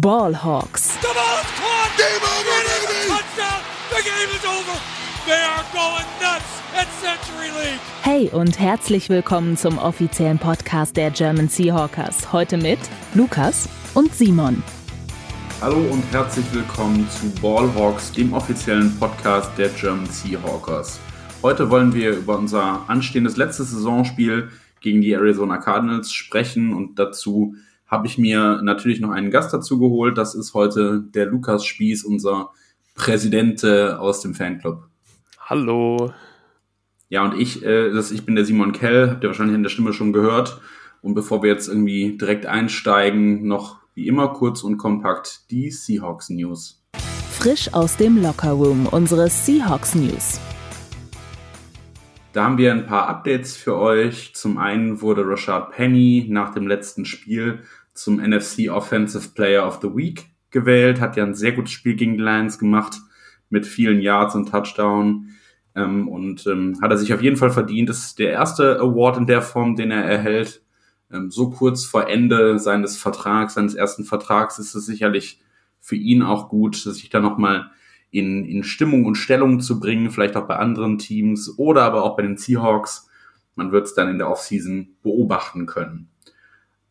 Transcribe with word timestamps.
Ballhawks. 0.00 0.98
Hey 8.00 8.30
und 8.32 8.58
herzlich 8.58 9.10
willkommen 9.10 9.58
zum 9.58 9.76
offiziellen 9.76 10.38
Podcast 10.38 10.96
der 10.96 11.10
German 11.10 11.48
Seahawkers. 11.48 12.32
Heute 12.32 12.56
mit 12.56 12.78
Lukas 13.12 13.68
und 13.92 14.14
Simon. 14.14 14.62
Hallo 15.60 15.76
und 15.76 16.02
herzlich 16.10 16.46
willkommen 16.54 17.06
zu 17.10 17.30
Ballhawks, 17.42 18.12
dem 18.12 18.32
offiziellen 18.32 18.98
Podcast 18.98 19.50
der 19.58 19.68
German 19.68 20.06
Seahawkers. 20.06 21.00
Heute 21.42 21.68
wollen 21.68 21.92
wir 21.92 22.12
über 22.12 22.38
unser 22.38 22.88
anstehendes 22.88 23.36
letztes 23.36 23.72
Saisonspiel 23.72 24.48
gegen 24.80 25.02
die 25.02 25.12
Arizona 25.12 25.58
Cardinals 25.58 26.14
sprechen 26.14 26.72
und 26.72 26.98
dazu 26.98 27.56
habe 27.92 28.06
ich 28.06 28.16
mir 28.16 28.62
natürlich 28.62 29.00
noch 29.00 29.10
einen 29.10 29.30
Gast 29.30 29.52
dazu 29.52 29.78
geholt. 29.78 30.16
Das 30.16 30.34
ist 30.34 30.54
heute 30.54 31.04
der 31.14 31.26
Lukas 31.26 31.66
Spieß, 31.66 32.04
unser 32.04 32.48
Präsident 32.94 33.62
aus 33.62 34.22
dem 34.22 34.34
Fanclub. 34.34 34.88
Hallo. 35.38 36.14
Ja, 37.10 37.22
und 37.22 37.38
ich, 37.38 37.62
äh, 37.62 37.92
das, 37.92 38.10
ich 38.10 38.24
bin 38.24 38.34
der 38.34 38.46
Simon 38.46 38.72
Kell, 38.72 39.10
habt 39.10 39.22
ihr 39.22 39.28
wahrscheinlich 39.28 39.54
in 39.54 39.62
der 39.62 39.68
Stimme 39.68 39.92
schon 39.92 40.14
gehört. 40.14 40.58
Und 41.02 41.12
bevor 41.12 41.42
wir 41.42 41.50
jetzt 41.50 41.68
irgendwie 41.68 42.16
direkt 42.16 42.46
einsteigen, 42.46 43.46
noch 43.46 43.76
wie 43.94 44.06
immer 44.06 44.28
kurz 44.28 44.62
und 44.62 44.78
kompakt 44.78 45.50
die 45.50 45.70
Seahawks 45.70 46.30
News. 46.30 46.82
Frisch 47.32 47.74
aus 47.74 47.98
dem 47.98 48.22
Lockerroom, 48.22 48.86
unsere 48.86 49.28
Seahawks 49.28 49.94
News. 49.94 50.40
Da 52.32 52.44
haben 52.44 52.56
wir 52.56 52.72
ein 52.72 52.86
paar 52.86 53.08
Updates 53.08 53.54
für 53.54 53.76
euch. 53.76 54.34
Zum 54.34 54.56
einen 54.56 55.02
wurde 55.02 55.28
Rashad 55.28 55.72
Penny 55.72 56.26
nach 56.30 56.54
dem 56.54 56.66
letzten 56.66 57.04
Spiel 57.04 57.60
zum 57.94 58.16
NFC 58.16 58.70
Offensive 58.70 59.30
Player 59.34 59.66
of 59.66 59.80
the 59.82 59.88
Week 59.94 60.30
gewählt, 60.50 61.00
hat 61.00 61.16
ja 61.16 61.24
ein 61.24 61.34
sehr 61.34 61.52
gutes 61.52 61.72
Spiel 61.72 61.94
gegen 61.94 62.16
die 62.16 62.22
Lions 62.22 62.58
gemacht 62.58 62.98
mit 63.50 63.66
vielen 63.66 64.00
Yards 64.00 64.34
und 64.34 64.50
Touchdown. 64.50 65.28
Ähm, 65.74 66.08
und 66.08 66.46
ähm, 66.46 66.78
hat 66.82 66.90
er 66.90 66.98
sich 66.98 67.14
auf 67.14 67.22
jeden 67.22 67.36
Fall 67.36 67.50
verdient. 67.50 67.88
Das 67.88 67.98
ist 68.04 68.18
der 68.18 68.30
erste 68.30 68.78
Award 68.78 69.18
in 69.18 69.26
der 69.26 69.42
Form, 69.42 69.76
den 69.76 69.90
er 69.90 70.04
erhält. 70.04 70.62
Ähm, 71.10 71.30
so 71.30 71.50
kurz 71.50 71.84
vor 71.84 72.08
Ende 72.08 72.58
seines 72.58 72.96
Vertrags, 72.98 73.54
seines 73.54 73.74
ersten 73.74 74.04
Vertrags, 74.04 74.58
ist 74.58 74.74
es 74.74 74.86
sicherlich 74.86 75.40
für 75.80 75.96
ihn 75.96 76.22
auch 76.22 76.48
gut, 76.48 76.76
sich 76.76 77.10
da 77.10 77.20
nochmal 77.20 77.70
in, 78.10 78.44
in 78.44 78.62
Stimmung 78.62 79.06
und 79.06 79.16
Stellung 79.16 79.60
zu 79.60 79.80
bringen, 79.80 80.10
vielleicht 80.10 80.36
auch 80.36 80.46
bei 80.46 80.56
anderen 80.56 80.98
Teams 80.98 81.58
oder 81.58 81.82
aber 81.82 82.04
auch 82.04 82.16
bei 82.16 82.22
den 82.22 82.36
Seahawks. 82.36 83.08
Man 83.54 83.72
wird 83.72 83.86
es 83.86 83.94
dann 83.94 84.08
in 84.08 84.18
der 84.18 84.30
Offseason 84.30 84.96
beobachten 85.02 85.66
können. 85.66 86.11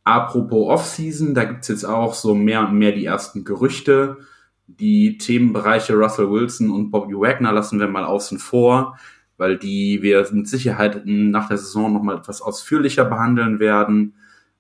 Apropos 0.04 0.70
Offseason, 0.70 1.34
da 1.34 1.44
gibt's 1.44 1.68
jetzt 1.68 1.84
auch 1.84 2.14
so 2.14 2.34
mehr 2.34 2.68
und 2.68 2.78
mehr 2.78 2.92
die 2.92 3.06
ersten 3.06 3.44
Gerüchte. 3.44 4.18
Die 4.66 5.18
Themenbereiche 5.18 5.94
Russell 5.94 6.32
Wilson 6.32 6.72
und 6.72 6.92
Bobby 6.92 7.14
Wagner 7.14 7.52
lassen 7.52 7.80
wir 7.80 7.88
mal 7.88 8.06
außen 8.06 8.40
vor, 8.40 8.98
weil 9.38 9.58
die 9.58 10.02
wir 10.02 10.28
mit 10.32 10.48
Sicherheit 10.48 11.04
nach 11.06 11.50
der 11.50 11.58
Saison 11.58 11.94
nochmal 11.94 12.18
etwas 12.18 12.42
ausführlicher 12.42 13.06
behandeln 13.06 13.60
werden. 13.60 14.16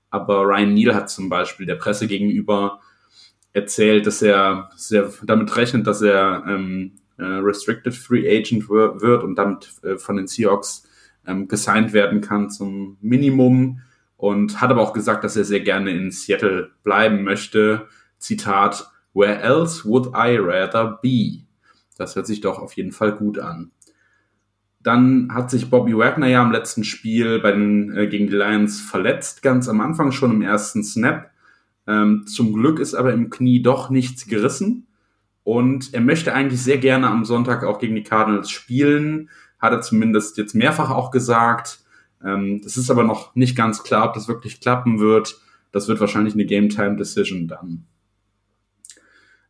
Aber 0.09 0.43
Ryan 0.43 0.73
Neal 0.73 0.93
hat 0.93 1.09
zum 1.09 1.29
Beispiel 1.29 1.65
der 1.65 1.75
Presse 1.75 2.07
gegenüber 2.07 2.79
erzählt, 3.53 4.05
dass 4.05 4.21
er 4.21 4.69
sehr 4.75 5.11
damit 5.23 5.55
rechnet, 5.55 5.87
dass 5.87 6.01
er 6.01 6.43
ähm, 6.47 6.93
äh, 7.17 7.23
Restricted 7.23 7.95
Free 7.95 8.27
Agent 8.27 8.69
wird 8.69 9.23
und 9.23 9.35
damit 9.35 9.71
äh, 9.83 9.97
von 9.97 10.17
den 10.17 10.27
Seahawks 10.27 10.83
ähm, 11.25 11.47
gesigned 11.47 11.93
werden 11.93 12.21
kann 12.21 12.49
zum 12.49 12.97
Minimum 13.01 13.81
und 14.21 14.61
hat 14.61 14.69
aber 14.69 14.81
auch 14.81 14.93
gesagt, 14.93 15.23
dass 15.23 15.35
er 15.35 15.43
sehr 15.43 15.61
gerne 15.61 15.89
in 15.89 16.11
Seattle 16.11 16.69
bleiben 16.83 17.23
möchte. 17.23 17.87
Zitat, 18.19 18.87
Where 19.15 19.41
else 19.41 19.83
would 19.83 20.09
I 20.09 20.37
rather 20.37 20.99
be? 21.01 21.47
Das 21.97 22.15
hört 22.15 22.27
sich 22.27 22.39
doch 22.39 22.59
auf 22.59 22.73
jeden 22.73 22.91
Fall 22.91 23.13
gut 23.13 23.39
an. 23.39 23.71
Dann 24.79 25.33
hat 25.33 25.49
sich 25.49 25.71
Bobby 25.71 25.97
Wagner 25.97 26.27
ja 26.27 26.43
im 26.43 26.51
letzten 26.51 26.83
Spiel 26.83 27.39
bei 27.39 27.51
den, 27.51 27.97
äh, 27.97 28.05
gegen 28.05 28.27
die 28.27 28.35
Lions 28.35 28.79
verletzt, 28.79 29.41
ganz 29.41 29.67
am 29.67 29.81
Anfang 29.81 30.11
schon 30.11 30.29
im 30.29 30.43
ersten 30.43 30.83
Snap. 30.83 31.31
Ähm, 31.87 32.27
zum 32.27 32.53
Glück 32.53 32.77
ist 32.77 32.93
aber 32.93 33.13
im 33.13 33.31
Knie 33.31 33.63
doch 33.63 33.89
nichts 33.89 34.27
gerissen. 34.27 34.85
Und 35.43 35.95
er 35.95 36.01
möchte 36.01 36.35
eigentlich 36.35 36.61
sehr 36.61 36.77
gerne 36.77 37.07
am 37.07 37.25
Sonntag 37.25 37.63
auch 37.63 37.79
gegen 37.79 37.95
die 37.95 38.03
Cardinals 38.03 38.51
spielen. 38.51 39.31
Hat 39.57 39.73
er 39.73 39.81
zumindest 39.81 40.37
jetzt 40.37 40.53
mehrfach 40.53 40.91
auch 40.91 41.09
gesagt. 41.09 41.79
Ähm, 42.25 42.61
das 42.63 42.77
ist 42.77 42.89
aber 42.89 43.03
noch 43.03 43.35
nicht 43.35 43.55
ganz 43.55 43.83
klar, 43.83 44.07
ob 44.07 44.13
das 44.13 44.27
wirklich 44.27 44.61
klappen 44.61 44.99
wird. 44.99 45.39
Das 45.71 45.87
wird 45.87 45.99
wahrscheinlich 45.99 46.33
eine 46.33 46.45
Game 46.45 46.69
Time 46.69 46.97
Decision 46.97 47.47
dann. 47.47 47.85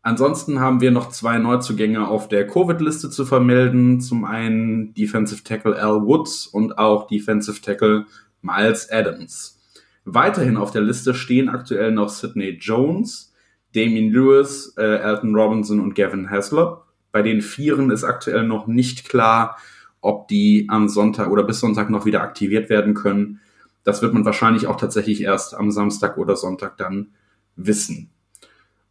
Ansonsten 0.04 0.60
haben 0.60 0.82
wir 0.82 0.90
noch 0.90 1.10
zwei 1.10 1.38
Neuzugänge 1.38 2.08
auf 2.08 2.28
der 2.28 2.48
Covid-Liste 2.48 3.12
zu 3.12 3.24
vermelden. 3.24 4.02
Zum 4.02 4.26
einen 4.26 4.94
Defensive 4.96 5.44
Tackle 5.44 5.76
Al 5.76 6.02
Woods 6.06 6.48
und 6.48 6.78
auch 6.80 7.08
Defensive 7.08 7.62
Tackle 7.62 8.06
Miles 8.42 8.90
Adams. 8.92 9.60
Weiterhin 10.04 10.58
auf 10.58 10.72
der 10.72 10.82
Liste 10.82 11.14
stehen 11.14 11.50
aktuell 11.50 11.92
noch 11.92 12.10
Sidney 12.10 12.58
Jones, 12.60 13.34
Damien 13.76 14.12
Lewis, 14.12 14.74
äh, 14.78 14.82
Alton 14.82 15.36
Robinson 15.36 15.80
und 15.80 15.94
Gavin 15.94 16.32
Haslop. 16.32 16.86
Bei 17.12 17.22
den 17.22 17.42
Vieren 17.42 17.92
ist 17.92 18.04
aktuell 18.04 18.48
noch 18.48 18.66
nicht 18.66 19.08
klar, 19.08 19.58
ob 20.02 20.28
die 20.28 20.68
am 20.70 20.90
Sonntag 20.90 21.30
oder 21.30 21.44
bis 21.44 21.60
Sonntag 21.60 21.90
noch 21.90 22.06
wieder 22.06 22.22
aktiviert 22.22 22.70
werden 22.70 22.94
können. 22.94 23.40
Das 23.84 24.02
wird 24.02 24.14
man 24.14 24.26
wahrscheinlich 24.26 24.68
auch 24.68 24.78
tatsächlich 24.78 25.22
erst 25.22 25.56
am 25.56 25.72
Samstag 25.72 26.18
oder 26.18 26.36
Sonntag 26.36 26.78
dann 26.78 27.12
wissen. 27.56 28.10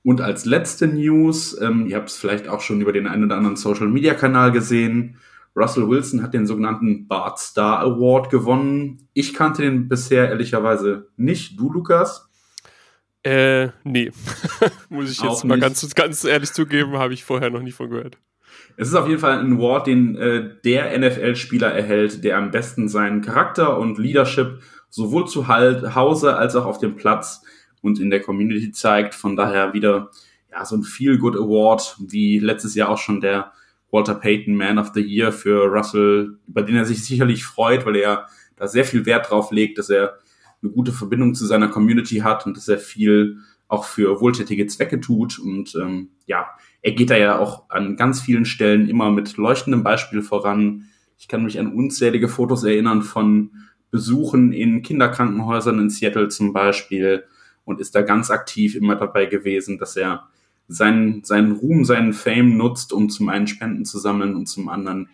Und 0.03 0.21
als 0.21 0.47
letzte 0.47 0.87
News, 0.89 1.61
ähm, 1.61 1.87
ihr 1.87 1.97
habt 1.97 2.09
es 2.09 2.17
vielleicht 2.17 2.49
auch 2.49 2.61
schon 2.61 2.81
über 2.81 2.93
den 2.93 3.07
einen 3.07 3.25
oder 3.25 3.37
anderen 3.37 3.57
Social-Media-Kanal 3.57 4.51
gesehen, 4.53 5.19
Russell 5.55 5.89
Wilson 5.89 6.23
hat 6.23 6.33
den 6.33 6.47
sogenannten 6.47 7.09
Bart 7.09 7.39
Star 7.39 7.81
Award 7.81 8.31
gewonnen. 8.31 9.09
Ich 9.13 9.35
kannte 9.35 9.63
den 9.63 9.89
bisher 9.89 10.29
ehrlicherweise 10.29 11.09
nicht. 11.17 11.59
Du, 11.59 11.73
Lukas? 11.73 12.29
Äh, 13.23 13.69
nee. 13.85 14.13
Muss 14.89 15.11
ich 15.11 15.21
jetzt 15.21 15.45
mal 15.45 15.59
ganz, 15.59 15.95
ganz 15.95 16.25
ehrlich 16.25 16.53
zugeben, 16.53 16.97
habe 16.97 17.13
ich 17.13 17.25
vorher 17.25 17.51
noch 17.51 17.63
nie 17.63 17.73
von 17.73 17.91
gehört. 17.91 18.17
Es 18.77 18.89
ist 18.89 18.95
auf 18.95 19.09
jeden 19.09 19.21
Fall 19.21 19.39
ein 19.39 19.59
Award, 19.59 19.87
den 19.87 20.17
äh, 20.17 20.51
der 20.65 20.99
NFL-Spieler 20.99 21.73
erhält, 21.73 22.25
der 22.25 22.39
am 22.39 22.51
besten 22.51 22.89
seinen 22.89 23.21
Charakter 23.21 23.79
und 23.79 23.99
Leadership 23.99 24.61
sowohl 24.89 25.27
zu 25.27 25.49
Hause 25.49 26.37
als 26.37 26.57
auch 26.57 26.67
auf 26.67 26.79
dem 26.79 26.97
Platz 26.97 27.43
und 27.83 28.01
in 28.01 28.11
der 28.11 28.21
Community 28.21 28.73
zeigt. 28.73 29.15
Von 29.15 29.37
daher 29.37 29.73
wieder 29.73 30.11
ja 30.51 30.65
so 30.65 30.77
ein 30.77 30.83
Feel 30.83 31.19
Good 31.19 31.37
Award, 31.37 31.97
wie 32.01 32.39
letztes 32.39 32.75
Jahr 32.75 32.89
auch 32.89 32.99
schon 32.99 33.21
der 33.21 33.53
Walter 33.91 34.15
Payton 34.15 34.55
Man 34.55 34.79
of 34.79 34.93
the 34.95 35.01
Year 35.01 35.33
für 35.33 35.67
Russell, 35.67 36.39
über 36.47 36.63
den 36.63 36.77
er 36.77 36.85
sich 36.85 37.05
sicherlich 37.05 37.45
freut, 37.45 37.87
weil 37.87 37.97
er 37.97 38.27
da 38.57 38.69
sehr 38.69 38.85
viel 38.85 39.07
Wert 39.07 39.31
drauf 39.31 39.51
legt, 39.51 39.79
dass 39.79 39.91
er 39.91 40.19
eine 40.63 40.73
gute 40.73 40.93
Verbindung 40.93 41.35
zu 41.35 41.47
seiner 41.47 41.69
Community 41.69 42.19
hat 42.19 42.47
und 42.47 42.57
dass 42.57 42.69
er 42.69 42.79
viel 42.79 43.39
auch 43.71 43.85
für 43.85 44.21
wohltätige 44.21 44.67
Zwecke 44.67 45.01
tut. 45.01 45.39
Und 45.39 45.75
ähm, 45.77 46.09
ja, 46.27 46.47
er 46.83 46.93
geht 46.93 47.11
da 47.11 47.17
ja 47.17 47.39
auch 47.39 47.71
an 47.71 47.97
ganz 47.97 48.21
vielen 48.21 48.45
Stellen 48.45 48.89
immer 48.89 49.11
mit 49.11 49.37
leuchtendem 49.37 49.83
Beispiel 49.83 50.23
voran. 50.23 50.87
Ich 51.19 51.29
kann 51.29 51.45
mich 51.45 51.59
an 51.59 51.73
unzählige 51.73 52.29
Fotos 52.29 52.65
erinnern 52.65 53.03
von 53.03 53.51
Besuchen 53.91 54.53
in 54.53 54.83
Kinderkrankenhäusern 54.83 55.79
in 55.79 55.91
Seattle 55.91 56.29
zum 56.29 56.53
Beispiel 56.53 57.25
und 57.65 57.81
ist 57.81 57.95
da 57.95 58.03
ganz 58.03 58.31
aktiv 58.31 58.75
immer 58.75 58.97
dabei 58.97 59.27
gewesen, 59.27 59.79
dass 59.79 59.97
er 59.97 60.29
seinen, 60.67 61.23
seinen 61.25 61.53
Ruhm, 61.53 61.85
seinen 61.85 62.13
Fame 62.13 62.57
nutzt, 62.57 62.93
um 62.93 63.09
zum 63.09 63.29
einen 63.29 63.47
Spenden 63.47 63.85
zu 63.85 63.99
sammeln 63.99 64.35
und 64.35 64.47
zum 64.47 64.69
anderen 64.69 65.09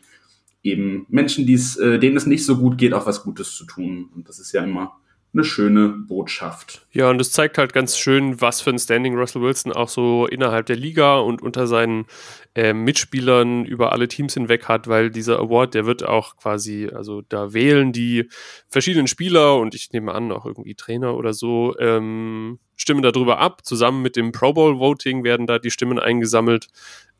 eben 0.62 1.06
Menschen, 1.08 1.46
die's, 1.46 1.76
äh, 1.76 1.98
denen 1.98 2.16
es 2.16 2.26
nicht 2.26 2.44
so 2.44 2.56
gut 2.56 2.78
geht, 2.78 2.94
auch 2.94 3.06
was 3.06 3.22
Gutes 3.22 3.54
zu 3.54 3.64
tun. 3.66 4.08
Und 4.14 4.28
das 4.28 4.38
ist 4.38 4.52
ja 4.52 4.64
immer 4.64 4.98
eine 5.36 5.44
schöne 5.44 5.88
Botschaft. 5.88 6.86
Ja, 6.92 7.10
und 7.10 7.20
es 7.20 7.32
zeigt 7.32 7.58
halt 7.58 7.72
ganz 7.72 7.98
schön, 7.98 8.40
was 8.40 8.60
für 8.60 8.70
ein 8.70 8.78
Standing 8.78 9.16
Russell 9.16 9.42
Wilson 9.42 9.72
auch 9.72 9.88
so 9.88 10.26
innerhalb 10.26 10.66
der 10.66 10.76
Liga 10.76 11.18
und 11.18 11.42
unter 11.42 11.66
seinen 11.66 12.06
äh, 12.56 12.72
Mitspielern 12.72 13.66
über 13.66 13.92
alle 13.92 14.08
Teams 14.08 14.32
hinweg 14.32 14.66
hat, 14.66 14.88
weil 14.88 15.10
dieser 15.10 15.38
Award, 15.38 15.74
der 15.74 15.84
wird 15.84 16.04
auch 16.04 16.36
quasi, 16.38 16.88
also 16.92 17.20
da 17.20 17.52
wählen 17.52 17.92
die 17.92 18.30
verschiedenen 18.68 19.08
Spieler 19.08 19.58
und 19.58 19.74
ich 19.74 19.92
nehme 19.92 20.14
an, 20.14 20.32
auch 20.32 20.46
irgendwie 20.46 20.74
Trainer 20.74 21.16
oder 21.16 21.34
so, 21.34 21.76
ähm, 21.78 22.58
stimmen 22.74 23.02
darüber 23.02 23.40
ab. 23.40 23.66
Zusammen 23.66 24.00
mit 24.00 24.16
dem 24.16 24.32
Pro 24.32 24.54
Bowl 24.54 24.78
Voting 24.78 25.22
werden 25.22 25.46
da 25.46 25.58
die 25.58 25.70
Stimmen 25.70 25.98
eingesammelt. 25.98 26.68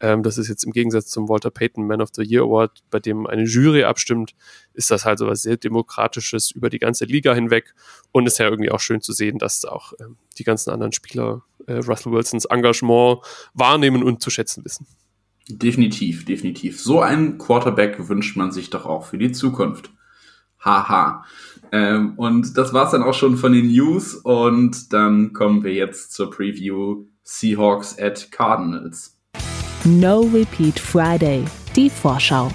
Ähm, 0.00 0.22
das 0.22 0.38
ist 0.38 0.48
jetzt 0.48 0.64
im 0.64 0.72
Gegensatz 0.72 1.08
zum 1.08 1.28
Walter 1.28 1.50
Payton 1.50 1.86
Man 1.86 2.00
of 2.00 2.08
the 2.14 2.22
Year 2.22 2.44
Award, 2.44 2.82
bei 2.90 2.98
dem 2.98 3.26
eine 3.26 3.44
Jury 3.44 3.84
abstimmt, 3.84 4.34
ist 4.72 4.90
das 4.90 5.04
halt 5.04 5.18
so 5.18 5.26
was 5.26 5.42
sehr 5.42 5.58
Demokratisches 5.58 6.50
über 6.50 6.70
die 6.70 6.78
ganze 6.78 7.04
Liga 7.04 7.34
hinweg. 7.34 7.74
Und 8.10 8.26
ist 8.26 8.38
ja 8.38 8.46
irgendwie 8.46 8.70
auch 8.70 8.80
schön 8.80 9.02
zu 9.02 9.12
sehen, 9.12 9.36
dass 9.36 9.66
auch 9.66 9.92
ähm, 10.00 10.16
die 10.38 10.44
ganzen 10.44 10.70
anderen 10.70 10.92
Spieler 10.92 11.42
äh, 11.66 11.74
Russell 11.74 12.12
Wilsons 12.12 12.46
Engagement 12.46 13.18
wahrnehmen 13.52 14.02
und 14.02 14.22
zu 14.22 14.30
schätzen 14.30 14.64
wissen. 14.64 14.86
Definitiv, 15.48 16.24
definitiv. 16.24 16.80
So 16.80 17.00
einen 17.00 17.38
Quarterback 17.38 18.08
wünscht 18.08 18.36
man 18.36 18.50
sich 18.50 18.70
doch 18.70 18.84
auch 18.84 19.06
für 19.06 19.18
die 19.18 19.30
Zukunft. 19.30 19.90
Haha. 20.58 21.24
Ähm, 21.70 22.14
und 22.16 22.56
das 22.56 22.72
war's 22.72 22.90
dann 22.90 23.02
auch 23.02 23.14
schon 23.14 23.36
von 23.36 23.52
den 23.52 23.70
News 23.70 24.14
und 24.14 24.92
dann 24.92 25.32
kommen 25.32 25.62
wir 25.62 25.72
jetzt 25.72 26.12
zur 26.12 26.30
Preview 26.30 27.04
Seahawks 27.22 27.98
at 27.98 28.30
Cardinals. 28.32 29.16
No 29.84 30.20
Repeat 30.32 30.80
Friday, 30.80 31.44
die 31.76 31.90
Vorschau. 31.90 32.50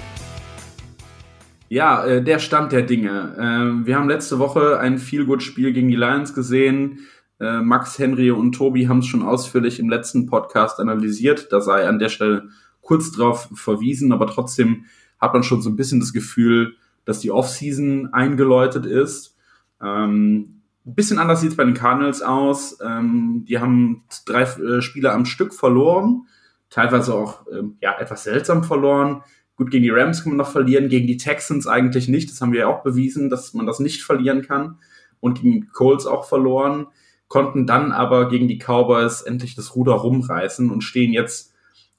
Ja, 1.70 2.04
äh, 2.04 2.22
der 2.22 2.38
Stand 2.38 2.72
der 2.72 2.82
Dinge. 2.82 3.34
Äh, 3.38 3.86
wir 3.86 3.96
haben 3.96 4.08
letzte 4.10 4.38
Woche 4.38 4.78
ein 4.78 4.98
viel 4.98 5.24
gut 5.24 5.42
Spiel 5.42 5.72
gegen 5.72 5.88
die 5.88 5.96
Lions 5.96 6.34
gesehen. 6.34 7.06
Äh, 7.40 7.62
Max, 7.62 7.98
Henry 7.98 8.30
und 8.30 8.52
Tobi 8.52 8.88
haben 8.88 8.98
es 8.98 9.06
schon 9.06 9.22
ausführlich 9.22 9.80
im 9.80 9.88
letzten 9.88 10.26
Podcast 10.26 10.78
analysiert. 10.78 11.50
Da 11.50 11.62
sei 11.62 11.88
an 11.88 11.98
der 11.98 12.10
Stelle 12.10 12.50
kurz 12.82 13.12
drauf 13.12 13.48
verwiesen, 13.54 14.12
aber 14.12 14.26
trotzdem 14.26 14.84
hat 15.20 15.32
man 15.32 15.42
schon 15.42 15.62
so 15.62 15.70
ein 15.70 15.76
bisschen 15.76 16.00
das 16.00 16.12
Gefühl, 16.12 16.74
dass 17.04 17.20
die 17.20 17.30
Offseason 17.30 18.12
eingeläutet 18.12 18.86
ist. 18.86 19.36
Ähm, 19.80 20.62
ein 20.84 20.94
bisschen 20.94 21.18
anders 21.18 21.40
sieht 21.40 21.50
es 21.50 21.56
bei 21.56 21.64
den 21.64 21.74
Cardinals 21.74 22.22
aus. 22.22 22.78
Ähm, 22.84 23.44
die 23.48 23.58
haben 23.58 24.02
drei 24.26 24.42
äh, 24.42 24.82
Spiele 24.82 25.12
am 25.12 25.24
Stück 25.24 25.54
verloren, 25.54 26.26
teilweise 26.70 27.14
auch 27.14 27.46
ähm, 27.52 27.76
ja, 27.80 27.96
etwas 27.98 28.24
seltsam 28.24 28.64
verloren. 28.64 29.22
Gut, 29.56 29.70
gegen 29.70 29.84
die 29.84 29.90
Rams 29.90 30.22
kann 30.22 30.32
man 30.32 30.38
noch 30.38 30.50
verlieren, 30.50 30.88
gegen 30.88 31.06
die 31.06 31.18
Texans 31.18 31.66
eigentlich 31.66 32.08
nicht. 32.08 32.30
Das 32.30 32.40
haben 32.40 32.52
wir 32.52 32.60
ja 32.60 32.66
auch 32.66 32.82
bewiesen, 32.82 33.30
dass 33.30 33.54
man 33.54 33.66
das 33.66 33.78
nicht 33.78 34.02
verlieren 34.02 34.42
kann. 34.42 34.78
Und 35.20 35.40
gegen 35.40 35.52
die 35.52 35.66
Colts 35.68 36.06
auch 36.06 36.24
verloren, 36.24 36.86
konnten 37.28 37.66
dann 37.66 37.92
aber 37.92 38.28
gegen 38.28 38.48
die 38.48 38.58
Cowboys 38.58 39.22
endlich 39.22 39.54
das 39.54 39.76
Ruder 39.76 39.92
rumreißen 39.92 40.68
und 40.70 40.82
stehen 40.82 41.12
jetzt 41.12 41.51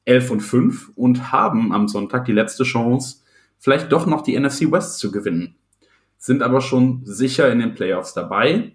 11 0.06 0.32
und 0.32 0.40
5 0.42 0.92
und 0.96 1.32
haben 1.32 1.74
am 1.74 1.88
Sonntag 1.88 2.26
die 2.26 2.34
letzte 2.34 2.64
Chance, 2.64 3.22
vielleicht 3.60 3.92
doch 3.92 4.06
noch 4.06 4.22
die 4.22 4.38
NFC 4.38 4.72
West 4.72 5.00
zu 5.00 5.12
gewinnen 5.12 5.56
sind 6.24 6.42
aber 6.42 6.62
schon 6.62 7.02
sicher 7.04 7.52
in 7.52 7.60
den 7.60 7.74
Playoffs 7.74 8.14
dabei. 8.14 8.72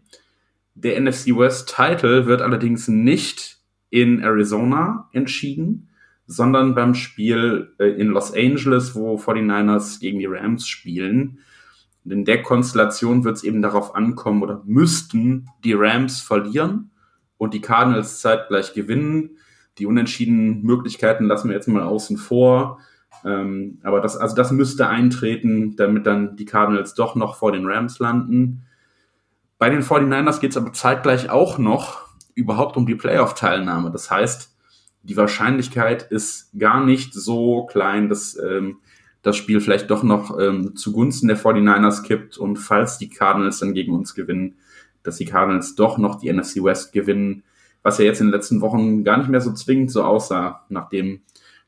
Der 0.75 1.01
NFC 1.01 1.29
West 1.29 1.75
Title 1.75 2.27
wird 2.27 2.43
allerdings 2.43 2.89
nicht 2.89 3.57
in 3.89 4.21
Arizona 4.21 5.09
entschieden, 5.15 5.89
sondern 6.27 6.75
beim 6.75 6.95
Spiel 6.95 7.73
äh, 7.79 7.87
in 7.87 8.09
Los 8.09 8.35
Angeles, 8.35 8.95
wo 8.95 9.17
49ers 9.17 9.99
gegen 9.99 10.19
die 10.19 10.27
Rams 10.27 10.69
spielen. 10.69 11.39
in 12.05 12.27
der 12.27 12.43
Konstellation 12.43 13.25
wird 13.25 13.37
es 13.37 13.45
eben 13.45 13.63
darauf 13.63 13.95
ankommen 13.95 14.43
oder 14.43 14.63
müssten 14.67 15.49
die 15.65 15.73
Rams 15.73 16.21
verlieren 16.21 16.91
und 17.39 17.55
die 17.55 17.63
Cardinals 17.63 18.21
zeitgleich 18.21 18.75
gewinnen. 18.75 19.39
Die 19.79 19.87
unentschiedenen 19.87 20.63
Möglichkeiten 20.63 21.25
lassen 21.27 21.49
wir 21.49 21.57
jetzt 21.57 21.69
mal 21.69 21.83
außen 21.83 22.17
vor. 22.17 22.79
Ähm, 23.25 23.79
aber 23.83 24.01
das, 24.01 24.17
also 24.17 24.35
das 24.37 24.51
müsste 24.51 24.89
eintreten, 24.89 25.77
damit 25.77 26.07
dann 26.07 26.37
die 26.37 26.45
Cardinals 26.45 26.95
doch 26.95 27.15
noch 27.15 27.37
vor 27.37 27.53
den 27.53 27.67
Rams 27.67 27.99
landen. 27.99 28.65
Bei 29.59 29.71
den 29.71 29.83
49ers 29.83 30.41
geht 30.41 30.53
es 30.53 30.57
aber 30.57 30.73
zeitgleich 30.73 31.31
auch 31.31 31.59
noch 31.59 32.09
überhaupt 32.35 32.77
um 32.77 32.87
die 32.87 32.95
Playoff-Teilnahme. 32.95 33.91
Das 33.91 34.11
heißt, 34.11 34.55
die 35.03 35.17
Wahrscheinlichkeit 35.17 36.03
ist 36.03 36.57
gar 36.59 36.85
nicht 36.85 37.15
so 37.15 37.67
klein, 37.67 38.09
dass 38.09 38.39
ähm, 38.39 38.79
das 39.23 39.37
Spiel 39.37 39.61
vielleicht 39.61 39.91
doch 39.91 40.03
noch 40.03 40.39
ähm, 40.39 40.77
zugunsten 40.77 41.29
der 41.29 41.39
49ers 41.39 42.03
kippt 42.03 42.39
und 42.39 42.57
falls 42.57 42.99
die 42.99 43.09
Cardinals 43.09 43.59
dann 43.59 43.75
gegen 43.75 43.93
uns 43.93 44.15
gewinnen, 44.15 44.57
dass 45.03 45.17
die 45.17 45.25
Cardinals 45.25 45.75
doch 45.75 45.99
noch 45.99 46.21
die 46.21 46.33
NFC 46.33 46.63
West 46.63 46.93
gewinnen, 46.93 47.43
was 47.89 47.99
ja 47.99 48.05
jetzt 48.05 48.21
in 48.21 48.27
den 48.27 48.35
letzten 48.35 48.61
Wochen 48.61 49.03
gar 49.03 49.17
nicht 49.17 49.31
mehr 49.31 49.41
so 49.41 49.53
zwingend 49.53 49.91
so 49.91 50.05
aussah, 50.05 50.65
nachdem 50.69 51.23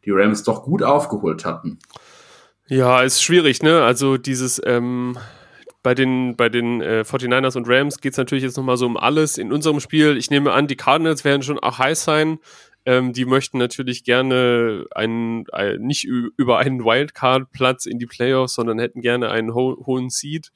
die 0.04 0.10
Rams 0.10 0.42
doch 0.42 0.62
gut 0.62 0.82
aufgeholt 0.82 1.44
hatten. 1.44 1.78
Ja, 2.68 3.00
ist 3.00 3.22
schwierig, 3.22 3.62
ne? 3.62 3.82
Also 3.82 4.18
dieses, 4.18 4.60
ähm, 4.64 5.16
bei 5.82 5.94
den, 5.94 6.36
bei 6.36 6.50
den 6.50 6.82
äh, 6.82 7.04
49ers 7.06 7.56
und 7.56 7.66
Rams 7.68 8.00
geht 8.00 8.12
es 8.12 8.18
natürlich 8.18 8.44
jetzt 8.44 8.56
nochmal 8.56 8.76
so 8.76 8.86
um 8.86 8.98
alles 8.98 9.38
in 9.38 9.50
unserem 9.50 9.80
Spiel. 9.80 10.16
Ich 10.18 10.30
nehme 10.30 10.52
an, 10.52 10.66
die 10.66 10.76
Cardinals 10.76 11.24
werden 11.24 11.42
schon 11.42 11.58
auch 11.58 11.78
heiß 11.78 12.04
sein. 12.04 12.38
Ähm, 12.84 13.12
die 13.12 13.24
möchten 13.24 13.58
natürlich 13.58 14.04
gerne 14.04 14.86
einen, 14.94 15.46
ein, 15.52 15.80
nicht 15.80 16.04
über 16.04 16.58
einen 16.58 16.84
Wildcard-Platz 16.84 17.86
in 17.86 17.98
die 17.98 18.06
Playoffs, 18.06 18.54
sondern 18.54 18.78
hätten 18.78 19.00
gerne 19.00 19.30
einen 19.30 19.54
ho 19.54 19.82
hohen 19.86 20.10
Seed. 20.10 20.52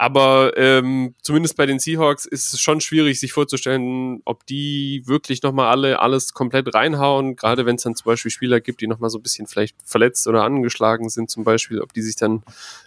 Aber 0.00 0.56
ähm, 0.56 1.14
zumindest 1.20 1.58
bei 1.58 1.66
den 1.66 1.78
Seahawks 1.78 2.24
ist 2.24 2.54
es 2.54 2.60
schon 2.62 2.80
schwierig, 2.80 3.20
sich 3.20 3.34
vorzustellen, 3.34 4.22
ob 4.24 4.46
die 4.46 5.02
wirklich 5.04 5.42
nochmal 5.42 5.66
alle 5.66 6.00
alles 6.00 6.32
komplett 6.32 6.74
reinhauen. 6.74 7.36
Gerade 7.36 7.66
wenn 7.66 7.76
es 7.76 7.82
dann 7.82 7.94
zum 7.94 8.06
Beispiel 8.06 8.30
Spieler 8.30 8.62
gibt, 8.62 8.80
die 8.80 8.86
nochmal 8.86 9.10
so 9.10 9.18
ein 9.18 9.22
bisschen 9.22 9.46
vielleicht 9.46 9.76
verletzt 9.84 10.26
oder 10.26 10.42
angeschlagen 10.42 11.10
sind, 11.10 11.28
zum 11.28 11.44
Beispiel, 11.44 11.82
ob 11.82 11.92
die 11.92 12.00
sich 12.00 12.16
dann 12.16 12.42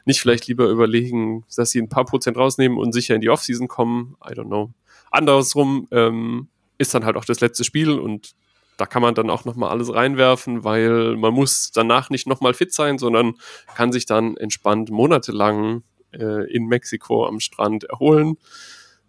nicht 0.05 0.21
vielleicht 0.21 0.47
lieber 0.47 0.67
überlegen, 0.67 1.45
dass 1.55 1.69
sie 1.69 1.83
ein 1.83 1.87
paar 1.87 2.05
Prozent 2.05 2.35
rausnehmen 2.35 2.79
und 2.79 2.93
sicher 2.93 3.13
in 3.13 3.21
die 3.21 3.29
Offseason 3.29 3.67
kommen. 3.67 4.15
I 4.27 4.33
don't 4.33 4.47
know. 4.47 4.71
Andersrum 5.11 5.87
ähm, 5.91 6.47
ist 6.79 6.95
dann 6.95 7.05
halt 7.05 7.15
auch 7.15 7.25
das 7.25 7.41
letzte 7.41 7.63
Spiel 7.63 7.91
und 7.91 8.33
da 8.77 8.87
kann 8.87 9.03
man 9.03 9.13
dann 9.13 9.29
auch 9.29 9.45
nochmal 9.45 9.69
alles 9.69 9.93
reinwerfen, 9.93 10.63
weil 10.63 11.15
man 11.15 11.31
muss 11.31 11.69
danach 11.71 12.09
nicht 12.09 12.25
nochmal 12.25 12.55
fit 12.55 12.73
sein, 12.73 12.97
sondern 12.97 13.35
kann 13.75 13.91
sich 13.91 14.07
dann 14.07 14.35
entspannt 14.35 14.89
monatelang 14.89 15.83
äh, 16.13 16.51
in 16.51 16.65
Mexiko 16.65 17.25
am 17.25 17.39
Strand 17.39 17.85
erholen. 17.85 18.37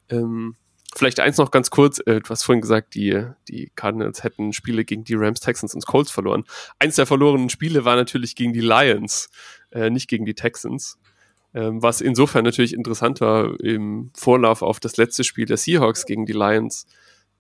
Ähm, 0.09 0.57
vielleicht 0.95 1.21
eins 1.21 1.39
noch 1.39 1.51
ganz 1.51 1.71
kurz, 1.71 1.99
äh, 2.07 2.21
du 2.21 2.29
hast 2.29 2.45
vorhin 2.45 2.61
gesagt, 2.61 2.95
die, 2.95 3.27
die 3.49 3.71
Cardinals 3.75 4.23
hätten 4.23 4.53
Spiele 4.53 4.85
gegen 4.85 5.05
die 5.05 5.15
Rams, 5.15 5.41
Texans 5.41 5.75
und 5.75 5.87
Colts 5.87 6.11
verloren. 6.11 6.45
Eins 6.79 6.97
der 6.97 7.07
verlorenen 7.07 7.51
Spiele 7.51 7.85
war 7.85 7.97
natürlich 7.97 8.37
gegen 8.37 8.53
die 8.53 8.61
Lions, 8.61 9.31
äh, 9.71 9.91
nicht 9.91 10.09
gegen 10.09 10.25
die 10.25 10.35
Texans. 10.35 10.99
Ähm, 11.55 11.83
was 11.83 12.01
insofern 12.01 12.45
natürlich 12.45 12.75
interessant 12.75 13.21
war 13.21 13.59
im 13.61 14.11
Vorlauf 14.17 14.63
auf 14.63 14.81
das 14.81 14.97
letzte 14.97 15.23
Spiel 15.23 15.47
der 15.47 15.57
Seahawks 15.57 16.05
gegen 16.05 16.27
die 16.27 16.33
Lions. 16.33 16.87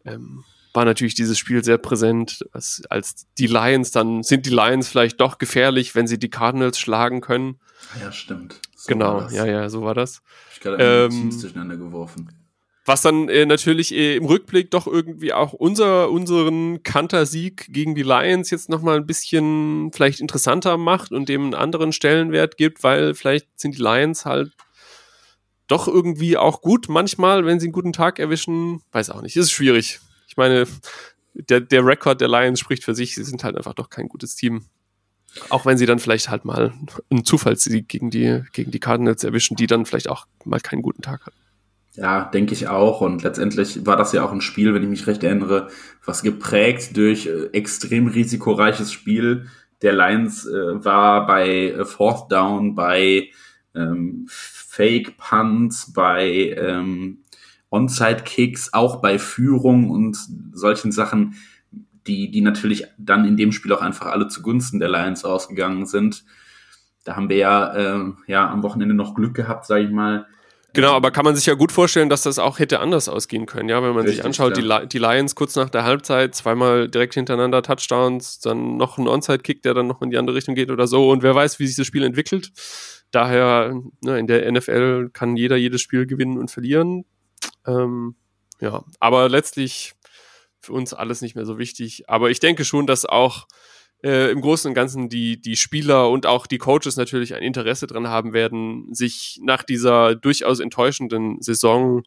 Ähm, 0.05 0.44
war 0.75 0.85
natürlich 0.85 1.15
dieses 1.15 1.38
Spiel 1.38 1.65
sehr 1.65 1.79
präsent. 1.79 2.44
Als, 2.53 2.82
als 2.91 3.26
die 3.38 3.47
Lions, 3.47 3.93
dann 3.93 4.23
sind 4.23 4.44
die 4.44 4.50
Lions 4.50 4.88
vielleicht 4.88 5.21
doch 5.21 5.38
gefährlich, 5.38 5.94
wenn 5.94 6.06
sie 6.06 6.19
die 6.19 6.31
Cardinals 6.31 6.79
schlagen 6.79 7.21
können. 7.21 7.61
Ja, 8.00 8.12
stimmt. 8.12 8.61
So 8.76 8.88
genau, 8.88 9.29
ja, 9.31 9.47
ja, 9.47 9.69
so 9.71 9.82
war 9.82 9.94
das. 9.94 10.21
Ich 10.53 10.61
gerade 10.61 11.06
ähm, 11.06 11.31
durcheinander 11.41 11.76
geworfen. 11.76 12.31
Was 12.87 13.00
dann 13.00 13.31
äh, 13.31 13.47
natürlich 13.47 13.94
äh, 13.94 14.17
im 14.17 14.26
Rückblick 14.26 14.71
doch 14.71 14.87
irgendwie 14.87 15.32
auch 15.32 15.55
unser, 15.55 16.11
unseren 16.11 16.82
Kantersieg 16.82 17.67
gegen 17.70 17.94
die 17.94 18.03
Lions 18.03 18.50
jetzt 18.50 18.69
nochmal 18.69 18.97
ein 18.97 19.06
bisschen 19.06 19.91
vielleicht 19.93 20.20
interessanter 20.20 20.77
macht 20.77 21.11
und 21.11 21.31
dem 21.31 21.44
einen 21.44 21.55
anderen 21.55 21.93
Stellenwert 21.93 22.59
gibt, 22.59 22.82
weil 22.82 23.15
vielleicht 23.15 23.49
sind 23.59 23.79
die 23.79 23.82
Lions 23.82 24.27
halt 24.27 24.53
doch 25.67 25.88
irgendwie 25.88 26.37
auch 26.37 26.61
gut 26.61 26.88
manchmal, 26.91 27.47
wenn 27.47 27.59
sie 27.59 27.67
einen 27.67 27.73
guten 27.73 27.94
Tag 27.94 28.19
erwischen. 28.19 28.82
Weiß 28.93 29.09
auch 29.09 29.23
nicht, 29.23 29.37
ist 29.37 29.50
schwierig. 29.50 30.00
Ich 30.34 30.36
meine, 30.36 30.66
der, 31.34 31.60
der 31.60 31.86
Rekord 31.86 32.20
der 32.20 32.26
Lions 32.26 32.58
spricht 32.58 32.82
für 32.82 32.92
sich, 32.92 33.14
sie 33.14 33.22
sind 33.22 33.44
halt 33.44 33.56
einfach 33.56 33.75
doch 33.75 33.88
kein 33.88 34.08
gutes 34.08 34.34
Team. 34.34 34.64
Auch 35.48 35.64
wenn 35.64 35.79
sie 35.79 35.86
dann 35.86 36.00
vielleicht 36.00 36.29
halt 36.29 36.44
mal 36.44 36.72
einen 37.08 37.24
Zufallssieg 37.24 37.88
gegen 37.88 38.10
die, 38.10 38.43
gegen 38.53 38.72
die 38.72 38.81
Cardinals 38.81 39.22
erwischen, 39.22 39.55
die 39.55 39.69
dann 39.69 39.86
vielleicht 39.86 40.08
auch 40.08 40.26
mal 40.44 40.58
keinen 40.58 40.82
guten 40.82 41.03
Tag 41.03 41.24
hatten. 41.24 41.36
Ja, 41.94 42.24
denke 42.24 42.53
ich 42.53 42.67
auch. 42.67 43.00
Und 43.00 43.22
letztendlich 43.22 43.86
war 43.86 43.96
das 43.96 44.12
ja 44.12 44.24
auch 44.24 44.32
ein 44.32 44.41
Spiel, 44.41 44.74
wenn 44.74 44.82
ich 44.82 44.88
mich 44.88 45.06
recht 45.06 45.22
erinnere, 45.22 45.69
was 46.05 46.24
geprägt 46.24 46.96
durch 46.96 47.26
äh, 47.26 47.46
extrem 47.53 48.08
risikoreiches 48.08 48.91
Spiel. 48.91 49.46
Der 49.82 49.93
Lions 49.93 50.46
äh, 50.46 50.84
war 50.84 51.29
bei 51.29 51.69
äh, 51.69 51.84
Fourth 51.84 52.32
Down, 52.32 52.74
bei 52.74 53.29
ähm, 53.76 54.26
Fake 54.29 55.17
Punts, 55.17 55.93
bei 55.93 56.56
ähm, 56.58 57.23
Onside 57.74 58.22
Kicks, 58.24 58.72
auch 58.72 59.00
bei 59.02 59.19
Führung 59.19 59.90
und 59.90 60.16
solchen 60.52 60.93
Sachen 60.93 61.34
die, 62.06 62.31
die 62.31 62.40
natürlich 62.40 62.84
dann 62.98 63.24
in 63.26 63.36
dem 63.36 63.52
Spiel 63.52 63.72
auch 63.72 63.81
einfach 63.81 64.06
alle 64.06 64.28
zugunsten 64.28 64.78
der 64.78 64.88
Lions 64.88 65.24
ausgegangen 65.24 65.86
sind. 65.86 66.24
Da 67.04 67.16
haben 67.16 67.28
wir 67.28 67.36
ja, 67.36 67.74
äh, 67.74 68.12
ja 68.26 68.48
am 68.50 68.62
Wochenende 68.62 68.94
noch 68.94 69.14
Glück 69.14 69.34
gehabt, 69.34 69.66
sage 69.66 69.84
ich 69.84 69.90
mal. 69.90 70.26
Genau, 70.74 70.93
aber 70.93 71.12
kann 71.12 71.24
man 71.24 71.36
sich 71.36 71.46
ja 71.46 71.54
gut 71.54 71.70
vorstellen, 71.70 72.08
dass 72.08 72.22
das 72.22 72.40
auch 72.40 72.58
hätte 72.58 72.81
anders 72.81 73.08
ausgehen 73.08 73.46
können, 73.46 73.69
ja, 73.69 73.81
wenn 73.81 73.90
man 73.94 73.98
Richtig, 73.98 74.16
sich 74.16 74.24
anschaut, 74.24 74.58
ja. 74.58 74.81
die, 74.81 74.88
die 74.88 74.98
Lions 74.98 75.36
kurz 75.36 75.54
nach 75.54 75.70
der 75.70 75.84
Halbzeit, 75.84 76.34
zweimal 76.34 76.88
direkt 76.88 77.14
hintereinander 77.14 77.62
Touchdowns, 77.62 78.40
dann 78.40 78.76
noch 78.76 78.98
ein 78.98 79.06
Onside-Kick, 79.06 79.62
der 79.62 79.74
dann 79.74 79.86
noch 79.86 80.02
in 80.02 80.10
die 80.10 80.19
andere 80.19 80.34
Richtung 80.34 80.56
geht 80.56 80.72
oder 80.72 80.88
so 80.88 81.10
und 81.10 81.22
wer 81.22 81.34
weiß, 81.34 81.60
wie 81.60 81.69
sich 81.69 81.76
das 81.76 81.86
Spiel 81.86 82.02
entwickelt. 82.02 82.50
Daher, 83.12 83.72
ne, 84.02 84.19
in 84.19 84.26
der 84.26 84.50
NFL 84.50 85.10
kann 85.12 85.36
jeder 85.36 85.54
jedes 85.54 85.81
Spiel 85.81 86.06
gewinnen 86.06 86.38
und 86.38 86.50
verlieren. 86.50 87.04
Ähm, 87.67 88.15
ja, 88.61 88.85
aber 89.01 89.29
letztlich 89.29 89.94
für 90.61 90.73
uns 90.73 90.94
alles 90.94 91.21
nicht 91.21 91.35
mehr 91.35 91.47
so 91.47 91.59
wichtig. 91.59 92.09
Aber 92.09 92.31
ich 92.31 92.41
denke 92.41 92.65
schon, 92.65 92.87
dass 92.87 93.05
auch 93.05 93.47
äh, 94.03 94.31
im 94.31 94.41
Großen 94.41 94.69
und 94.69 94.75
Ganzen 94.75 95.09
die, 95.09 95.41
die 95.41 95.56
Spieler 95.56 96.11
und 96.11 96.27
auch 96.27 96.47
die 96.47 96.59
Coaches 96.59 96.97
natürlich 96.97 97.35
ein 97.35 97.43
Interesse 97.43 97.87
dran 97.87 98.09
haben 98.09 98.33
werden, 98.33 98.93
sich 98.94 99.41
nach 99.43 99.63
dieser 99.63 100.15
durchaus 100.15 100.61
enttäuschenden 100.61 101.41
Saison 101.41 102.03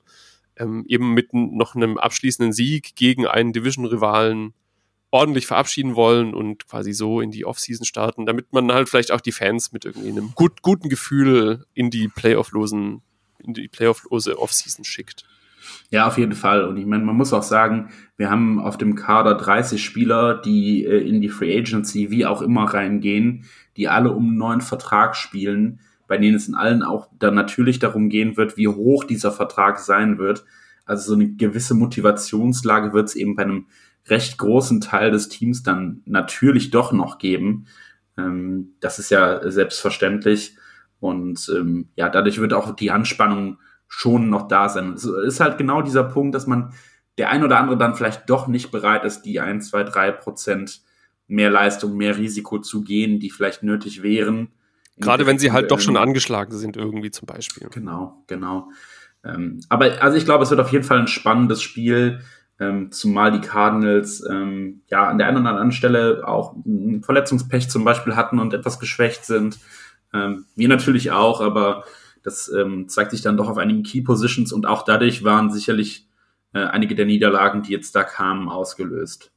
ähm, 0.57 0.85
eben 0.87 1.13
mit 1.13 1.33
noch 1.33 1.75
einem 1.75 1.97
abschließenden 1.97 2.53
Sieg 2.53 2.95
gegen 2.95 3.27
einen 3.27 3.53
Division-Rivalen 3.53 4.53
ordentlich 5.09 5.47
verabschieden 5.47 5.95
wollen 5.95 6.33
und 6.33 6.67
quasi 6.67 6.93
so 6.93 7.21
in 7.21 7.31
die 7.31 7.45
Offseason 7.45 7.85
starten, 7.85 8.25
damit 8.25 8.51
man 8.51 8.71
halt 8.71 8.89
vielleicht 8.89 9.11
auch 9.11 9.21
die 9.21 9.31
Fans 9.31 9.71
mit 9.71 9.85
irgendwie 9.85 10.09
einem 10.09 10.33
gut, 10.35 10.61
guten 10.61 10.89
Gefühl 10.89 11.65
in 11.73 11.89
die 11.89 12.09
Playoff-losen, 12.09 13.01
in 13.39 13.53
die 13.53 13.69
Playoff-lose 13.69 14.37
Offseason 14.37 14.83
schickt. 14.83 15.25
Ja, 15.89 16.07
auf 16.07 16.17
jeden 16.17 16.33
Fall. 16.33 16.65
Und 16.65 16.77
ich 16.77 16.85
meine, 16.85 17.03
man 17.03 17.15
muss 17.15 17.33
auch 17.33 17.43
sagen, 17.43 17.89
wir 18.17 18.29
haben 18.29 18.59
auf 18.59 18.77
dem 18.77 18.95
Kader 18.95 19.35
30 19.35 19.83
Spieler, 19.83 20.35
die 20.35 20.85
äh, 20.85 21.07
in 21.07 21.21
die 21.21 21.29
Free 21.29 21.57
Agency 21.57 22.11
wie 22.11 22.25
auch 22.25 22.41
immer 22.41 22.65
reingehen, 22.65 23.45
die 23.77 23.87
alle 23.87 24.11
um 24.11 24.29
einen 24.29 24.37
neuen 24.37 24.61
Vertrag 24.61 25.15
spielen, 25.15 25.79
bei 26.07 26.17
denen 26.17 26.35
es 26.35 26.47
in 26.47 26.55
allen 26.55 26.83
auch 26.83 27.07
dann 27.19 27.35
natürlich 27.35 27.79
darum 27.79 28.09
gehen 28.09 28.37
wird, 28.37 28.57
wie 28.57 28.67
hoch 28.67 29.03
dieser 29.03 29.31
Vertrag 29.31 29.79
sein 29.79 30.17
wird. 30.17 30.45
Also 30.85 31.09
so 31.09 31.15
eine 31.15 31.29
gewisse 31.33 31.73
Motivationslage 31.73 32.93
wird 32.93 33.09
es 33.09 33.15
eben 33.15 33.35
bei 33.35 33.43
einem 33.43 33.65
recht 34.07 34.37
großen 34.37 34.81
Teil 34.81 35.11
des 35.11 35.29
Teams 35.29 35.63
dann 35.63 36.01
natürlich 36.05 36.71
doch 36.71 36.91
noch 36.91 37.17
geben. 37.17 37.65
Ähm, 38.17 38.73
das 38.79 38.99
ist 38.99 39.11
ja 39.11 39.49
selbstverständlich. 39.51 40.55
Und 40.99 41.51
ähm, 41.55 41.89
ja, 41.95 42.09
dadurch 42.09 42.39
wird 42.39 42.53
auch 42.53 42.75
die 42.75 42.91
Anspannung 42.91 43.57
schon 43.87 44.29
noch 44.29 44.47
da 44.47 44.69
sein. 44.69 44.93
Es 44.93 45.05
ist 45.05 45.39
halt 45.39 45.57
genau 45.57 45.81
dieser 45.81 46.03
Punkt, 46.03 46.35
dass 46.35 46.47
man 46.47 46.73
der 47.17 47.29
ein 47.29 47.43
oder 47.43 47.57
andere 47.57 47.77
dann 47.77 47.95
vielleicht 47.95 48.29
doch 48.29 48.47
nicht 48.47 48.71
bereit 48.71 49.03
ist, 49.03 49.23
die 49.23 49.39
ein, 49.39 49.61
zwei, 49.61 49.83
drei 49.83 50.11
Prozent 50.11 50.81
mehr 51.27 51.49
Leistung, 51.49 51.97
mehr 51.97 52.17
Risiko 52.17 52.59
zu 52.59 52.83
gehen, 52.83 53.19
die 53.19 53.29
vielleicht 53.29 53.63
nötig 53.63 54.03
wären. 54.03 54.49
Gerade 54.97 55.25
wenn 55.25 55.37
sie 55.37 55.51
halt 55.51 55.71
doch 55.71 55.79
schon 55.79 55.97
angeschlagen 55.97 56.55
sind, 56.57 56.77
irgendwie 56.77 57.11
zum 57.11 57.25
Beispiel. 57.25 57.69
Genau, 57.69 58.23
genau. 58.27 58.69
Ähm, 59.23 59.59
aber 59.69 60.01
also 60.01 60.17
ich 60.17 60.25
glaube, 60.25 60.43
es 60.43 60.49
wird 60.49 60.59
auf 60.59 60.71
jeden 60.71 60.83
Fall 60.83 60.99
ein 60.99 61.07
spannendes 61.07 61.61
Spiel, 61.61 62.21
ähm, 62.59 62.91
zumal 62.91 63.31
die 63.31 63.41
Cardinals 63.41 64.23
ähm, 64.27 64.81
ja 64.87 65.07
an 65.07 65.17
der 65.19 65.27
einen 65.27 65.41
oder 65.41 65.49
anderen 65.49 65.71
Stelle 65.71 66.27
auch 66.27 66.55
ein 66.65 67.03
Verletzungspech 67.03 67.69
zum 67.69 67.83
Beispiel 67.83 68.15
hatten 68.15 68.39
und 68.39 68.53
etwas 68.53 68.79
geschwächt 68.79 69.25
sind. 69.25 69.59
Ähm, 70.13 70.45
wir 70.55 70.67
natürlich 70.67 71.11
auch, 71.11 71.41
aber 71.41 71.83
das 72.27 72.51
ähm, 72.51 72.89
zeigt 72.89 73.11
sich 73.11 73.21
dann 73.21 73.37
doch 73.37 73.47
auf 73.47 73.57
einigen 73.57 73.83
Key 73.83 74.01
Positions 74.01 74.51
und 74.51 74.65
auch 74.65 74.83
dadurch 74.83 75.23
waren 75.23 75.49
sicherlich 75.49 76.09
äh, 76.51 76.59
einige 76.59 76.93
der 76.93 77.05
Niederlagen, 77.05 77.61
die 77.61 77.71
jetzt 77.71 77.95
da 77.95 78.03
kamen, 78.03 78.49
ausgelöst. 78.49 79.31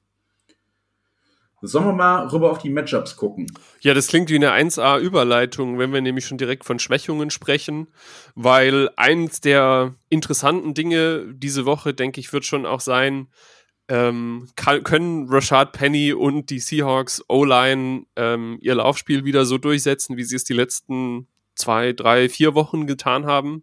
Sollen 1.62 1.84
wir 1.84 1.92
mal 1.92 2.26
rüber 2.26 2.50
auf 2.50 2.58
die 2.58 2.68
Matchups 2.68 3.14
gucken? 3.14 3.46
Ja, 3.80 3.94
das 3.94 4.08
klingt 4.08 4.28
wie 4.28 4.34
eine 4.34 4.50
1A-Überleitung, 4.50 5.78
wenn 5.78 5.92
wir 5.92 6.00
nämlich 6.00 6.26
schon 6.26 6.38
direkt 6.38 6.64
von 6.64 6.80
Schwächungen 6.80 7.30
sprechen, 7.30 7.86
weil 8.34 8.90
eins 8.96 9.40
der 9.40 9.94
interessanten 10.08 10.74
Dinge 10.74 11.32
diese 11.32 11.66
Woche, 11.66 11.94
denke 11.94 12.18
ich, 12.18 12.32
wird 12.32 12.44
schon 12.44 12.66
auch 12.66 12.80
sein, 12.80 13.28
ähm, 13.86 14.48
können 14.56 15.28
Rashad 15.28 15.70
Penny 15.70 16.12
und 16.12 16.50
die 16.50 16.58
Seahawks 16.58 17.22
O-Line 17.28 18.06
ähm, 18.16 18.58
ihr 18.60 18.74
Laufspiel 18.74 19.24
wieder 19.24 19.44
so 19.44 19.58
durchsetzen, 19.58 20.16
wie 20.16 20.24
sie 20.24 20.34
es 20.34 20.44
die 20.44 20.54
letzten 20.54 21.28
zwei, 21.60 21.92
drei, 21.92 22.28
vier 22.28 22.54
Wochen 22.54 22.86
getan 22.86 23.26
haben, 23.26 23.62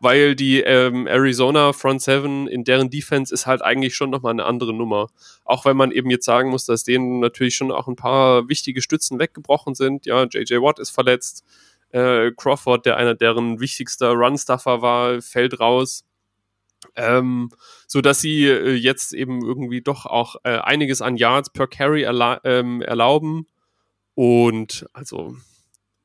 weil 0.00 0.34
die 0.34 0.60
ähm, 0.60 1.06
Arizona 1.06 1.72
Front 1.72 2.02
Seven 2.02 2.46
in 2.46 2.64
deren 2.64 2.90
Defense 2.90 3.32
ist 3.32 3.46
halt 3.46 3.62
eigentlich 3.62 3.94
schon 3.94 4.10
nochmal 4.10 4.32
eine 4.32 4.44
andere 4.44 4.74
Nummer. 4.74 5.08
Auch 5.44 5.64
wenn 5.64 5.76
man 5.76 5.92
eben 5.92 6.10
jetzt 6.10 6.26
sagen 6.26 6.50
muss, 6.50 6.66
dass 6.66 6.84
denen 6.84 7.20
natürlich 7.20 7.56
schon 7.56 7.72
auch 7.72 7.88
ein 7.88 7.96
paar 7.96 8.48
wichtige 8.48 8.82
Stützen 8.82 9.18
weggebrochen 9.18 9.74
sind. 9.74 10.06
Ja, 10.06 10.24
JJ 10.24 10.56
Watt 10.56 10.78
ist 10.78 10.90
verletzt. 10.90 11.44
Äh, 11.90 12.32
Crawford, 12.36 12.84
der 12.84 12.96
einer 12.96 13.14
deren 13.14 13.60
wichtigster 13.60 14.10
Run-Stuffer 14.10 14.82
war, 14.82 15.22
fällt 15.22 15.60
raus. 15.60 16.04
Ähm, 16.94 17.50
so 17.86 18.00
dass 18.00 18.20
sie 18.20 18.44
äh, 18.46 18.74
jetzt 18.74 19.12
eben 19.12 19.44
irgendwie 19.44 19.80
doch 19.80 20.06
auch 20.06 20.36
äh, 20.44 20.58
einiges 20.58 21.02
an 21.02 21.16
Yards 21.16 21.50
per 21.50 21.66
Carry 21.66 22.02
erla 22.02 22.40
ähm, 22.44 22.82
erlauben. 22.82 23.46
Und 24.14 24.86
also 24.92 25.36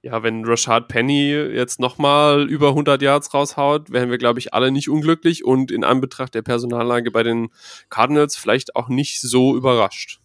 ja, 0.03 0.24
wenn 0.24 0.46
Rashad 0.46 0.88
Penny 0.88 1.31
jetzt 1.31 1.79
nochmal 1.79 2.50
über 2.50 2.70
100 2.70 3.01
Yards 3.01 3.34
raushaut, 3.34 3.91
wären 3.91 4.10
wir, 4.10 4.17
glaube 4.17 4.39
ich, 4.39 4.53
alle 4.53 4.72
nicht 4.72 4.89
unglücklich 4.89 5.46
und 5.46 5.72
in 5.72 5.84
Anbetracht 5.84 6.34
der 6.34 6.41
Personallage 6.41 7.12
bei 7.12 7.24
den 7.24 7.50
Cardinals 7.89 8.36
vielleicht 8.36 8.75
auch 8.75 8.89
nicht 8.89 9.22
so 9.22 9.55
überrascht. 9.55 10.20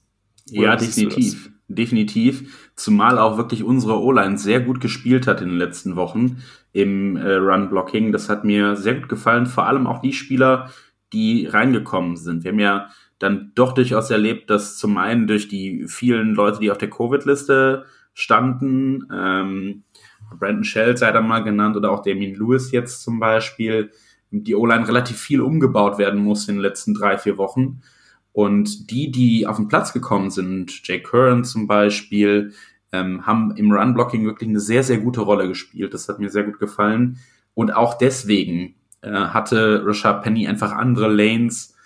Oder 0.50 0.62
ja, 0.62 0.76
definitiv. 0.76 1.50
Definitiv. 1.68 2.70
Zumal 2.76 3.18
auch 3.18 3.36
wirklich 3.36 3.64
unsere 3.64 4.00
O-Line 4.00 4.38
sehr 4.38 4.60
gut 4.60 4.80
gespielt 4.80 5.26
hat 5.26 5.40
in 5.40 5.48
den 5.48 5.58
letzten 5.58 5.96
Wochen 5.96 6.42
im 6.72 7.16
äh, 7.16 7.34
Run-Blocking. 7.34 8.12
Das 8.12 8.28
hat 8.28 8.44
mir 8.44 8.76
sehr 8.76 8.94
gut 8.94 9.08
gefallen. 9.08 9.46
Vor 9.46 9.66
allem 9.66 9.86
auch 9.86 10.00
die 10.00 10.12
Spieler, 10.12 10.70
die 11.12 11.46
reingekommen 11.46 12.16
sind. 12.16 12.44
Wir 12.44 12.52
haben 12.52 12.60
ja 12.60 12.88
dann 13.18 13.52
doch 13.54 13.72
durchaus 13.72 14.10
erlebt, 14.10 14.48
dass 14.48 14.76
zum 14.76 14.96
einen 14.96 15.26
durch 15.26 15.48
die 15.48 15.86
vielen 15.88 16.34
Leute, 16.34 16.60
die 16.60 16.70
auf 16.70 16.78
der 16.78 16.90
Covid-Liste 16.90 17.84
standen. 18.16 19.06
Ähm, 19.14 19.84
Brandon 20.38 20.64
Shell 20.64 20.96
sei 20.96 21.12
da 21.12 21.20
mal 21.20 21.44
genannt 21.44 21.76
oder 21.76 21.92
auch 21.92 22.02
Damien 22.02 22.34
Lewis 22.34 22.72
jetzt 22.72 23.02
zum 23.02 23.20
Beispiel. 23.20 23.92
Die 24.30 24.54
O-Line 24.54 24.88
relativ 24.88 25.18
viel 25.18 25.40
umgebaut 25.40 25.98
werden 25.98 26.20
muss 26.20 26.48
in 26.48 26.56
den 26.56 26.62
letzten 26.62 26.94
drei, 26.94 27.18
vier 27.18 27.36
Wochen. 27.36 27.82
Und 28.32 28.90
die, 28.90 29.10
die 29.10 29.46
auf 29.46 29.56
den 29.56 29.68
Platz 29.68 29.92
gekommen 29.92 30.30
sind, 30.30 30.86
Jay 30.86 31.00
Curran 31.00 31.44
zum 31.44 31.66
Beispiel, 31.66 32.52
ähm, 32.90 33.26
haben 33.26 33.54
im 33.56 33.70
Run-Blocking 33.70 34.24
wirklich 34.24 34.48
eine 34.48 34.60
sehr, 34.60 34.82
sehr 34.82 34.98
gute 34.98 35.20
Rolle 35.20 35.46
gespielt. 35.46 35.92
Das 35.92 36.08
hat 36.08 36.18
mir 36.18 36.30
sehr 36.30 36.44
gut 36.44 36.58
gefallen. 36.58 37.18
Und 37.54 37.74
auch 37.74 37.98
deswegen 37.98 38.74
äh, 39.02 39.10
hatte 39.10 39.82
Rashad 39.84 40.22
Penny 40.22 40.48
einfach 40.48 40.72
andere 40.72 41.08
Lanes 41.08 41.76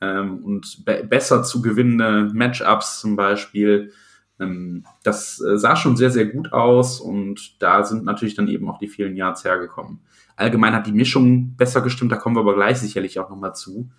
ähm, 0.00 0.44
und 0.44 0.84
be 0.84 1.06
besser 1.08 1.44
zu 1.44 1.62
gewinnende 1.62 2.30
Matchups 2.34 3.00
zum 3.00 3.14
Beispiel. 3.14 3.92
Ähm, 4.38 4.84
das 5.02 5.40
äh, 5.40 5.58
sah 5.58 5.76
schon 5.76 5.96
sehr, 5.96 6.10
sehr 6.10 6.26
gut 6.26 6.52
aus 6.52 7.00
und 7.00 7.60
da 7.62 7.82
sind 7.84 8.04
natürlich 8.04 8.34
dann 8.34 8.48
eben 8.48 8.68
auch 8.68 8.78
die 8.78 8.88
vielen 8.88 9.16
Yards 9.16 9.44
hergekommen. 9.44 10.00
Allgemein 10.36 10.74
hat 10.74 10.86
die 10.86 10.92
Mischung 10.92 11.56
besser 11.56 11.80
gestimmt, 11.80 12.12
da 12.12 12.16
kommen 12.16 12.36
wir 12.36 12.40
aber 12.40 12.54
gleich 12.54 12.78
sicherlich 12.78 13.18
auch 13.18 13.30
nochmal 13.30 13.54
zu. 13.54 13.90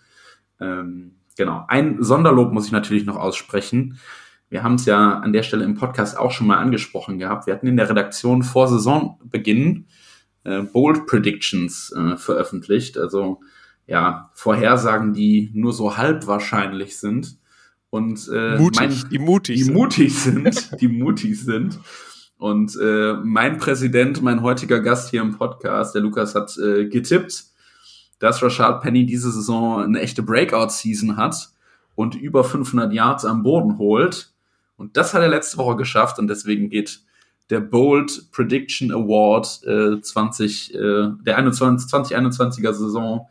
Ähm, 0.60 1.16
genau. 1.36 1.66
Ein 1.68 2.04
Sonderlob 2.04 2.54
muss 2.54 2.68
ich 2.68 2.72
natürlich 2.72 3.06
noch 3.06 3.18
aussprechen. 3.18 4.00
Wir 4.50 4.64
haben 4.64 4.76
es 4.76 4.86
ja 4.86 5.20
an 5.20 5.34
der 5.34 5.44
Stelle 5.44 5.66
im 5.66 5.76
Podcast 5.76 6.18
auch 6.18 6.32
schon 6.32 6.48
mal 6.48 6.58
angesprochen 6.58 7.18
gehabt. 7.18 7.48
Wir 7.48 7.54
hatten 7.54 7.68
in 7.68 7.76
der 7.76 7.90
Redaktion 7.90 8.44
vor 8.44 8.68
Saisonbeginn 8.68 9.88
äh, 10.44 10.62
Bold 10.62 11.06
Predictions 11.08 11.92
äh, 11.92 12.16
veröffentlicht. 12.16 12.98
Also 12.98 13.42
ja, 13.88 14.30
Vorhersagen, 14.34 15.14
die 15.14 15.50
nur 15.54 15.74
so 15.74 15.98
halb 15.98 16.28
wahrscheinlich 16.28 16.98
sind 16.98 17.38
und 17.90 18.30
äh, 18.34 18.58
mutig, 18.58 18.80
mein, 18.80 19.10
die 19.10 19.20
mutig 19.20 19.56
die 19.58 19.64
sind. 19.64 19.74
mutig 19.74 20.14
sind, 20.16 20.72
die 20.82 20.88
mutig 20.88 21.40
sind. 21.40 21.80
Und 22.38 22.78
äh, 22.80 23.14
mein 23.24 23.58
Präsident, 23.58 24.22
mein 24.22 24.42
heutiger 24.44 24.80
Gast 24.80 25.10
hier 25.10 25.22
im 25.22 25.38
Podcast, 25.38 25.96
der 25.96 26.02
Lukas, 26.02 26.36
hat 26.36 26.56
äh, 26.58 26.86
getippt, 26.86 27.46
dass 28.20 28.44
Rashad 28.44 28.82
Penny 28.82 29.06
diese 29.06 29.32
Saison 29.32 29.82
eine 29.82 30.00
echte 30.02 30.22
Breakout-Season 30.22 31.18
hat 31.18 31.50
und 31.96 32.16
über 32.16 32.44
500 32.44 32.94
Yards 32.94 33.26
am 33.26 33.42
Boden 33.42 33.78
holt. 33.80 34.32
Und 34.76 34.98
das 34.98 35.14
hat 35.14 35.22
er 35.22 35.30
letzte 35.30 35.58
Woche 35.58 35.78
geschafft 35.78 36.20
und 36.20 36.28
deswegen 36.28 36.70
geht 36.70 37.02
der 37.50 37.62
Bold 37.62 38.32
Prediction 38.32 38.92
Award 38.92 39.64
äh, 39.66 40.02
20, 40.02 40.76
äh, 40.76 40.78
der 41.26 41.38
21, 41.38 41.92
2021er 41.92 42.74
Saison 42.74 43.28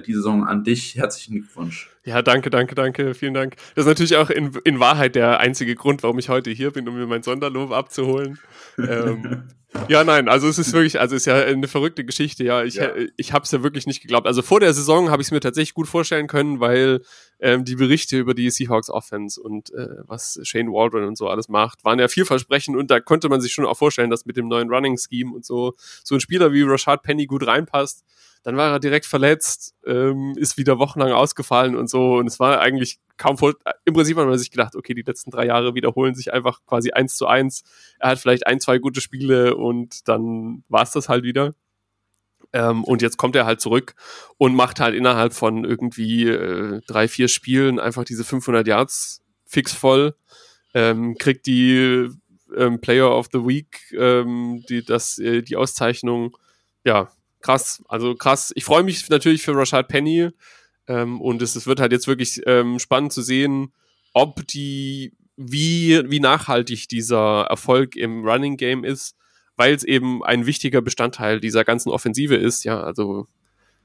die 0.00 0.14
Saison 0.14 0.46
an 0.46 0.64
dich. 0.64 0.96
Herzlichen 0.96 1.34
Glückwunsch. 1.34 1.90
Ja, 2.04 2.20
danke, 2.20 2.50
danke, 2.50 2.74
danke. 2.74 3.14
Vielen 3.14 3.34
Dank. 3.34 3.56
Das 3.74 3.84
ist 3.84 3.88
natürlich 3.88 4.16
auch 4.16 4.30
in, 4.30 4.52
in 4.64 4.78
Wahrheit 4.78 5.14
der 5.14 5.40
einzige 5.40 5.74
Grund, 5.74 6.02
warum 6.02 6.18
ich 6.18 6.28
heute 6.28 6.50
hier 6.50 6.70
bin, 6.70 6.86
um 6.88 6.96
mir 6.96 7.06
mein 7.06 7.22
Sonderlob 7.22 7.72
abzuholen. 7.72 8.38
ähm, 8.78 9.44
ja, 9.88 10.04
nein, 10.04 10.28
also 10.28 10.46
es 10.46 10.58
ist 10.58 10.72
wirklich, 10.72 11.00
also 11.00 11.16
es 11.16 11.22
ist 11.22 11.26
ja 11.26 11.36
eine 11.36 11.66
verrückte 11.66 12.04
Geschichte, 12.04 12.44
ja. 12.44 12.62
Ich, 12.62 12.74
ja. 12.74 12.90
ich 13.16 13.32
habe 13.32 13.44
es 13.44 13.50
ja 13.50 13.62
wirklich 13.62 13.86
nicht 13.86 14.02
geglaubt. 14.02 14.26
Also 14.26 14.42
vor 14.42 14.60
der 14.60 14.74
Saison 14.74 15.10
habe 15.10 15.22
ich 15.22 15.28
es 15.28 15.32
mir 15.32 15.40
tatsächlich 15.40 15.74
gut 15.74 15.88
vorstellen 15.88 16.26
können, 16.26 16.60
weil 16.60 17.00
ähm, 17.40 17.64
die 17.64 17.76
Berichte 17.76 18.18
über 18.18 18.34
die 18.34 18.50
Seahawks 18.50 18.90
Offense 18.90 19.40
und 19.40 19.72
äh, 19.72 19.88
was 20.06 20.38
Shane 20.42 20.72
Waldron 20.72 21.04
und 21.04 21.16
so 21.16 21.28
alles 21.28 21.48
macht, 21.48 21.84
waren 21.84 21.98
ja 21.98 22.08
vielversprechend 22.08 22.76
und 22.76 22.90
da 22.90 23.00
konnte 23.00 23.28
man 23.28 23.40
sich 23.40 23.52
schon 23.52 23.64
auch 23.64 23.76
vorstellen, 23.76 24.10
dass 24.10 24.26
mit 24.26 24.36
dem 24.36 24.48
neuen 24.48 24.68
Running 24.68 24.98
Scheme 24.98 25.34
und 25.34 25.44
so 25.44 25.74
so 26.02 26.14
ein 26.14 26.20
Spieler 26.20 26.52
wie 26.52 26.62
Rashad 26.62 27.02
Penny 27.02 27.26
gut 27.26 27.46
reinpasst. 27.46 28.04
Dann 28.44 28.56
war 28.58 28.70
er 28.70 28.78
direkt 28.78 29.06
verletzt, 29.06 29.74
ähm, 29.86 30.34
ist 30.36 30.58
wieder 30.58 30.78
wochenlang 30.78 31.12
ausgefallen 31.12 31.74
und 31.76 31.88
so. 31.88 32.16
Und 32.16 32.26
es 32.26 32.38
war 32.38 32.60
eigentlich 32.60 33.00
kaum 33.16 33.38
voll. 33.38 33.56
Im 33.86 33.94
Prinzip 33.94 34.18
hat 34.18 34.26
man 34.26 34.38
sich 34.38 34.50
gedacht, 34.50 34.76
okay, 34.76 34.92
die 34.92 35.02
letzten 35.02 35.30
drei 35.30 35.46
Jahre 35.46 35.74
wiederholen 35.74 36.14
sich 36.14 36.32
einfach 36.32 36.60
quasi 36.66 36.90
eins 36.92 37.16
zu 37.16 37.26
eins. 37.26 37.64
Er 37.98 38.10
hat 38.10 38.18
vielleicht 38.18 38.46
ein, 38.46 38.60
zwei 38.60 38.78
gute 38.78 39.00
Spiele 39.00 39.56
und 39.56 40.06
dann 40.08 40.62
war 40.68 40.82
es 40.82 40.90
das 40.90 41.08
halt 41.08 41.24
wieder. 41.24 41.54
Ähm, 42.52 42.84
und 42.84 43.00
jetzt 43.00 43.16
kommt 43.16 43.34
er 43.34 43.46
halt 43.46 43.62
zurück 43.62 43.94
und 44.36 44.54
macht 44.54 44.78
halt 44.78 44.94
innerhalb 44.94 45.32
von 45.32 45.64
irgendwie 45.64 46.28
äh, 46.28 46.82
drei, 46.86 47.08
vier 47.08 47.28
Spielen 47.28 47.80
einfach 47.80 48.04
diese 48.04 48.24
500 48.24 48.66
Yards 48.66 49.22
fix 49.46 49.72
voll. 49.72 50.14
Ähm, 50.74 51.16
kriegt 51.18 51.46
die 51.46 52.10
ähm, 52.54 52.80
Player 52.80 53.10
of 53.10 53.28
the 53.32 53.46
Week, 53.46 53.80
ähm, 53.96 54.62
die, 54.68 54.84
das, 54.84 55.18
äh, 55.18 55.40
die 55.40 55.56
Auszeichnung. 55.56 56.36
Ja, 56.84 57.10
krass. 57.44 57.84
Also 57.88 58.14
krass. 58.14 58.52
Ich 58.56 58.64
freue 58.64 58.82
mich 58.82 59.08
natürlich 59.10 59.42
für 59.42 59.54
Rashad 59.54 59.86
Penny. 59.88 60.30
Ähm, 60.88 61.20
und 61.20 61.40
es, 61.42 61.54
es, 61.54 61.66
wird 61.66 61.78
halt 61.78 61.92
jetzt 61.92 62.08
wirklich 62.08 62.42
ähm, 62.46 62.78
spannend 62.78 63.12
zu 63.12 63.22
sehen, 63.22 63.72
ob 64.12 64.46
die, 64.48 65.12
wie, 65.36 66.02
wie 66.10 66.20
nachhaltig 66.20 66.88
dieser 66.88 67.46
Erfolg 67.48 67.96
im 67.96 68.26
Running 68.26 68.56
Game 68.56 68.84
ist, 68.84 69.16
weil 69.56 69.74
es 69.74 69.84
eben 69.84 70.22
ein 70.24 70.46
wichtiger 70.46 70.82
Bestandteil 70.82 71.40
dieser 71.40 71.64
ganzen 71.64 71.90
Offensive 71.90 72.34
ist. 72.34 72.64
Ja, 72.64 72.82
also 72.82 73.28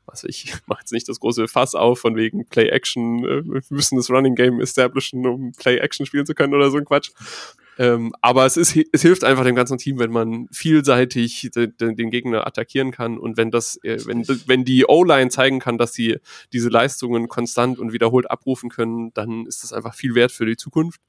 was 0.06 0.24
ich 0.24 0.54
mache 0.66 0.82
jetzt 0.82 0.92
nicht 0.92 1.08
das 1.08 1.20
große 1.20 1.48
Fass 1.48 1.75
auf 1.75 2.00
von 2.00 2.16
wegen 2.16 2.46
Play 2.48 2.70
Action, 2.70 3.24
äh, 3.25 3.44
wir 3.46 3.62
müssen 3.70 3.98
das 3.98 4.10
Running 4.10 4.36
Game 4.36 4.60
establishen, 4.60 5.25
um 5.25 5.51
Play 5.54 5.78
Action 5.78 6.06
spielen 6.06 6.25
zu 6.25 6.34
können 6.34 6.54
oder 6.54 6.72
so 6.72 6.78
ein 6.78 6.86
Quatsch. 6.86 7.12
Ähm, 7.80 8.14
aber 8.22 8.46
es, 8.46 8.58
ist, 8.58 8.78
es 8.92 9.02
hilft 9.02 9.24
einfach 9.24 9.46
dem 9.46 9.56
ganzen 9.56 9.78
Team, 9.78 10.00
wenn 10.00 10.12
man 10.12 10.50
vielseitig 10.52 11.50
de, 11.56 11.68
de, 11.68 11.96
den 11.96 12.10
Gegner 12.12 12.46
attackieren 12.46 12.92
kann 12.92 13.18
und 13.18 13.38
wenn 13.38 13.52
das, 13.52 13.80
äh, 13.84 14.06
wenn, 14.06 14.28
wenn 14.48 14.66
die 14.66 14.86
O-Line 14.86 15.30
zeigen 15.30 15.60
kann, 15.60 15.78
dass 15.78 15.94
sie 15.94 16.18
diese 16.52 16.68
Leistungen 16.68 17.30
konstant 17.30 17.80
und 17.80 17.94
wiederholt 17.94 18.30
abrufen 18.30 18.70
können, 18.70 19.14
dann 19.14 19.46
ist 19.46 19.64
das 19.64 19.72
einfach 19.72 19.96
viel 19.96 20.14
wert 20.14 20.34
für 20.34 20.46
die 20.46 20.58
Zukunft. 20.58 21.00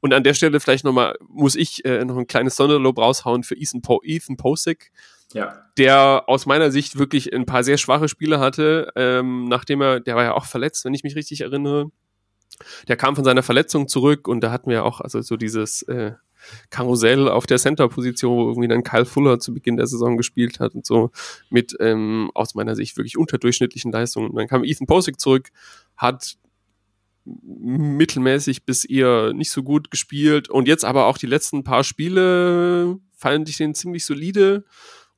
Und 0.00 0.14
an 0.14 0.24
der 0.24 0.32
Stelle 0.32 0.60
vielleicht 0.60 0.84
nochmal, 0.84 1.14
muss 1.28 1.56
ich 1.56 1.84
äh, 1.84 2.02
noch 2.06 2.16
ein 2.16 2.26
kleines 2.26 2.56
Sonderlob 2.56 2.96
raushauen 2.98 3.42
für 3.42 3.54
Ethan, 3.54 3.82
po 3.82 4.00
Ethan 4.02 4.38
Posick, 4.38 4.92
ja. 5.34 5.62
der 5.76 6.24
aus 6.26 6.46
meiner 6.46 6.70
Sicht 6.70 6.98
wirklich 6.98 7.34
ein 7.34 7.44
paar 7.44 7.64
sehr 7.64 7.76
schwache 7.76 8.08
Spiele 8.08 8.40
hatte, 8.40 8.90
ähm, 8.96 9.44
nachdem 9.44 9.82
er, 9.82 10.00
der 10.00 10.16
war 10.16 10.24
ja 10.24 10.32
auch 10.32 10.46
verletzt, 10.46 10.86
wenn 10.86 10.94
ich 10.94 11.04
mich 11.04 11.16
richtig 11.16 11.42
erinnere, 11.42 11.90
der 12.88 12.96
kam 12.96 13.16
von 13.16 13.24
seiner 13.24 13.42
Verletzung 13.42 13.88
zurück 13.88 14.28
und 14.28 14.40
da 14.40 14.50
hatten 14.50 14.70
wir 14.70 14.84
auch 14.84 15.00
also 15.00 15.20
so 15.22 15.36
dieses 15.36 15.82
äh, 15.82 16.12
Karussell 16.70 17.28
auf 17.28 17.46
der 17.46 17.58
Center-Position, 17.58 18.36
wo 18.36 18.48
irgendwie 18.48 18.68
dann 18.68 18.82
Kyle 18.82 19.06
Fuller 19.06 19.38
zu 19.38 19.54
Beginn 19.54 19.76
der 19.76 19.86
Saison 19.86 20.16
gespielt 20.16 20.60
hat 20.60 20.74
und 20.74 20.86
so 20.86 21.10
mit 21.50 21.74
ähm, 21.80 22.30
aus 22.34 22.54
meiner 22.54 22.76
Sicht 22.76 22.96
wirklich 22.96 23.16
unterdurchschnittlichen 23.16 23.92
Leistungen. 23.92 24.30
Und 24.30 24.36
dann 24.36 24.48
kam 24.48 24.64
Ethan 24.64 24.86
Posick 24.86 25.18
zurück, 25.20 25.48
hat 25.96 26.36
mittelmäßig 27.24 28.64
bis 28.64 28.84
eher 28.84 29.32
nicht 29.32 29.50
so 29.50 29.62
gut 29.62 29.90
gespielt 29.90 30.50
und 30.50 30.68
jetzt 30.68 30.84
aber 30.84 31.06
auch 31.06 31.16
die 31.16 31.26
letzten 31.26 31.64
paar 31.64 31.82
Spiele 31.82 32.98
fand 33.16 33.48
ich 33.48 33.56
den 33.56 33.74
ziemlich 33.74 34.04
solide 34.04 34.64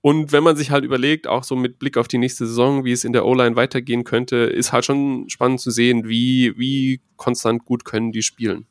und 0.07 0.31
wenn 0.31 0.45
man 0.45 0.55
sich 0.55 0.71
halt 0.71 0.85
überlegt, 0.85 1.27
auch 1.27 1.43
so 1.43 1.57
mit 1.57 1.81
Blick 1.81 1.97
auf 1.97 2.07
die 2.07 2.19
nächste 2.19 2.47
Saison, 2.47 2.85
wie 2.85 2.93
es 2.93 3.03
in 3.03 3.13
der 3.13 3.27
O-Line 3.27 3.57
weitergehen 3.57 4.05
könnte, 4.05 4.37
ist 4.37 4.71
halt 4.71 4.85
schon 4.85 5.29
spannend 5.29 5.59
zu 5.59 5.73
sehen, 5.73 6.07
wie, 6.07 6.57
wie 6.57 7.01
konstant 7.17 7.65
gut 7.65 7.85
können 7.85 8.13
die 8.13 8.23
spielen. 8.23 8.67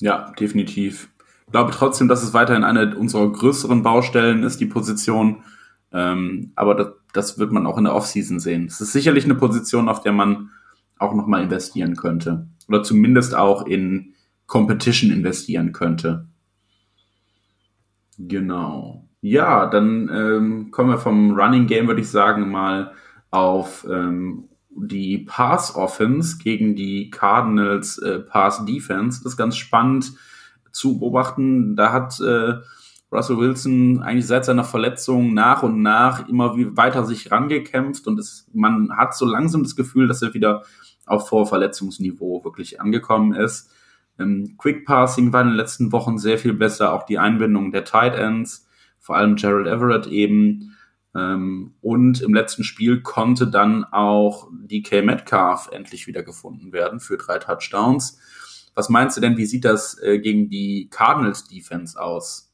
Ja, 0.00 0.32
definitiv. 0.32 1.10
Ich 1.46 1.52
glaube 1.52 1.70
trotzdem, 1.70 2.08
dass 2.08 2.24
es 2.24 2.34
weiterhin 2.34 2.64
eine 2.64 2.96
unserer 2.96 3.30
größeren 3.30 3.84
Baustellen 3.84 4.42
ist, 4.42 4.58
die 4.58 4.66
Position. 4.66 5.44
Ähm, 5.92 6.50
aber 6.56 6.74
das, 6.74 6.88
das 7.12 7.38
wird 7.38 7.52
man 7.52 7.68
auch 7.68 7.78
in 7.78 7.84
der 7.84 7.94
Offseason 7.94 8.40
sehen. 8.40 8.66
Es 8.66 8.80
ist 8.80 8.90
sicherlich 8.90 9.26
eine 9.26 9.36
Position, 9.36 9.88
auf 9.88 10.00
der 10.00 10.10
man 10.10 10.50
auch 10.98 11.14
nochmal 11.14 11.44
investieren 11.44 11.94
könnte. 11.94 12.48
Oder 12.66 12.82
zumindest 12.82 13.36
auch 13.36 13.64
in 13.64 14.14
Competition 14.48 15.12
investieren 15.12 15.70
könnte. 15.70 16.26
Genau. 18.18 19.03
Ja, 19.26 19.64
dann 19.64 20.10
ähm, 20.12 20.70
kommen 20.70 20.90
wir 20.90 20.98
vom 20.98 21.30
Running 21.30 21.66
Game, 21.66 21.88
würde 21.88 22.02
ich 22.02 22.10
sagen, 22.10 22.50
mal 22.50 22.92
auf 23.30 23.86
ähm, 23.90 24.50
die 24.68 25.16
Pass 25.16 25.74
Offense 25.74 26.36
gegen 26.36 26.76
die 26.76 27.08
Cardinals 27.08 27.96
äh, 27.96 28.18
Pass 28.18 28.66
Defense. 28.66 29.22
Das 29.22 29.32
ist 29.32 29.38
ganz 29.38 29.56
spannend 29.56 30.12
zu 30.72 30.98
beobachten. 30.98 31.74
Da 31.74 31.90
hat 31.90 32.20
äh, 32.20 32.56
Russell 33.10 33.38
Wilson 33.38 34.02
eigentlich 34.02 34.26
seit 34.26 34.44
seiner 34.44 34.62
Verletzung 34.62 35.32
nach 35.32 35.62
und 35.62 35.80
nach 35.80 36.28
immer 36.28 36.54
weiter 36.76 37.06
sich 37.06 37.32
rangekämpft 37.32 38.06
und 38.06 38.18
es, 38.18 38.46
man 38.52 38.94
hat 38.94 39.16
so 39.16 39.24
langsam 39.24 39.62
das 39.62 39.74
Gefühl, 39.74 40.06
dass 40.06 40.20
er 40.20 40.34
wieder 40.34 40.64
auf 41.06 41.30
Vorverletzungsniveau 41.30 42.44
wirklich 42.44 42.78
angekommen 42.78 43.32
ist. 43.32 43.70
Ähm, 44.18 44.56
Quick 44.58 44.84
Passing 44.84 45.32
war 45.32 45.40
in 45.40 45.48
den 45.48 45.56
letzten 45.56 45.92
Wochen 45.92 46.18
sehr 46.18 46.36
viel 46.36 46.52
besser, 46.52 46.92
auch 46.92 47.04
die 47.04 47.18
Einbindung 47.18 47.72
der 47.72 47.86
Tight 47.86 48.16
Ends 48.16 48.63
vor 49.04 49.16
allem 49.16 49.36
Gerald 49.36 49.66
Everett 49.66 50.06
eben. 50.06 50.74
Ähm, 51.14 51.74
und 51.82 52.22
im 52.22 52.32
letzten 52.32 52.64
Spiel 52.64 53.02
konnte 53.02 53.46
dann 53.46 53.84
auch 53.84 54.48
DK 54.50 55.04
Metcalf 55.04 55.68
endlich 55.70 56.06
wieder 56.06 56.22
gefunden 56.22 56.72
werden 56.72 57.00
für 57.00 57.18
drei 57.18 57.38
Touchdowns. 57.38 58.18
Was 58.74 58.88
meinst 58.88 59.18
du 59.18 59.20
denn, 59.20 59.36
wie 59.36 59.44
sieht 59.44 59.66
das 59.66 60.00
äh, 60.02 60.18
gegen 60.20 60.48
die 60.48 60.88
Cardinals 60.90 61.46
Defense 61.46 62.00
aus? 62.00 62.50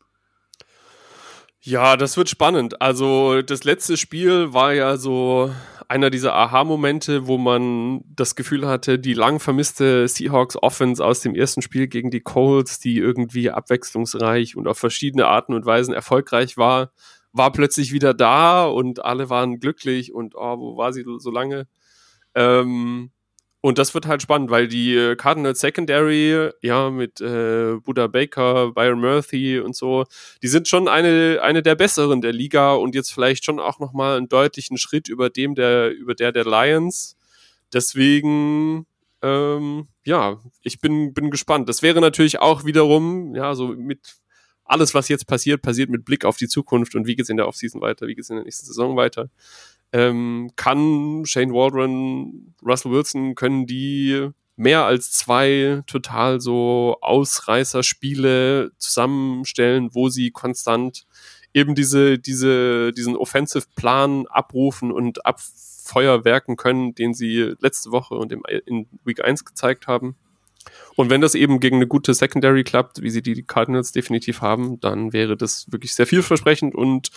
Ja, 1.61 1.97
das 1.97 2.17
wird 2.17 2.29
spannend. 2.29 2.83
Also 2.83 3.43
das 3.43 3.63
letzte 3.63 3.97
Spiel 3.97 4.53
war 4.53 4.73
ja 4.73 4.97
so 4.97 5.55
einer 5.91 6.09
dieser 6.09 6.35
Aha-Momente, 6.37 7.27
wo 7.27 7.37
man 7.37 8.03
das 8.07 8.37
Gefühl 8.37 8.69
hatte, 8.69 9.01
die 9.01 9.13
lang 9.13 9.41
vermisste 9.41 10.07
Seahawks 10.07 10.57
Offense 10.57 11.05
aus 11.05 11.19
dem 11.19 11.35
ersten 11.35 11.63
Spiel 11.63 11.89
gegen 11.89 12.13
die 12.13 12.21
Colts, 12.21 12.79
die 12.79 12.97
irgendwie 12.97 13.51
abwechslungsreich 13.51 14.57
und 14.57 14.69
auf 14.69 14.79
verschiedene 14.79 15.27
Arten 15.27 15.53
und 15.53 15.67
Weisen 15.67 15.93
erfolgreich 15.93 16.57
war, 16.57 16.93
war 17.33 17.51
plötzlich 17.51 17.93
wieder 17.93 18.15
da 18.15 18.67
und 18.67 19.05
alle 19.05 19.31
waren 19.31 19.59
glücklich 19.59 20.15
und 20.15 20.37
oh, 20.37 20.59
wo 20.59 20.77
war 20.77 20.93
sie 20.93 21.05
so 21.19 21.31
lange? 21.33 21.67
Ähm, 22.37 23.11
und 23.63 23.77
das 23.79 23.93
wird 23.93 24.07
halt 24.07 24.23
spannend, 24.23 24.51
weil 24.51 24.69
die 24.69 24.95
äh, 24.95 25.17
Cardinals 25.17 25.61
Secondary, 25.61 26.51
ja, 26.63 26.89
mit 26.91 27.21
äh, 27.21 27.75
Buda 27.77 28.07
Baker, 28.07 28.73
Byron 28.73 29.01
Murphy 29.01 29.61
und 29.61 29.77
so, 29.77 30.07
die 30.43 30.49
sind 30.49 30.67
schon 30.67 30.89
eine, 30.89 31.41
eine 31.43 31.63
der 31.63 31.75
besseren 31.75 32.23
der 32.23 32.33
Liga 32.33 32.73
und 32.73 32.95
jetzt 32.95 33.13
vielleicht 33.13 33.45
schon 33.45 33.61
auch 33.61 33.79
nochmal 33.79 34.17
einen 34.17 34.29
deutlichen 34.29 34.79
Schritt 34.79 35.09
über 35.09 35.29
dem 35.29 35.55
der, 35.55 35.91
über 35.91 36.15
der 36.15 36.33
der 36.33 36.45
Lions. 36.45 37.19
Deswegen, 37.73 38.87
ähm, 39.21 39.89
ja, 40.07 40.41
ich 40.63 40.81
bin, 40.81 41.13
bin 41.13 41.31
gespannt. 41.31 41.69
Das 41.69 41.83
wäre 41.83 42.01
natürlich 42.01 42.41
auch 42.41 42.65
wiederum, 42.65 43.35
ja, 43.35 43.55
so 43.55 43.69
mit 43.69 44.17
alles, 44.65 44.95
was 44.95 45.09
jetzt 45.09 45.27
passiert, 45.27 45.61
passiert 45.61 45.91
mit 45.91 46.07
Blick 46.07 46.25
auf 46.25 46.39
die 46.39 46.49
Zukunft 46.49 46.95
und 46.95 47.07
wie 47.07 47.15
geht 47.15 47.25
es 47.25 47.29
in 47.29 47.37
der 47.37 47.49
Offseason 47.49 47.83
weiter, 47.83 48.07
wie 48.07 48.15
geht 48.15 48.25
es 48.25 48.31
in 48.31 48.37
der 48.37 48.45
nächsten 48.45 48.67
Saison 48.67 48.97
weiter 48.97 49.29
ähm, 49.93 50.51
kann 50.57 51.25
Shane 51.27 51.53
Waldron, 51.53 52.55
Russell 52.65 52.93
Wilson, 52.93 53.35
können 53.35 53.67
die 53.67 54.31
mehr 54.57 54.85
als 54.85 55.11
zwei 55.13 55.83
total 55.87 56.41
so 56.41 56.99
Ausreißerspiele 57.01 58.73
zusammenstellen, 58.77 59.91
wo 59.95 60.11
sie 60.11 60.31
konstant 60.31 61.07
eben 61.55 61.75
diese, 61.75 62.19
diese, 62.19 62.93
diesen 62.93 63.17
Offensive-Plan 63.17 64.27
abrufen 64.29 64.93
und 64.93 65.25
abfeuerwerken 65.25 66.57
können, 66.57 66.95
den 66.95 67.15
sie 67.15 67.55
letzte 67.59 67.91
Woche 67.91 68.15
und 68.15 68.33
im, 68.33 68.43
in 68.67 68.87
Week 69.05 69.25
1 69.25 69.45
gezeigt 69.45 69.87
haben. 69.87 70.17
Und 70.97 71.11
wenn 71.11 71.21
das 71.21 71.35
eben 71.35 71.61
gegen 71.61 71.77
eine 71.77 71.87
gute 71.87 72.15
Secondary 72.15 72.65
klappt, 72.65 73.03
wie 73.03 73.11
sie 73.11 73.23
die 73.23 73.43
Cardinals 73.43 73.93
definitiv 73.93 74.41
haben, 74.41 74.81
dann 74.81 75.13
wäre 75.13 75.37
das 75.37 75.71
wirklich 75.71 75.95
sehr 75.95 76.07
vielversprechend 76.07 76.75
und 76.75 77.11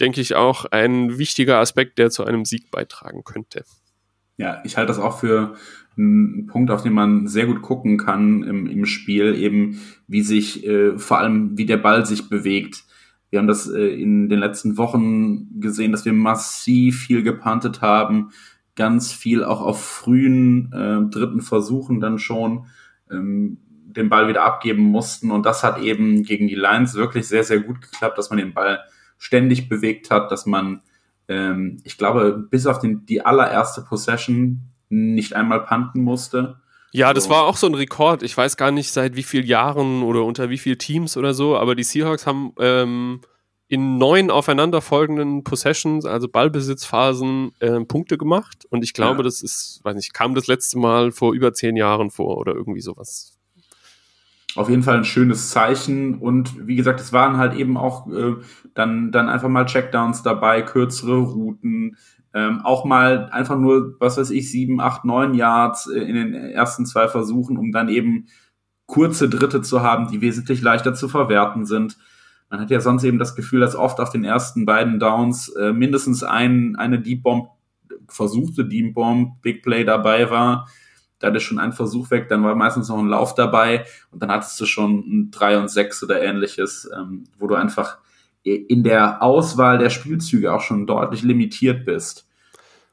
denke 0.00 0.20
ich 0.20 0.34
auch 0.34 0.64
ein 0.66 1.18
wichtiger 1.18 1.58
Aspekt, 1.58 1.98
der 1.98 2.10
zu 2.10 2.24
einem 2.24 2.44
Sieg 2.44 2.70
beitragen 2.70 3.24
könnte. 3.24 3.64
Ja, 4.36 4.62
ich 4.64 4.76
halte 4.76 4.88
das 4.88 4.98
auch 4.98 5.20
für 5.20 5.54
einen 5.96 6.46
Punkt, 6.46 6.70
auf 6.70 6.82
den 6.82 6.94
man 6.94 7.26
sehr 7.26 7.46
gut 7.46 7.62
gucken 7.62 7.98
kann 7.98 8.42
im, 8.42 8.66
im 8.66 8.86
Spiel, 8.86 9.34
eben 9.34 9.80
wie 10.06 10.22
sich, 10.22 10.66
äh, 10.66 10.98
vor 10.98 11.18
allem 11.18 11.58
wie 11.58 11.66
der 11.66 11.76
Ball 11.76 12.06
sich 12.06 12.28
bewegt. 12.28 12.84
Wir 13.30 13.38
haben 13.38 13.46
das 13.46 13.68
äh, 13.68 14.00
in 14.00 14.28
den 14.28 14.38
letzten 14.38 14.76
Wochen 14.76 15.60
gesehen, 15.60 15.92
dass 15.92 16.04
wir 16.04 16.12
massiv 16.12 17.00
viel 17.00 17.22
gepantet 17.22 17.80
haben, 17.80 18.30
ganz 18.76 19.12
viel 19.12 19.44
auch 19.44 19.60
auf 19.60 19.84
frühen 19.84 20.72
äh, 20.72 21.10
dritten 21.10 21.42
Versuchen 21.42 22.00
dann 22.00 22.18
schon 22.18 22.66
ähm, 23.10 23.58
den 23.96 24.08
Ball 24.08 24.28
wieder 24.28 24.42
abgeben 24.42 24.82
mussten. 24.82 25.30
Und 25.30 25.46
das 25.46 25.64
hat 25.64 25.78
eben 25.80 26.22
gegen 26.22 26.48
die 26.48 26.54
Lions 26.54 26.94
wirklich 26.94 27.26
sehr, 27.26 27.44
sehr 27.44 27.60
gut 27.60 27.80
geklappt, 27.80 28.18
dass 28.18 28.30
man 28.30 28.38
den 28.38 28.54
Ball 28.54 28.80
ständig 29.18 29.68
bewegt 29.68 30.10
hat, 30.10 30.30
dass 30.30 30.46
man, 30.46 30.82
ähm, 31.28 31.78
ich 31.84 31.98
glaube, 31.98 32.46
bis 32.50 32.66
auf 32.66 32.78
den, 32.78 33.04
die 33.06 33.24
allererste 33.24 33.82
Possession 33.82 34.62
nicht 34.88 35.34
einmal 35.34 35.64
panten 35.64 36.02
musste. 36.02 36.60
Ja, 36.92 37.14
das 37.14 37.28
war 37.30 37.44
auch 37.44 37.56
so 37.56 37.68
ein 37.68 37.74
Rekord. 37.74 38.24
Ich 38.24 38.36
weiß 38.36 38.56
gar 38.56 38.72
nicht, 38.72 38.90
seit 38.90 39.14
wie 39.14 39.22
vielen 39.22 39.46
Jahren 39.46 40.02
oder 40.02 40.24
unter 40.24 40.50
wie 40.50 40.58
vielen 40.58 40.78
Teams 40.78 41.16
oder 41.16 41.34
so, 41.34 41.56
aber 41.56 41.76
die 41.76 41.84
Seahawks 41.84 42.26
haben 42.26 42.52
ähm, 42.58 43.20
in 43.70 43.98
neun 43.98 44.32
aufeinanderfolgenden 44.32 45.44
Possessions, 45.44 46.04
also 46.04 46.28
Ballbesitzphasen, 46.28 47.52
äh, 47.60 47.78
Punkte 47.84 48.18
gemacht. 48.18 48.66
Und 48.68 48.82
ich 48.82 48.94
glaube, 48.94 49.18
ja. 49.18 49.22
das 49.22 49.42
ist, 49.42 49.78
weiß 49.84 49.94
nicht, 49.94 50.12
kam 50.12 50.34
das 50.34 50.48
letzte 50.48 50.76
Mal 50.76 51.12
vor 51.12 51.34
über 51.34 51.52
zehn 51.52 51.76
Jahren 51.76 52.10
vor 52.10 52.36
oder 52.38 52.52
irgendwie 52.52 52.80
sowas. 52.80 53.38
Auf 54.56 54.68
jeden 54.68 54.82
Fall 54.82 54.96
ein 54.96 55.04
schönes 55.04 55.50
Zeichen. 55.50 56.18
Und 56.18 56.66
wie 56.66 56.74
gesagt, 56.74 56.98
es 56.98 57.12
waren 57.12 57.36
halt 57.36 57.54
eben 57.54 57.76
auch 57.76 58.08
äh, 58.08 58.34
dann, 58.74 59.12
dann 59.12 59.28
einfach 59.28 59.48
mal 59.48 59.66
Checkdowns 59.66 60.24
dabei, 60.24 60.62
kürzere 60.62 61.18
Routen, 61.18 61.96
ähm, 62.34 62.62
auch 62.64 62.84
mal 62.84 63.30
einfach 63.30 63.56
nur, 63.56 63.94
was 64.00 64.18
weiß 64.18 64.30
ich, 64.30 64.50
sieben, 64.50 64.80
acht, 64.80 65.04
neun 65.04 65.32
Yards 65.32 65.88
äh, 65.88 66.00
in 66.00 66.16
den 66.16 66.34
ersten 66.34 66.86
zwei 66.86 67.06
Versuchen, 67.06 67.56
um 67.56 67.70
dann 67.70 67.88
eben 67.88 68.26
kurze 68.86 69.28
Dritte 69.28 69.62
zu 69.62 69.80
haben, 69.80 70.08
die 70.10 70.20
wesentlich 70.20 70.60
leichter 70.60 70.92
zu 70.92 71.08
verwerten 71.08 71.66
sind. 71.66 71.96
Man 72.50 72.60
hat 72.60 72.70
ja 72.70 72.80
sonst 72.80 73.04
eben 73.04 73.18
das 73.18 73.36
Gefühl, 73.36 73.60
dass 73.60 73.76
oft 73.76 74.00
auf 74.00 74.10
den 74.10 74.24
ersten 74.24 74.66
beiden 74.66 74.98
Downs 74.98 75.48
äh, 75.50 75.72
mindestens 75.72 76.24
ein, 76.24 76.74
eine 76.76 77.00
Deep 77.00 77.22
Bomb, 77.22 77.48
versuchte 78.08 78.64
Deep 78.64 78.92
Bomb, 78.94 79.40
Big 79.40 79.62
Play 79.62 79.84
dabei 79.84 80.30
war. 80.30 80.68
Da 81.20 81.28
hatte 81.28 81.38
schon 81.38 81.60
ein 81.60 81.72
Versuch 81.72 82.10
weg, 82.10 82.28
dann 82.28 82.42
war 82.42 82.56
meistens 82.56 82.88
noch 82.88 82.98
ein 82.98 83.06
Lauf 83.06 83.34
dabei 83.34 83.84
und 84.10 84.22
dann 84.22 84.30
hattest 84.30 84.60
du 84.60 84.66
schon 84.66 84.98
ein 84.98 85.30
3 85.30 85.58
und 85.58 85.70
6 85.70 86.02
oder 86.02 86.20
ähnliches, 86.20 86.90
ähm, 86.96 87.24
wo 87.38 87.46
du 87.46 87.54
einfach 87.54 87.98
in 88.42 88.82
der 88.82 89.22
Auswahl 89.22 89.78
der 89.78 89.90
Spielzüge 89.90 90.52
auch 90.52 90.62
schon 90.62 90.86
deutlich 90.86 91.22
limitiert 91.22 91.84
bist. 91.84 92.26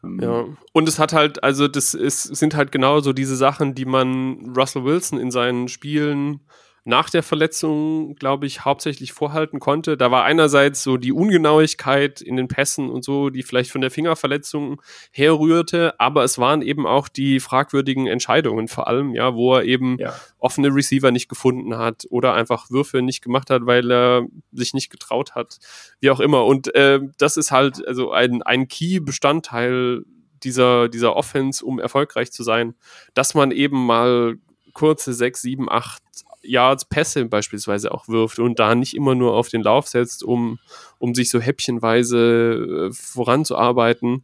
Ähm, 0.04 0.20
ja, 0.22 0.46
und 0.74 0.90
es 0.90 1.00
hat 1.00 1.14
halt, 1.14 1.44
also 1.44 1.68
das 1.68 1.94
ist, 1.94 2.24
sind 2.24 2.56
halt 2.56 2.72
genau 2.72 3.00
so 3.00 3.14
diese 3.14 3.36
Sachen, 3.36 3.74
die 3.74 3.86
man 3.86 4.54
Russell 4.56 4.84
Wilson 4.84 5.20
in 5.20 5.32
seinen 5.32 5.68
Spielen 5.68 6.42
nach 6.88 7.10
der 7.10 7.22
Verletzung, 7.22 8.16
glaube 8.16 8.46
ich, 8.46 8.64
hauptsächlich 8.64 9.12
vorhalten 9.12 9.60
konnte. 9.60 9.98
Da 9.98 10.10
war 10.10 10.24
einerseits 10.24 10.84
so 10.84 10.96
die 10.96 11.12
Ungenauigkeit 11.12 12.22
in 12.22 12.38
den 12.38 12.48
Pässen 12.48 12.90
und 12.90 13.04
so, 13.04 13.30
die 13.30 13.44
vielleicht 13.44 13.72
von 13.72 13.82
der 13.82 13.92
Fingerverletzung 13.92 14.82
herrührte, 15.12 16.00
aber 16.00 16.24
es 16.24 16.38
waren 16.38 16.62
eben 16.62 16.88
auch 16.88 17.10
die 17.10 17.42
fragwürdigen 17.42 18.08
Entscheidungen 18.08 18.70
vor 18.70 18.88
allem, 18.88 19.14
ja, 19.14 19.36
wo 19.36 19.56
er 19.56 19.66
eben 19.66 19.98
ja. 20.00 20.16
offene 20.38 20.74
Receiver 20.74 21.12
nicht 21.12 21.28
gefunden 21.28 21.78
hat 21.78 22.06
oder 22.10 22.36
einfach 22.36 22.72
Würfe 22.72 23.02
nicht 23.02 23.22
gemacht 23.22 23.50
hat, 23.50 23.66
weil 23.66 23.92
er 23.92 24.26
sich 24.54 24.74
nicht 24.74 24.90
getraut 24.90 25.36
hat, 25.36 25.58
wie 26.00 26.10
auch 26.10 26.22
immer. 26.22 26.46
Und 26.46 26.74
äh, 26.74 27.02
das 27.18 27.36
ist 27.36 27.52
halt 27.52 27.86
also 27.86 28.12
ein, 28.12 28.44
ein 28.44 28.70
Key-Bestandteil 28.70 30.06
dieser, 30.42 30.88
dieser 30.88 31.18
Offense, 31.18 31.66
um 31.66 31.80
erfolgreich 31.80 32.32
zu 32.32 32.44
sein, 32.44 32.76
dass 33.14 33.34
man 33.34 33.52
eben 33.52 33.86
mal 33.86 34.38
kurze 34.78 35.12
sechs, 35.14 35.42
sieben, 35.42 35.70
acht 35.70 36.04
Yards 36.44 36.86
Pässe 36.86 37.26
beispielsweise 37.26 37.92
auch 37.92 38.08
wirft 38.08 38.38
und 38.38 38.60
da 38.60 38.76
nicht 38.76 38.96
immer 38.96 39.16
nur 39.16 39.34
auf 39.34 39.50
den 39.50 39.64
Lauf 39.64 39.88
setzt, 39.88 40.24
um, 40.24 40.60
um 41.00 41.16
sich 41.16 41.32
so 41.32 41.40
häppchenweise 41.40 42.90
äh, 42.90 42.94
voranzuarbeiten. 42.94 44.24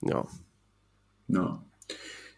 Ja. 0.00 0.24
Ja. 1.28 1.62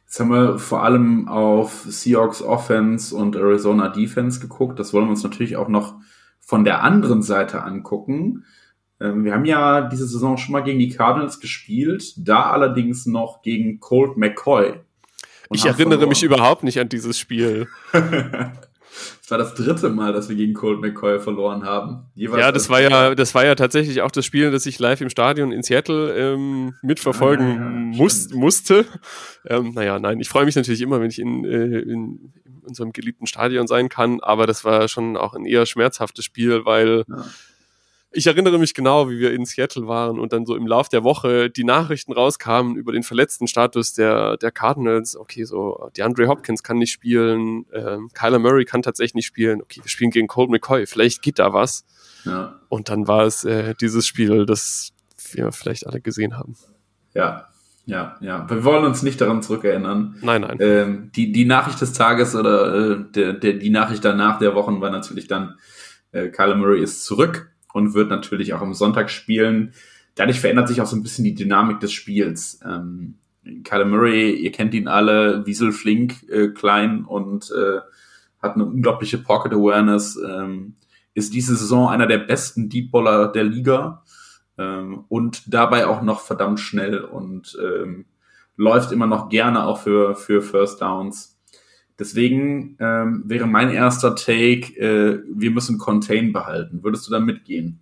Jetzt 0.04 0.20
haben 0.20 0.30
wir 0.30 0.58
vor 0.58 0.82
allem 0.82 1.26
auf 1.28 1.87
Seahawks 1.88 2.42
Offense 2.42 3.16
und 3.16 3.37
Arizona 3.37 3.88
Defense 3.88 4.38
geguckt. 4.38 4.78
Das 4.78 4.92
wollen 4.92 5.06
wir 5.06 5.10
uns 5.10 5.24
natürlich 5.24 5.56
auch 5.56 5.68
noch 5.68 5.94
von 6.40 6.62
der 6.62 6.82
anderen 6.82 7.22
Seite 7.22 7.62
angucken. 7.62 8.44
Ähm, 9.00 9.24
wir 9.24 9.32
haben 9.32 9.46
ja 9.46 9.80
diese 9.88 10.06
Saison 10.06 10.37
schon 10.37 10.52
mal 10.52 10.62
gegen 10.62 10.78
die 10.78 10.90
Cardinals 10.90 11.40
gespielt, 11.40 12.12
da 12.18 12.50
allerdings 12.50 13.06
noch 13.06 13.40
gegen 13.40 13.80
Colt 13.80 14.18
McCoy. 14.18 14.74
Ich 15.52 15.64
erinnere 15.64 15.98
verloren. 15.98 16.09
mich 16.09 16.22
überhaupt 16.22 16.64
nicht 16.64 16.78
an 16.80 16.88
dieses 16.88 17.18
Spiel. 17.18 17.68
Es 19.22 19.30
war 19.30 19.38
das 19.38 19.54
dritte 19.54 19.88
Mal, 19.88 20.12
dass 20.12 20.28
wir 20.28 20.37
gegen 20.37 20.54
Colt 20.54 20.80
McCoy 20.80 21.18
verloren 21.18 21.64
haben. 21.64 22.04
Jeweils 22.14 22.40
ja, 22.40 22.52
das 22.52 22.68
war 22.68 22.80
ja, 22.80 23.14
das 23.14 23.35
war 23.35 23.44
ja 23.44 23.54
tatsächlich 23.54 24.02
auch 24.02 24.11
das 24.11 24.24
Spiel, 24.24 24.50
das 24.50 24.66
ich 24.66 24.78
live 24.78 25.00
im 25.00 25.09
Stadion 25.11 25.50
in 25.50 25.62
Seattle 25.62 26.14
ähm, 26.14 26.74
mitverfolgen 26.83 27.48
ja, 27.48 27.54
ja, 27.54 27.68
muss, 27.70 28.30
musste. 28.30 28.85
Ähm, 29.46 29.72
naja, 29.74 29.98
nein, 29.98 30.20
ich 30.20 30.28
freue 30.28 30.44
mich 30.44 30.57
natürlich 30.57 30.83
immer, 30.83 31.00
wenn 31.00 31.11
ich 31.11 31.18
in, 31.18 31.44
äh, 31.44 31.80
in, 31.80 32.33
unserem 32.62 32.92
geliebten 32.92 33.26
Stadion 33.26 33.66
sein 33.66 33.88
kann, 33.90 34.20
aber 34.20 34.46
das 34.46 34.64
war 34.64 34.88
schon 34.88 35.16
auch 35.18 35.35
ein 35.35 35.44
eher 35.44 35.66
schmerzhaftes 35.66 36.24
Spiel, 36.24 36.64
weil 36.64 37.04
ja 37.09 37.24
ich 38.14 38.27
erinnere 38.27 38.59
mich 38.59 38.74
genau, 38.74 39.11
wie 39.11 39.18
wir 39.18 39.33
in 39.33 39.44
Seattle 39.44 39.88
waren 39.88 40.18
und 40.18 40.33
dann 40.33 40.46
so 40.46 40.55
im 40.55 40.66
Lauf 40.66 40.88
der 40.88 41.03
Woche 41.03 41.50
die 41.50 41.64
Nachrichten 41.64 42.12
rauskamen 42.12 42.77
über 42.77 42.92
den 42.92 43.03
verletzten 43.03 43.48
Status 43.48 43.92
der, 43.92 44.37
der 44.37 44.53
Cardinals. 44.53 45.16
Okay, 45.16 45.44
so, 45.44 45.90
die 45.96 46.03
Andre 46.03 46.29
Hopkins 46.29 46.62
kann 46.62 46.79
nicht 46.79 46.92
spielen, 46.92 47.66
ähm, 47.72 48.11
Kyler 48.14 48.38
Murray 48.38 48.64
kann 48.64 48.83
tatsächlich 48.83 49.14
nicht 49.14 49.27
spielen. 49.27 49.61
Okay, 49.61 49.81
wir 49.83 49.88
spielen 49.88 50.11
gegen 50.11 50.29
Colt 50.29 50.50
McCoy, 50.50 50.87
vielleicht 50.87 51.22
geht 51.22 51.38
da 51.38 51.53
was. 51.53 51.85
Ja. 52.24 52.61
Und 52.68 52.88
dann 52.88 53.09
war 53.09 53.24
es 53.24 53.44
äh, 53.44 53.74
dieses 53.81 54.07
Spiel, 54.07 54.46
das 54.46 54.92
wir 55.33 55.50
vielleicht 55.53 55.87
alle 55.87 56.00
gesehen 56.00 56.37
haben. 56.38 56.57
Ja, 57.14 57.48
ja, 57.85 58.16
ja. 58.20 58.48
Wir 58.48 58.64
wollen 58.64 58.85
uns 58.85 59.03
nicht 59.03 59.20
daran 59.20 59.42
zurückerinnern. 59.42 60.16
Nein, 60.22 60.42
nein. 60.42 60.57
Ähm, 60.61 61.11
die, 61.14 61.33
die 61.33 61.44
Nachricht 61.44 61.81
des 61.81 61.92
Tages 61.92 62.35
oder 62.35 62.92
äh, 62.92 63.05
der, 63.12 63.33
der, 63.35 63.55
die 63.55 63.70
Nachricht 63.70 64.05
danach 64.05 64.38
der 64.38 64.55
Wochen 64.55 64.81
war 64.81 64.90
natürlich 64.90 65.27
dann, 65.27 65.59
äh, 66.12 66.29
Kyler 66.29 66.57
Murray 66.57 66.81
ist 66.81 67.05
zurück 67.05 67.50
und 67.74 67.92
wird 67.92 68.08
natürlich 68.08 68.54
auch 68.54 68.62
am 68.62 68.72
Sonntag 68.72 69.10
spielen. 69.10 69.72
Dadurch 70.14 70.38
verändert 70.38 70.68
sich 70.68 70.80
auch 70.80 70.87
so 70.87 70.94
ein 70.94 71.02
bisschen 71.02 71.24
die 71.24 71.34
Dynamik 71.34 71.80
des 71.80 71.92
Spiels. 71.92 72.60
Ähm, 72.64 73.16
Kyler 73.64 73.84
Murray, 73.84 74.32
ihr 74.32 74.52
kennt 74.52 74.74
ihn 74.74 74.87
alle, 74.87 75.44
Wiesel 75.44 75.72
flink, 75.72 76.22
äh, 76.30 76.48
klein 76.48 77.04
und 77.04 77.50
äh, 77.50 77.80
hat 78.40 78.54
eine 78.54 78.64
unglaubliche 78.64 79.18
Pocket 79.18 79.52
Awareness. 79.52 80.16
Ähm, 80.16 80.76
ist 81.14 81.34
diese 81.34 81.56
Saison 81.56 81.88
einer 81.88 82.06
der 82.06 82.18
besten 82.18 82.68
Deep 82.68 82.92
Baller 82.92 83.26
der 83.26 83.44
Liga 83.44 84.04
ähm, 84.56 85.04
und 85.08 85.52
dabei 85.52 85.88
auch 85.88 86.00
noch 86.00 86.20
verdammt 86.20 86.60
schnell 86.60 87.00
und 87.00 87.58
ähm, 87.60 88.04
läuft 88.56 88.92
immer 88.92 89.08
noch 89.08 89.28
gerne 89.30 89.66
auch 89.66 89.80
für, 89.80 90.14
für 90.14 90.42
First 90.42 90.80
Downs. 90.80 91.34
Deswegen 91.98 92.76
ähm, 92.80 93.22
wäre 93.26 93.46
mein 93.46 93.70
erster 93.70 94.16
Take, 94.16 94.74
äh, 94.78 95.22
wir 95.33 95.50
müssen 95.50 95.78
Contain 95.78 96.33
behalten. 96.33 96.83
Würdest 96.83 97.07
du 97.07 97.12
da 97.12 97.20
mitgehen? 97.20 97.80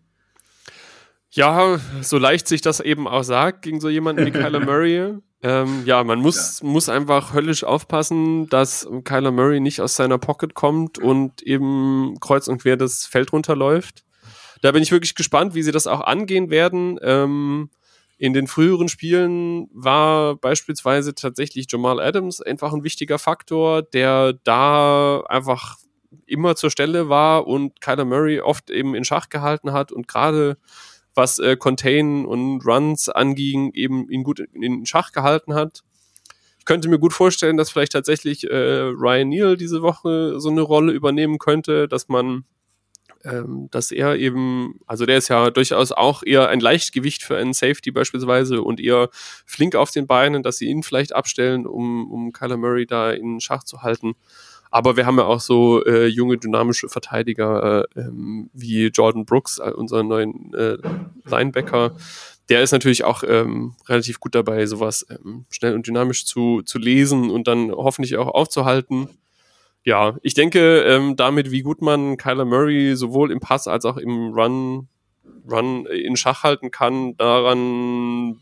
Ja, 1.30 1.78
so 2.02 2.18
leicht 2.18 2.46
sich 2.46 2.60
das 2.60 2.80
eben 2.80 3.08
auch 3.08 3.22
sagt 3.22 3.62
gegen 3.62 3.80
so 3.80 3.88
jemanden 3.88 4.26
wie 4.26 4.30
Kyler 4.30 4.60
Murray. 4.64 5.14
Ähm, 5.42 5.82
ja, 5.86 6.04
man 6.04 6.20
muss, 6.20 6.60
ja. 6.60 6.68
muss 6.68 6.90
einfach 6.90 7.32
höllisch 7.32 7.64
aufpassen, 7.64 8.48
dass 8.50 8.86
Kyler 9.04 9.32
Murray 9.32 9.58
nicht 9.58 9.80
aus 9.80 9.96
seiner 9.96 10.18
Pocket 10.18 10.54
kommt 10.54 10.98
und 10.98 11.42
eben 11.42 12.16
kreuz 12.20 12.48
und 12.48 12.60
quer 12.62 12.76
das 12.76 13.06
Feld 13.06 13.32
runterläuft. 13.32 14.04
Da 14.60 14.72
bin 14.72 14.82
ich 14.82 14.92
wirklich 14.92 15.14
gespannt, 15.14 15.54
wie 15.54 15.62
sie 15.62 15.72
das 15.72 15.86
auch 15.86 16.02
angehen 16.02 16.50
werden. 16.50 16.98
Ähm, 17.02 17.70
in 18.18 18.32
den 18.32 18.46
früheren 18.46 18.88
Spielen 18.88 19.68
war 19.72 20.36
beispielsweise 20.36 21.14
tatsächlich 21.14 21.66
Jamal 21.70 22.00
Adams 22.00 22.40
einfach 22.40 22.72
ein 22.72 22.84
wichtiger 22.84 23.18
Faktor, 23.18 23.82
der 23.82 24.34
da 24.44 25.22
einfach 25.28 25.76
immer 26.26 26.56
zur 26.56 26.70
Stelle 26.70 27.08
war 27.08 27.46
und 27.46 27.80
Kyler 27.80 28.04
Murray 28.04 28.40
oft 28.40 28.70
eben 28.70 28.94
in 28.94 29.04
Schach 29.04 29.28
gehalten 29.28 29.72
hat 29.72 29.92
und 29.92 30.08
gerade 30.08 30.56
was 31.14 31.38
äh, 31.38 31.56
Contain 31.56 32.24
und 32.24 32.64
Runs 32.64 33.08
anging, 33.08 33.72
eben 33.74 34.08
ihn 34.08 34.22
gut 34.22 34.40
in 34.40 34.86
Schach 34.86 35.12
gehalten 35.12 35.54
hat. 35.54 35.82
Ich 36.58 36.64
könnte 36.64 36.88
mir 36.88 36.98
gut 36.98 37.12
vorstellen, 37.12 37.56
dass 37.56 37.70
vielleicht 37.70 37.92
tatsächlich 37.92 38.48
äh, 38.48 38.54
Ryan 38.54 39.28
Neal 39.28 39.56
diese 39.56 39.82
Woche 39.82 40.38
so 40.38 40.48
eine 40.48 40.60
Rolle 40.60 40.92
übernehmen 40.92 41.38
könnte, 41.38 41.88
dass 41.88 42.08
man 42.08 42.44
ähm, 43.24 43.68
dass 43.70 43.90
er 43.90 44.16
eben, 44.16 44.80
also 44.86 45.06
der 45.06 45.18
ist 45.18 45.28
ja 45.28 45.50
durchaus 45.50 45.92
auch 45.92 46.22
eher 46.24 46.48
ein 46.48 46.60
Leichtgewicht 46.60 47.22
für 47.22 47.36
einen 47.36 47.52
Safety 47.52 47.90
beispielsweise 47.90 48.62
und 48.62 48.80
eher 48.80 49.08
flink 49.46 49.74
auf 49.74 49.90
den 49.90 50.06
Beinen, 50.06 50.42
dass 50.42 50.58
sie 50.58 50.66
ihn 50.66 50.82
vielleicht 50.82 51.14
abstellen, 51.14 51.66
um, 51.66 52.10
um 52.10 52.32
Kyler 52.32 52.56
Murray 52.56 52.86
da 52.86 53.10
in 53.10 53.40
Schach 53.40 53.64
zu 53.64 53.82
halten. 53.82 54.14
Aber 54.70 54.96
wir 54.96 55.04
haben 55.04 55.18
ja 55.18 55.26
auch 55.26 55.40
so 55.40 55.84
äh, 55.84 56.06
junge, 56.06 56.38
dynamische 56.38 56.88
Verteidiger 56.88 57.86
äh, 57.94 58.00
ähm, 58.00 58.48
wie 58.54 58.86
Jordan 58.86 59.26
Brooks, 59.26 59.58
äh, 59.58 59.70
unseren 59.70 60.08
neuen 60.08 60.54
äh, 60.54 60.78
Linebacker. 61.24 61.94
Der 62.48 62.62
ist 62.62 62.72
natürlich 62.72 63.04
auch 63.04 63.22
ähm, 63.22 63.74
relativ 63.86 64.18
gut 64.18 64.34
dabei, 64.34 64.64
sowas 64.66 65.06
ähm, 65.10 65.44
schnell 65.50 65.74
und 65.74 65.86
dynamisch 65.86 66.24
zu, 66.24 66.62
zu 66.62 66.78
lesen 66.78 67.30
und 67.30 67.48
dann 67.48 67.70
hoffentlich 67.70 68.16
auch 68.16 68.28
aufzuhalten 68.28 69.10
ja, 69.84 70.16
ich 70.22 70.34
denke, 70.34 70.82
ähm, 70.82 71.16
damit, 71.16 71.50
wie 71.50 71.62
gut 71.62 71.82
man 71.82 72.16
Kyler 72.16 72.44
Murray 72.44 72.94
sowohl 72.94 73.32
im 73.32 73.40
Pass 73.40 73.66
als 73.66 73.84
auch 73.84 73.96
im 73.96 74.32
Run, 74.32 74.88
Run 75.50 75.86
in 75.86 76.16
Schach 76.16 76.44
halten 76.44 76.70
kann, 76.70 77.16
daran 77.16 78.40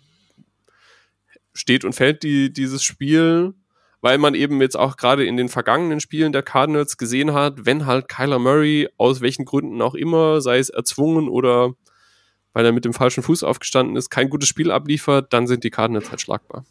steht 1.55 1.85
und 1.85 1.95
fällt 1.95 2.23
die, 2.23 2.53
dieses 2.53 2.83
Spiel, 2.83 3.55
weil 4.03 4.19
man 4.19 4.35
eben 4.35 4.61
jetzt 4.61 4.77
auch 4.77 4.97
gerade 4.97 5.25
in 5.25 5.37
den 5.37 5.49
vergangenen 5.49 6.01
Spielen 6.01 6.33
der 6.33 6.43
Cardinals 6.43 6.97
gesehen 6.97 7.33
hat, 7.33 7.67
wenn 7.67 7.87
halt 7.87 8.09
Kyler 8.09 8.39
Murray 8.39 8.89
aus 8.99 9.21
welchen 9.21 9.45
Gründen 9.45 9.81
auch 9.83 9.95
immer, 9.95 10.41
sei 10.41 10.59
es 10.59 10.69
erzwungen 10.69 11.29
oder 11.29 11.73
weil 12.53 12.65
er 12.67 12.73
mit 12.73 12.85
dem 12.85 12.93
falschen 12.93 13.23
Fuß 13.23 13.45
aufgestanden 13.45 13.97
ist, 13.97 14.11
kein 14.11 14.29
gutes 14.29 14.49
Spiel 14.49 14.71
abliefert, 14.71 15.33
dann 15.33 15.47
sind 15.47 15.65
die 15.65 15.71
Cardinals 15.71 16.11
halt 16.11 16.21
schlagbar. 16.21 16.65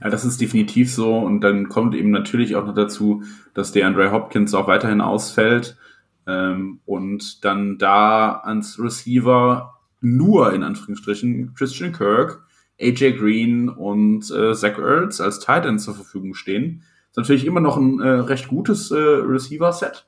Ja, 0.00 0.10
das 0.10 0.24
ist 0.24 0.40
definitiv 0.40 0.92
so. 0.92 1.18
Und 1.18 1.42
dann 1.42 1.68
kommt 1.68 1.94
eben 1.94 2.10
natürlich 2.10 2.56
auch 2.56 2.66
noch 2.66 2.74
dazu, 2.74 3.22
dass 3.54 3.72
der 3.72 3.86
Andre 3.86 4.12
Hopkins 4.12 4.54
auch 4.54 4.66
weiterhin 4.66 5.00
ausfällt 5.00 5.76
ähm, 6.26 6.80
und 6.86 7.44
dann 7.44 7.78
da 7.78 8.40
ans 8.44 8.78
Receiver 8.78 9.74
nur 10.00 10.52
in 10.52 10.62
Anführungsstrichen 10.62 11.54
Christian 11.54 11.92
Kirk, 11.92 12.42
AJ 12.80 13.18
Green 13.18 13.68
und 13.68 14.30
äh, 14.30 14.54
Zach 14.54 14.78
Ertz 14.78 15.20
als 15.20 15.38
Titan 15.38 15.78
zur 15.78 15.94
Verfügung 15.94 16.34
stehen. 16.34 16.82
Ist 17.10 17.16
natürlich 17.16 17.44
immer 17.44 17.60
noch 17.60 17.76
ein 17.76 18.00
äh, 18.00 18.08
recht 18.08 18.48
gutes 18.48 18.90
äh, 18.90 18.96
Receiver-Set, 18.96 20.06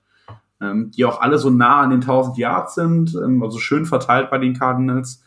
ähm, 0.61 0.91
die 0.91 1.05
auch 1.05 1.21
alle 1.21 1.39
so 1.39 1.51
nah 1.51 1.81
an 1.81 1.91
den 1.91 2.01
1000 2.01 2.39
Yards 2.39 2.77
sind, 2.77 3.15
ähm, 3.15 3.43
also 3.43 3.59
schön 3.59 3.85
verteilt 3.85 4.31
bei 4.31 4.39
den 4.39 4.57
Cardinals. 4.57 5.23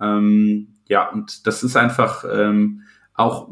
Ähm, 0.00 0.74
ja, 0.88 1.08
und 1.08 1.46
das 1.46 1.62
ist 1.62 1.76
einfach 1.76 2.24
ähm, 2.30 2.82
auch, 3.20 3.48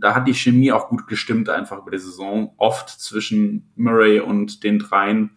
da 0.00 0.14
hat 0.14 0.26
die 0.26 0.34
Chemie 0.34 0.72
auch 0.72 0.88
gut 0.88 1.06
gestimmt 1.06 1.48
einfach 1.48 1.78
über 1.78 1.90
die 1.90 1.98
Saison, 1.98 2.54
oft 2.56 2.88
zwischen 2.88 3.70
Murray 3.76 4.20
und 4.20 4.64
den 4.64 4.78
dreien. 4.78 5.32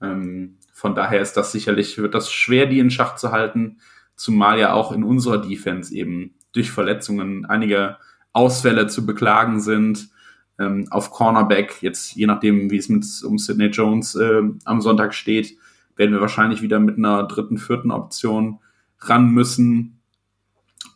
Ähm, 0.00 0.58
von 0.72 0.94
daher 0.94 1.20
ist 1.20 1.36
das 1.36 1.52
sicherlich, 1.52 1.98
wird 1.98 2.14
das 2.14 2.30
schwer, 2.30 2.66
die 2.66 2.78
in 2.78 2.90
Schach 2.90 3.16
zu 3.16 3.32
halten, 3.32 3.78
zumal 4.14 4.58
ja 4.58 4.72
auch 4.72 4.92
in 4.92 5.04
unserer 5.04 5.38
Defense 5.38 5.94
eben 5.94 6.34
durch 6.52 6.70
Verletzungen 6.70 7.44
einige 7.46 7.96
Ausfälle 8.32 8.86
zu 8.86 9.06
beklagen 9.06 9.60
sind. 9.60 10.08
Ähm, 10.58 10.86
auf 10.90 11.10
Cornerback, 11.10 11.82
jetzt 11.82 12.14
je 12.14 12.26
nachdem, 12.26 12.70
wie 12.70 12.76
es 12.76 12.88
mit 12.88 13.04
um 13.24 13.38
Sidney 13.38 13.66
Jones 13.66 14.14
äh, 14.14 14.42
am 14.64 14.80
Sonntag 14.80 15.14
steht, 15.14 15.56
werden 15.96 16.12
wir 16.12 16.20
wahrscheinlich 16.20 16.62
wieder 16.62 16.78
mit 16.78 16.98
einer 16.98 17.24
dritten, 17.24 17.58
vierten 17.58 17.90
Option 17.90 18.60
ran 19.00 19.30
müssen. 19.30 19.95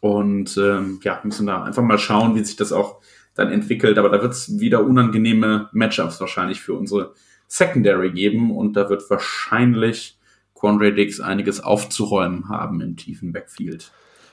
Und 0.00 0.56
ähm, 0.56 1.00
ja, 1.02 1.20
müssen 1.24 1.46
da 1.46 1.62
einfach 1.64 1.82
mal 1.82 1.98
schauen, 1.98 2.34
wie 2.34 2.44
sich 2.44 2.56
das 2.56 2.72
auch 2.72 3.00
dann 3.34 3.52
entwickelt. 3.52 3.98
Aber 3.98 4.08
da 4.08 4.22
wird 4.22 4.32
es 4.32 4.58
wieder 4.58 4.84
unangenehme 4.84 5.68
Matchups 5.72 6.20
wahrscheinlich 6.20 6.60
für 6.60 6.74
unsere 6.74 7.14
Secondary 7.48 8.12
geben 8.12 8.56
und 8.56 8.74
da 8.74 8.88
wird 8.88 9.08
wahrscheinlich 9.10 10.18
Quandre 10.54 10.92
Dix 10.92 11.20
einiges 11.20 11.60
aufzuräumen 11.60 12.48
haben 12.48 12.80
im 12.80 12.96
tiefen 12.96 13.32
Backfield. 13.32 13.90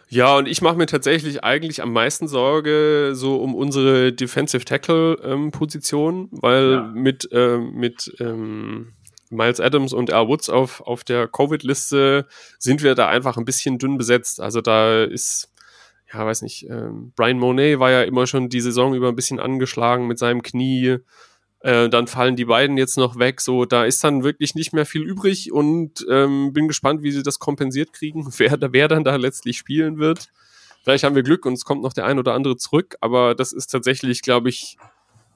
Ja, 0.10 0.38
und 0.38 0.48
ich 0.48 0.62
mache 0.62 0.78
mir 0.78 0.86
tatsächlich 0.86 1.44
eigentlich 1.44 1.82
am 1.82 1.92
meisten 1.92 2.28
Sorge 2.28 3.12
so 3.14 3.38
um 3.38 3.56
unsere 3.56 4.14
Defensive 4.14 4.64
Tackle 4.64 5.18
ähm, 5.24 5.52
weil 5.52 6.72
ja. 6.72 6.92
mit, 6.94 7.30
äh, 7.32 7.58
mit 7.58 8.16
ähm, 8.20 8.94
Miles 9.30 9.60
Adams 9.60 9.94
und 9.94 10.14
Al 10.14 10.28
Woods 10.28 10.50
auf, 10.50 10.82
auf 10.82 11.04
der 11.04 11.28
Covid-Liste 11.28 12.26
sind 12.58 12.84
wir 12.84 12.96
da 12.96 13.10
einfach 13.10 13.38
ein 13.38 13.46
bisschen 13.46 13.78
dünn 13.80 13.98
besetzt. 13.98 14.40
Also 14.40 14.62
da 14.62 15.04
ist, 15.04 15.52
ja, 16.14 16.26
weiß 16.26 16.42
nicht, 16.42 16.70
ähm, 16.70 17.12
Brian 17.16 17.40
Monet 17.40 17.80
war 17.80 17.92
ja 17.92 18.04
immer 18.04 18.28
schon 18.28 18.50
die 18.50 18.62
Saison 18.62 18.94
über 18.94 19.10
ein 19.10 19.16
bisschen 19.16 19.40
angeschlagen 19.40 20.08
mit 20.08 20.18
seinem 20.18 20.42
Knie. 20.42 21.00
Äh, 21.60 21.90
dann 21.90 22.08
fallen 22.08 22.36
die 22.36 22.46
beiden 22.46 22.78
jetzt 22.78 22.98
noch 22.98 23.20
weg. 23.20 23.42
So, 23.42 23.66
da 23.66 23.84
ist 23.84 24.04
dann 24.04 24.24
wirklich 24.24 24.56
nicht 24.56 24.74
mehr 24.74 24.86
viel 24.86 25.04
übrig 25.04 25.52
und 25.52 26.06
ähm, 26.10 26.54
bin 26.54 26.68
gespannt, 26.68 27.04
wie 27.04 27.12
sie 27.12 27.24
das 27.24 27.40
kompensiert 27.40 27.94
kriegen, 27.94 28.28
wer, 28.38 28.58
wer 28.72 28.88
dann 28.88 29.04
da 29.04 29.16
letztlich 29.16 29.58
spielen 29.58 29.98
wird. 29.98 30.30
Vielleicht 30.84 31.04
haben 31.04 31.16
wir 31.16 31.24
Glück 31.24 31.46
und 31.46 31.54
es 31.54 31.66
kommt 31.66 31.82
noch 31.82 31.92
der 31.92 32.06
ein 32.06 32.20
oder 32.20 32.34
andere 32.34 32.56
zurück, 32.56 32.96
aber 33.02 33.36
das 33.36 33.52
ist 33.52 33.68
tatsächlich, 33.68 34.22
glaube 34.22 34.48
ich, 34.48 34.78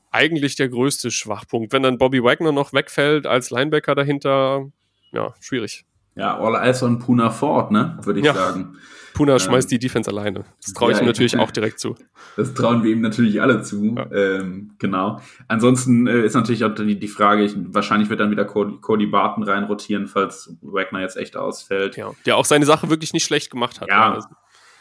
eigentlich 0.10 0.56
der 0.56 0.70
größte 0.70 1.12
Schwachpunkt. 1.12 1.74
Wenn 1.74 1.84
dann 1.84 1.98
Bobby 1.98 2.24
Wagner 2.24 2.54
noch 2.54 2.72
wegfällt 2.72 3.26
als 3.26 3.50
Linebacker 3.50 3.96
dahinter, 3.96 4.72
ja, 5.12 5.34
schwierig. 5.42 5.86
Ja, 6.16 6.38
All 6.38 6.56
Eyes 6.56 6.84
on 6.84 7.00
Puna 7.00 7.30
Ford, 7.30 7.72
ne, 7.72 7.98
würde 8.04 8.20
ich 8.20 8.26
ja. 8.26 8.34
sagen. 8.34 8.76
Puna 9.14 9.34
ähm, 9.34 9.40
schmeißt 9.40 9.70
die 9.72 9.80
Defense 9.80 10.10
alleine. 10.10 10.46
Das 10.64 10.74
traue 10.74 10.92
ich 10.92 10.98
ja, 10.98 11.04
ihm 11.04 11.08
natürlich 11.08 11.38
auch 11.38 11.52
direkt 11.52 11.80
zu. 11.80 11.96
Das 12.38 12.54
trauen 12.54 12.84
wir 12.84 12.92
ihm 12.92 13.02
natürlich 13.02 13.42
alle 13.42 13.62
zu. 13.62 13.96
Ja. 13.96 14.12
Ähm, 14.12 14.72
genau. 14.80 15.22
Ansonsten 15.48 16.08
äh, 16.08 16.26
ist 16.26 16.34
natürlich 16.34 16.64
auch 16.64 16.74
die, 16.74 17.00
die 17.00 17.08
Frage, 17.08 17.44
ich, 17.44 17.54
wahrscheinlich 17.56 18.10
wird 18.10 18.20
dann 18.20 18.32
wieder 18.32 18.46
Cody, 18.46 18.78
Cody 18.82 19.06
Barton 19.06 19.44
reinrotieren, 19.44 20.08
falls 20.08 20.56
Wagner 20.62 21.02
jetzt 21.02 21.18
echt 21.18 21.38
ausfällt. 21.38 21.98
Ja, 21.98 22.12
der 22.26 22.38
auch 22.38 22.46
seine 22.46 22.66
Sache 22.66 22.90
wirklich 22.90 23.14
nicht 23.14 23.26
schlecht 23.26 23.52
gemacht 23.52 23.82
hat. 23.82 23.90
Ja, 23.90 24.14
also. 24.14 24.28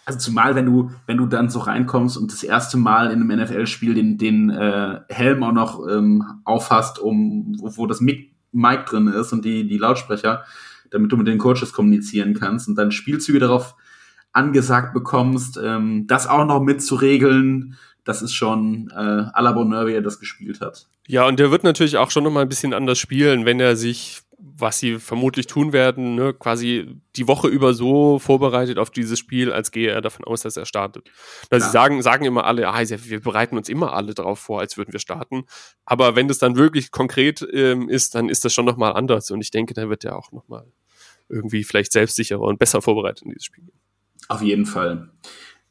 Also 0.07 0.19
zumal, 0.19 0.57
wenn 0.57 0.67
du, 0.67 0.91
wenn 1.07 1.19
du 1.19 1.27
dann 1.27 1.51
so 1.51 1.61
reinkommst 1.61 2.17
und 2.17 2.33
das 2.33 2.43
erste 2.43 2.79
Mal 2.79 3.13
in 3.13 3.21
einem 3.21 3.43
NFL-Spiel 3.43 3.95
den, 3.95 4.19
den 4.19 4.51
äh, 4.51 5.01
Helm 5.09 5.45
auch 5.45 5.53
noch 5.53 5.87
ähm, 5.87 6.25
aufhast, 6.45 6.99
um, 6.99 7.55
wo, 7.61 7.77
wo 7.77 7.87
das 7.87 8.01
Mic, 8.01 8.33
Mic 8.51 8.87
drin 8.87 9.07
ist 9.07 9.33
und 9.33 9.45
die, 9.45 9.69
die 9.69 9.79
Lautsprecher, 9.79 10.45
damit 10.91 11.13
du 11.13 11.17
mit 11.17 11.27
den 11.27 11.39
Coaches 11.39 11.73
kommunizieren 11.73 12.35
kannst 12.35 12.69
und 12.69 12.77
dann 12.77 12.93
Spielzüge 12.93 13.39
darauf 13.39 13.75
angesagt 14.33 14.95
bekommst, 14.95 15.59
ähm, 15.63 16.07
das 16.07 16.27
auch 16.27 16.45
noch 16.45 16.63
mitzuregeln, 16.63 17.77
das 18.05 18.23
ist 18.23 18.33
schon 18.33 18.91
äh, 18.91 18.95
à 18.95 19.43
la 19.43 19.53
Bonheur, 19.53 19.87
wie 19.87 19.93
er 19.93 20.03
das 20.03 20.21
gespielt 20.21 20.61
hat. 20.61 20.87
Ja, 21.07 21.27
und 21.27 21.39
der 21.39 21.51
wird 21.51 21.65
natürlich 21.65 21.97
auch 21.97 22.11
schon 22.11 22.25
noch 22.25 22.31
mal 22.31 22.43
ein 22.43 22.49
bisschen 22.49 22.73
anders 22.73 22.99
spielen, 22.99 23.45
wenn 23.45 23.61
er 23.61 23.77
sich 23.77 24.23
was 24.43 24.79
sie 24.79 24.99
vermutlich 24.99 25.47
tun 25.47 25.73
werden, 25.73 26.15
ne, 26.15 26.33
quasi 26.33 26.97
die 27.17 27.29
Woche 27.29 27.49
über 27.49 27.75
so 27.75 28.19
vorbereitet 28.19 28.79
auf 28.79 28.91
dieses 28.91 29.19
Spiel, 29.19 29.53
als 29.53 29.71
gehe 29.71 29.91
er 29.91 30.01
davon 30.01 30.25
aus, 30.25 30.43
dass 30.43 30.57
er 30.57 30.65
startet. 30.65 31.11
Also 31.51 31.67
sie 31.67 31.73
sagen, 31.73 32.01
sagen 32.03 32.25
immer 32.25 32.45
alle, 32.45 32.69
ah, 32.69 32.81
wir 32.81 33.21
bereiten 33.21 33.57
uns 33.57 33.69
immer 33.69 33.93
alle 33.93 34.15
darauf 34.15 34.39
vor, 34.39 34.61
als 34.61 34.77
würden 34.77 34.93
wir 34.93 35.01
starten. 35.01 35.45
Aber 35.85 36.17
wenn 36.17 36.29
das 36.29 36.39
dann 36.39 36.57
wirklich 36.57 36.91
konkret 36.91 37.47
ähm, 37.53 37.89
ist, 37.89 38.15
dann 38.15 38.29
ist 38.29 38.45
das 38.45 38.55
schon 38.55 38.65
nochmal 38.65 38.95
anders. 38.95 39.31
Und 39.31 39.41
ich 39.41 39.51
denke, 39.51 39.75
dann 39.75 39.91
wird 39.91 40.05
er 40.05 40.17
auch 40.17 40.33
nochmal 40.33 40.67
irgendwie 41.29 41.65
vielleicht 41.65 41.93
selbstsicherer 41.93 42.41
und 42.41 42.59
besser 42.59 42.83
vorbereitet 42.83 43.23
in 43.23 43.31
dieses 43.31 43.45
Spiel. 43.45 43.65
Auf 44.29 44.43
jeden 44.43 44.67
Fall. 44.67 45.11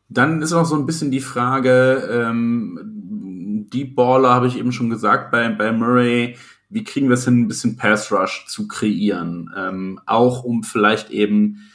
Dann 0.09 0.41
ist 0.41 0.53
auch 0.53 0.65
so 0.65 0.75
ein 0.75 0.85
bisschen 0.85 1.11
die 1.11 1.19
Frage, 1.19 2.09
ähm, 2.11 3.67
Deep 3.71 3.95
Baller 3.95 4.29
habe 4.29 4.47
ich 4.47 4.57
eben 4.57 4.71
schon 4.71 4.89
gesagt 4.89 5.31
bei, 5.31 5.47
bei 5.49 5.71
Murray, 5.71 6.35
wie 6.69 6.83
kriegen 6.83 7.09
wir 7.09 7.15
es 7.15 7.25
hin, 7.25 7.41
ein 7.41 7.47
bisschen 7.47 7.75
Pass 7.75 8.11
Rush 8.11 8.45
zu 8.47 8.67
kreieren? 8.67 9.49
Ähm, 9.57 9.99
auch 10.05 10.43
um 10.43 10.63
vielleicht 10.63 11.09
eben, 11.09 11.69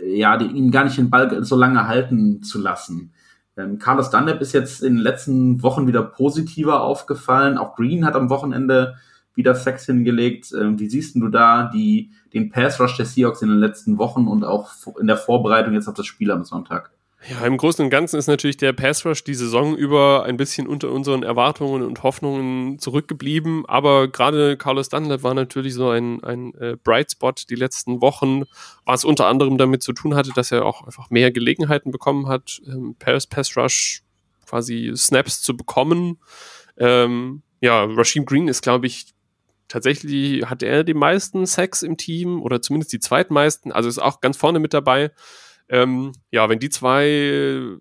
äh, 0.00 0.18
ja, 0.18 0.36
die, 0.36 0.46
ihn 0.46 0.70
gar 0.70 0.84
nicht 0.84 0.98
den 0.98 1.10
Ball 1.10 1.42
so 1.44 1.56
lange 1.56 1.88
halten 1.88 2.42
zu 2.42 2.60
lassen. 2.60 3.12
Ähm, 3.56 3.78
Carlos 3.78 4.10
Dunlap 4.10 4.40
ist 4.40 4.52
jetzt 4.52 4.82
in 4.82 4.96
den 4.96 5.02
letzten 5.02 5.62
Wochen 5.62 5.86
wieder 5.86 6.02
positiver 6.02 6.82
aufgefallen. 6.82 7.56
Auch 7.56 7.74
Green 7.74 8.04
hat 8.04 8.14
am 8.14 8.28
Wochenende 8.28 8.96
wieder 9.34 9.54
Sex 9.54 9.86
hingelegt. 9.86 10.52
Ähm, 10.52 10.78
wie 10.78 10.88
siehst 10.88 11.16
du 11.16 11.28
da 11.28 11.70
die, 11.72 12.10
den 12.34 12.50
Pass 12.50 12.78
Rush 12.78 12.96
der 12.96 13.06
Seahawks 13.06 13.42
in 13.42 13.48
den 13.48 13.58
letzten 13.58 13.96
Wochen 13.98 14.26
und 14.26 14.44
auch 14.44 14.70
in 15.00 15.06
der 15.06 15.16
Vorbereitung 15.16 15.74
jetzt 15.74 15.88
auf 15.88 15.94
das 15.94 16.06
Spiel 16.06 16.30
am 16.30 16.44
Sonntag? 16.44 16.90
Ja, 17.28 17.44
im 17.44 17.56
Großen 17.56 17.84
und 17.84 17.90
Ganzen 17.90 18.18
ist 18.18 18.28
natürlich 18.28 18.56
der 18.56 18.72
Pass 18.72 19.04
Rush 19.04 19.24
die 19.24 19.34
Saison 19.34 19.76
über 19.76 20.24
ein 20.24 20.36
bisschen 20.36 20.68
unter 20.68 20.92
unseren 20.92 21.24
Erwartungen 21.24 21.82
und 21.82 22.04
Hoffnungen 22.04 22.78
zurückgeblieben. 22.78 23.66
Aber 23.66 24.06
gerade 24.06 24.56
Carlos 24.56 24.90
Dunlap 24.90 25.24
war 25.24 25.34
natürlich 25.34 25.74
so 25.74 25.90
ein, 25.90 26.22
ein 26.22 26.54
äh, 26.54 26.76
Bright 26.82 27.10
Spot 27.10 27.32
die 27.48 27.56
letzten 27.56 28.00
Wochen, 28.00 28.44
was 28.84 29.04
unter 29.04 29.26
anderem 29.26 29.58
damit 29.58 29.82
zu 29.82 29.92
tun 29.92 30.14
hatte, 30.14 30.30
dass 30.34 30.52
er 30.52 30.64
auch 30.64 30.84
einfach 30.84 31.10
mehr 31.10 31.32
Gelegenheiten 31.32 31.90
bekommen 31.90 32.28
hat, 32.28 32.60
ähm, 32.68 32.94
Pass, 32.98 33.26
Pass 33.26 33.56
Rush 33.56 34.02
quasi 34.46 34.92
Snaps 34.94 35.42
zu 35.42 35.56
bekommen. 35.56 36.20
Ähm, 36.78 37.42
ja, 37.60 37.84
Rashim 37.84 38.24
Green 38.24 38.46
ist, 38.46 38.62
glaube 38.62 38.86
ich, 38.86 39.14
tatsächlich 39.66 40.44
hat 40.46 40.62
er 40.62 40.84
die 40.84 40.94
meisten 40.94 41.44
Sacks 41.44 41.82
im 41.82 41.96
Team 41.96 42.40
oder 42.40 42.62
zumindest 42.62 42.92
die 42.92 43.00
zweitmeisten, 43.00 43.72
also 43.72 43.88
ist 43.88 43.98
auch 43.98 44.20
ganz 44.20 44.36
vorne 44.36 44.60
mit 44.60 44.72
dabei. 44.72 45.10
Ähm, 45.68 46.12
ja, 46.30 46.48
wenn 46.48 46.58
die 46.58 46.70
zwei 46.70 47.78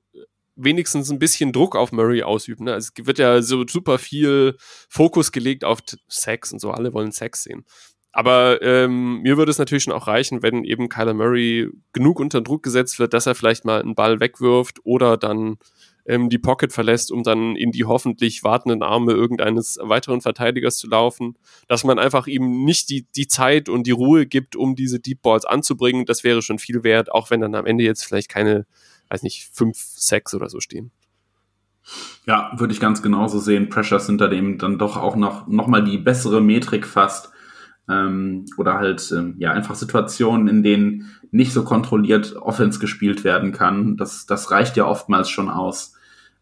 wenigstens 0.56 1.12
ein 1.12 1.20
bisschen 1.20 1.52
Druck 1.52 1.76
auf 1.76 1.92
Murray 1.92 2.24
ausüben. 2.24 2.66
Ne? 2.66 2.74
Also 2.74 2.92
es 2.98 3.06
wird 3.06 3.20
ja 3.20 3.42
so 3.42 3.66
super 3.68 4.00
viel 4.00 4.56
Fokus 4.90 5.32
gelegt 5.32 5.64
auf 5.64 5.80
Sex 6.08 6.52
und 6.52 6.60
so. 6.60 6.72
Alle 6.72 6.94
wollen 6.94 7.12
Sex 7.12 7.44
sehen. 7.44 7.66
Aber 8.12 8.62
ähm, 8.62 9.22
mir 9.24 9.36
würde 9.38 9.52
es 9.52 9.58
natürlich 9.58 9.84
schon 9.84 9.94
auch 9.94 10.08
reichen, 10.08 10.42
wenn 10.42 10.64
eben 10.64 10.88
Kyler 10.88 11.14
Murray 11.14 11.70
genug 11.92 12.22
unter 12.22 12.40
Druck 12.40 12.64
gesetzt 12.64 12.98
wird, 12.98 13.14
dass 13.14 13.26
er 13.26 13.36
vielleicht 13.36 13.66
mal 13.66 13.82
einen 13.82 13.96
Ball 13.96 14.22
wegwirft 14.22 14.80
oder 14.86 15.18
dann 15.18 15.58
ähm, 16.06 16.30
die 16.30 16.38
Pocket 16.38 16.72
verlässt, 16.72 17.12
um 17.12 17.24
dann 17.24 17.56
in 17.56 17.72
die 17.72 17.86
hoffentlich 17.86 18.44
wartenden 18.44 18.84
Arme 18.84 19.14
irgendeines 19.14 19.78
weiteren 19.82 20.22
Verteidigers 20.22 20.78
zu 20.78 20.88
laufen, 20.88 21.38
dass 21.68 21.84
man 21.84 22.00
einfach 22.00 22.28
ihm 22.28 22.64
nicht 22.64 22.90
die, 22.90 23.08
die 23.16 23.28
Zeit 23.28 23.70
und 23.70 23.88
die 23.88 23.92
Ruhe 23.92 24.26
gibt, 24.26 24.56
um 24.56 24.76
diese 24.76 25.00
Deep 25.00 25.22
Balls 25.22 25.46
anzubringen, 25.46 26.06
das 26.06 26.24
wäre 26.24 26.42
schon 26.42 26.60
viel 26.60 26.84
wert, 26.84 27.12
auch 27.12 27.32
wenn 27.32 27.42
dann 27.42 27.56
am 27.56 27.66
Ende 27.66 27.84
jetzt 27.84 28.06
vielleicht 28.06 28.30
keine, 28.30 28.66
weiß 29.10 29.24
nicht, 29.24 29.50
fünf, 29.52 29.78
sechs 29.78 30.34
oder 30.34 30.50
so 30.50 30.60
stehen. 30.60 30.92
Ja, 32.26 32.52
würde 32.58 32.74
ich 32.74 32.80
ganz 32.80 33.02
genauso 33.02 33.40
sehen. 33.40 33.70
Pressures 33.70 34.08
sind 34.08 34.20
da 34.20 34.28
dem 34.28 34.58
dann 34.58 34.80
doch 34.80 34.98
auch 34.98 35.16
noch, 35.16 35.48
noch 35.48 35.68
mal 35.68 35.84
die 35.84 35.98
bessere 35.98 36.42
Metrik 36.42 36.86
fast. 36.88 37.30
Ähm, 37.88 38.46
oder 38.58 38.76
halt, 38.76 39.12
ähm, 39.16 39.36
ja, 39.38 39.52
einfach 39.52 39.76
Situationen, 39.76 40.48
in 40.48 40.64
denen 40.64 41.12
nicht 41.30 41.54
so 41.54 41.64
kontrolliert 41.64 42.36
Offense 42.36 42.80
gespielt 42.80 43.24
werden 43.24 43.52
kann. 43.52 43.96
Das, 43.98 44.26
das 44.26 44.50
reicht 44.50 44.76
ja 44.78 44.88
oftmals 44.88 45.30
schon 45.30 45.50
aus. 45.50 45.95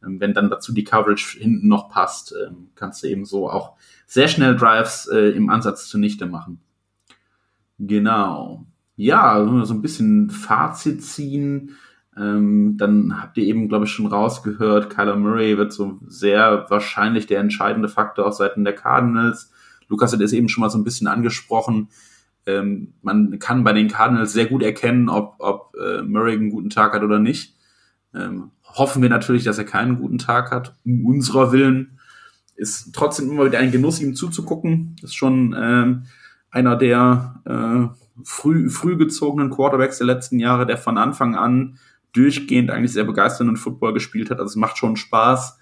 Ähm, 0.06 0.20
wenn 0.20 0.34
dann 0.34 0.50
dazu 0.50 0.74
die 0.74 0.84
Coverage 0.84 1.40
hinten 1.40 1.68
noch 1.68 1.90
passt, 1.90 2.34
ähm, 2.46 2.70
kannst 2.76 3.04
du 3.04 3.08
eben 3.08 3.26
so 3.26 3.50
auch 3.50 3.74
sehr 4.06 4.28
schnell 4.28 4.56
Drives 4.56 5.08
äh, 5.08 5.30
im 5.30 5.50
Ansatz 5.50 5.88
zunichte 5.88 6.26
machen. 6.26 6.60
Genau. 7.80 8.66
Ja, 8.96 9.44
so 9.66 9.74
ein 9.74 9.82
bisschen 9.82 10.30
Fazit 10.30 11.04
ziehen. 11.04 11.76
Ähm, 12.16 12.78
dann 12.78 13.22
habt 13.22 13.38
ihr 13.38 13.46
eben, 13.46 13.68
glaube 13.70 13.86
ich, 13.86 13.92
schon 13.92 14.06
rausgehört, 14.06 14.92
Kyler 14.92 15.16
Murray 15.16 15.58
wird 15.58 15.74
so 15.74 16.00
sehr 16.06 16.68
wahrscheinlich 16.70 17.26
der 17.26 17.40
entscheidende 17.40 17.90
Faktor 17.90 18.28
auf 18.28 18.36
Seiten 18.36 18.64
der 18.64 18.76
Cardinals. 18.76 19.52
Lukas 19.88 20.14
hat 20.14 20.22
es 20.22 20.34
eben 20.34 20.48
schon 20.48 20.62
mal 20.62 20.70
so 20.70 20.78
ein 20.78 20.84
bisschen 20.84 21.08
angesprochen. 21.08 21.90
Ähm, 22.46 22.94
man 23.02 23.40
kann 23.40 23.64
bei 23.64 23.74
den 23.74 23.88
Cardinals 23.88 24.34
sehr 24.34 24.46
gut 24.46 24.62
erkennen, 24.62 25.10
ob, 25.10 25.36
ob 25.40 25.76
äh, 25.76 26.02
Murray 26.04 26.34
einen 26.34 26.50
guten 26.50 26.70
Tag 26.70 26.94
hat 26.94 27.04
oder 27.04 27.20
nicht. 27.20 27.56
Ähm, 28.14 28.52
hoffen 28.74 29.02
wir 29.02 29.10
natürlich, 29.10 29.44
dass 29.44 29.58
er 29.58 29.66
keinen 29.66 30.00
guten 30.00 30.18
Tag 30.18 30.52
hat, 30.52 30.76
um 30.86 31.06
unserer 31.06 31.52
Willen. 31.52 32.00
Ist 32.56 32.94
trotzdem 32.94 33.32
immer 33.32 33.46
wieder 33.46 33.60
ein 33.60 33.72
Genuss, 33.72 34.02
ihm 34.02 34.16
zuzugucken. 34.16 34.96
Ist 35.02 35.16
schon 35.16 35.56
ähm, 35.58 36.06
einer 36.52 36.76
der 36.76 37.42
äh, 37.46 38.24
früh, 38.24 38.70
früh 38.70 38.98
gezogenen 38.98 39.50
Quarterbacks 39.50 39.98
der 39.98 40.08
letzten 40.08 40.40
Jahre, 40.40 40.66
der 40.66 40.78
von 40.78 40.98
Anfang 40.98 41.36
an 41.36 41.80
durchgehend 42.14 42.70
eigentlich 42.70 42.94
sehr 42.94 43.06
begeisternden 43.06 43.58
Football 43.58 43.94
gespielt 43.94 44.30
hat. 44.30 44.40
Also 44.40 44.52
es 44.52 44.56
macht 44.56 44.78
schon 44.78 44.96
Spaß. 44.96 45.58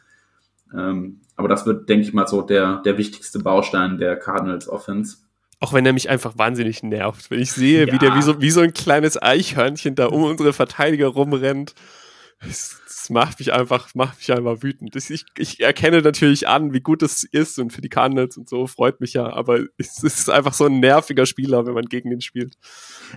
Ähm, 0.74 1.22
aber 1.36 1.48
das 1.48 1.66
wird, 1.66 1.90
denke 1.90 2.06
ich 2.06 2.14
mal, 2.14 2.28
so 2.28 2.42
der, 2.42 2.82
der 2.84 2.98
wichtigste 2.98 3.40
Baustein 3.40 3.98
der 3.98 4.18
Cardinals 4.18 4.68
Offense. 4.68 5.18
Auch 5.60 5.74
wenn 5.74 5.86
er 5.86 5.94
mich 5.94 6.10
einfach 6.10 6.38
wahnsinnig 6.38 6.84
nervt. 6.84 7.32
Wenn 7.32 7.40
ich 7.40 7.52
sehe, 7.52 7.88
ja. 7.88 7.94
wie 7.94 8.00
der 8.00 8.16
wie 8.16 8.22
so, 8.22 8.42
wie 8.42 8.52
so 8.52 8.62
ein 8.62 8.74
kleines 8.74 9.22
Eichhörnchen 9.22 9.96
da 9.96 10.08
um 10.08 10.24
unsere 10.24 10.54
Verteidiger 10.54 11.08
rumrennt. 11.08 11.74
Das, 12.42 12.81
das 13.02 13.10
macht 13.10 13.40
mich 13.40 13.52
einfach, 13.52 13.90
macht 13.96 14.18
mich 14.20 14.32
einfach 14.32 14.62
wütend. 14.62 14.96
Ich, 14.96 15.26
ich 15.36 15.60
erkenne 15.60 16.02
natürlich 16.02 16.48
an, 16.48 16.72
wie 16.72 16.82
gut 16.82 17.02
es 17.02 17.24
ist 17.24 17.58
und 17.58 17.74
für 17.74 17.82
die 17.82 17.90
Cardinals 17.90 18.38
und 18.38 18.48
so 18.48 18.68
freut 18.68 19.02
mich 19.02 19.14
ja, 19.14 19.34
aber 19.34 19.62
es 19.78 20.04
ist 20.04 20.30
einfach 20.30 20.54
so 20.54 20.66
ein 20.66 20.80
nerviger 20.80 21.26
Spieler, 21.26 21.66
wenn 21.66 21.74
man 21.74 21.86
gegen 21.86 22.12
ihn 22.12 22.22
spielt. 22.22 22.58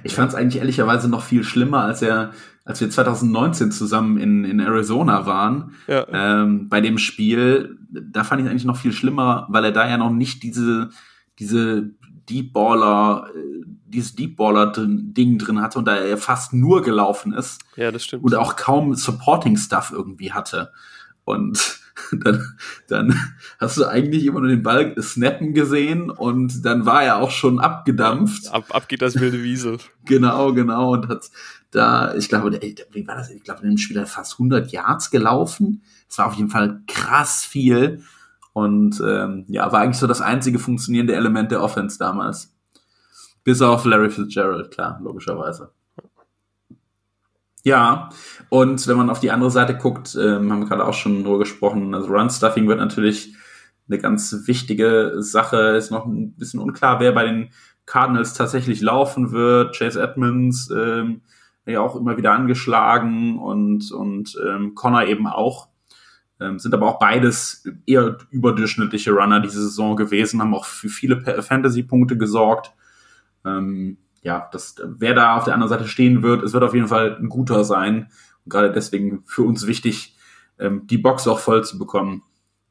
Ich 0.03 0.15
fand 0.15 0.31
es 0.31 0.35
eigentlich 0.35 0.57
ehrlicherweise 0.57 1.09
noch 1.09 1.23
viel 1.23 1.45
schlimmer, 1.45 1.85
als 1.85 2.01
er 2.01 2.33
als 2.67 2.81
wir 2.81 2.89
2019 2.89 3.73
zusammen 3.73 4.17
in, 4.17 4.47
in 4.47 4.59
Arizona 4.59 5.27
waren, 5.27 5.75
ja. 5.87 6.07
ähm, 6.11 6.71
bei 6.71 6.81
dem 6.81 6.97
Spiel, 6.97 7.77
da 7.91 8.25
fand 8.25 8.41
ich 8.41 8.49
eigentlich 8.49 8.65
noch 8.65 8.79
viel 8.79 8.95
schlimmer, 8.95 9.47
weil 9.51 9.67
er 9.67 9.73
da 9.73 9.87
ja 9.87 9.99
noch 9.99 10.09
nicht 10.09 10.43
diese, 10.43 10.89
diese 11.39 11.91
Deep 12.29 12.53
Baller, 12.53 13.29
äh, 13.35 13.65
dieses 13.87 14.15
Deep 14.15 14.37
Baller 14.37 14.73
Ding 14.77 15.39
drin 15.39 15.61
hatte 15.61 15.79
und 15.79 15.87
da 15.87 15.97
er 15.97 16.19
fast 16.19 16.53
nur 16.53 16.83
gelaufen 16.83 17.33
ist. 17.33 17.63
Ja, 17.77 17.91
das 17.91 18.05
stimmt. 18.05 18.25
Und 18.25 18.35
auch 18.35 18.57
kaum 18.57 18.95
Supporting 18.95 19.57
Stuff 19.57 19.93
irgendwie 19.93 20.33
hatte. 20.33 20.73
Und 21.25 21.81
dann, 22.13 22.57
dann 22.89 23.19
hast 23.59 23.77
du 23.77 23.87
eigentlich 23.87 24.27
immer 24.27 24.41
nur 24.41 24.49
den 24.49 24.63
Ball 24.63 24.95
snappen 25.01 25.55
gesehen 25.55 26.11
und 26.11 26.65
dann 26.65 26.87
war 26.87 27.03
er 27.05 27.17
auch 27.17 27.31
schon 27.31 27.61
abgedampft. 27.61 28.53
Ab, 28.53 28.67
ab 28.71 28.89
geht 28.89 29.03
das 29.03 29.19
wilde 29.21 29.43
Wiesel. 29.43 29.79
genau, 30.05 30.53
genau. 30.53 30.93
Und 30.93 31.09
hat 31.09 31.31
da, 31.71 32.15
ich 32.15 32.29
glaube, 32.29 32.59
wie 32.93 33.07
war 33.07 33.17
das? 33.17 33.31
Ich 33.31 33.43
glaube, 33.43 33.63
in 33.63 33.71
dem 33.71 33.79
Spiel 33.79 34.01
hat 34.01 34.09
fast 34.09 34.35
100 34.35 34.71
Yards 34.71 35.11
gelaufen. 35.11 35.83
Es 36.09 36.19
war 36.19 36.27
auf 36.27 36.35
jeden 36.35 36.51
Fall 36.51 36.83
krass 36.87 37.45
viel. 37.45 38.03
Und 38.55 39.03
ähm, 39.07 39.45
ja, 39.49 39.71
war 39.71 39.81
eigentlich 39.81 39.99
so 39.99 40.07
das 40.07 40.23
einzige 40.23 40.59
funktionierende 40.59 41.15
Element 41.15 41.51
der 41.51 41.63
Offense 41.63 41.99
damals. 41.99 42.55
Bis 43.43 43.61
auf 43.61 43.85
Larry 43.85 44.09
Fitzgerald, 44.09 44.71
klar, 44.71 44.99
logischerweise. 45.03 45.73
Ja, 47.63 48.11
und 48.49 48.87
wenn 48.87 48.97
man 48.97 49.11
auf 49.11 49.21
die 49.21 49.31
andere 49.31 49.51
Seite 49.51 49.77
guckt, 49.77 50.17
ähm, 50.19 50.51
haben 50.51 50.61
wir 50.61 50.69
gerade 50.69 50.87
auch 50.87 50.95
schon 50.95 51.25
drüber 51.25 51.41
gesprochen, 51.41 51.95
also 51.95 52.09
Run-Stuffing 52.09 52.69
wird 52.69 52.79
natürlich 52.79 53.35
eine 53.89 53.99
ganz 53.99 54.47
wichtige 54.47 55.15
Sache. 55.19 55.77
Ist 55.77 55.91
noch 55.91 56.07
ein 56.07 56.35
bisschen 56.35 56.61
unklar, 56.61 57.01
wer 57.01 57.13
bei 57.13 57.25
den 57.25 57.51
Cardinals 57.87 58.35
tatsächlich 58.35 58.81
laufen 58.81 59.33
wird. 59.33 59.77
Chase 59.77 60.01
Edmonds 60.01 60.71
ähm, 60.75 61.23
ja 61.67 61.81
auch 61.81 61.97
immer 61.97 62.17
wieder 62.17 62.33
angeschlagen 62.33 63.39
und, 63.39 63.91
und 63.93 64.37
ähm, 64.47 64.75
Connor 64.75 65.05
eben 65.05 65.27
auch. 65.27 65.69
Ähm, 66.45 66.59
sind 66.59 66.75
aber 66.75 66.87
auch 66.87 66.99
beides 66.99 67.67
eher 67.87 68.19
überdurchschnittliche 68.31 69.13
Runner 69.13 69.41
diese 69.41 69.63
Saison 69.63 69.97
gewesen, 69.97 70.41
haben 70.41 70.55
auch 70.55 70.67
für 70.67 70.89
viele 70.89 71.21
Fantasy-Punkte 71.43 72.19
gesorgt. 72.19 72.73
Ähm, 73.45 73.97
ja, 74.23 74.49
das, 74.53 74.77
wer 74.85 75.15
da 75.15 75.37
auf 75.37 75.45
der 75.45 75.55
anderen 75.55 75.71
Seite 75.71 75.89
stehen 75.89 76.23
wird, 76.23 76.43
es 76.43 76.53
wird 76.53 76.65
auf 76.65 76.75
jeden 76.75 76.89
Fall 76.89 77.17
ein 77.17 77.29
guter 77.29 77.65
sein. 77.65 78.11
Und 78.45 78.51
gerade 78.51 78.73
deswegen 78.73 79.23
für 79.27 79.43
uns 79.43 79.67
wichtig, 79.67 80.17
ähm, 80.59 80.87
die 80.87 80.99
Box 80.99 81.27
auch 81.27 81.39
voll 81.39 81.65
zu 81.65 81.79
bekommen. 81.79 82.23